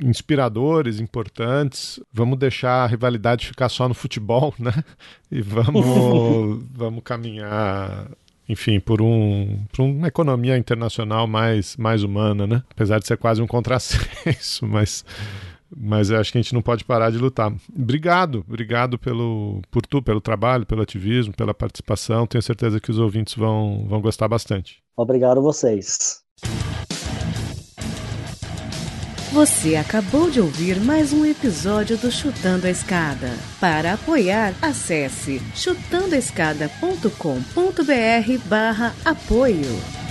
inspiradores, 0.02 1.00
importantes. 1.00 2.00
Vamos 2.12 2.38
deixar 2.38 2.84
a 2.84 2.88
rivalidade 2.88 3.48
ficar 3.48 3.70
só 3.70 3.88
no 3.88 3.94
futebol, 3.94 4.54
né? 4.60 4.84
E 5.32 5.42
vamos, 5.42 6.64
vamos 6.72 7.02
caminhar, 7.04 8.08
enfim, 8.48 8.80
por, 8.80 9.02
um, 9.02 9.66
por 9.72 9.84
uma 9.84 10.08
economia 10.08 10.58
internacional 10.58 11.28
mais, 11.28 11.76
mais 11.78 12.04
humana, 12.04 12.46
né? 12.46 12.64
Apesar 12.70 13.00
de 13.00 13.08
ser 13.08 13.18
quase 13.18 13.42
um 13.42 13.48
contrassenso, 13.48 14.66
mas, 14.68 15.04
mas 15.76 16.10
eu 16.10 16.20
acho 16.20 16.32
que 16.32 16.38
a 16.38 16.42
gente 16.42 16.54
não 16.54 16.62
pode 16.62 16.84
parar 16.84 17.10
de 17.10 17.18
lutar. 17.18 17.54
Obrigado, 17.76 18.44
obrigado 18.48 18.98
pelo, 18.98 19.62
por 19.72 19.86
tu, 19.86 20.02
pelo 20.02 20.22
trabalho, 20.22 20.66
pelo 20.66 20.82
ativismo, 20.82 21.34
pela 21.34 21.54
participação. 21.54 22.28
Tenho 22.28 22.42
certeza 22.42 22.80
que 22.80 22.92
os 22.92 23.00
ouvintes 23.00 23.36
vão, 23.36 23.86
vão 23.88 24.02
gostar 24.02 24.28
bastante. 24.28 24.82
Obrigado 24.96 25.40
a 25.40 25.42
vocês. 25.42 26.24
Você 29.34 29.76
acabou 29.76 30.30
de 30.30 30.40
ouvir 30.40 30.80
mais 30.80 31.12
um 31.12 31.26
episódio 31.26 31.98
do 31.98 32.12
Chutando 32.12 32.68
a 32.68 32.70
Escada. 32.70 33.32
Para 33.60 33.94
apoiar, 33.94 34.54
acesse 34.62 35.42
chutandoaescada.com.br 35.56 38.48
barra 38.48 38.94
apoio. 39.04 40.03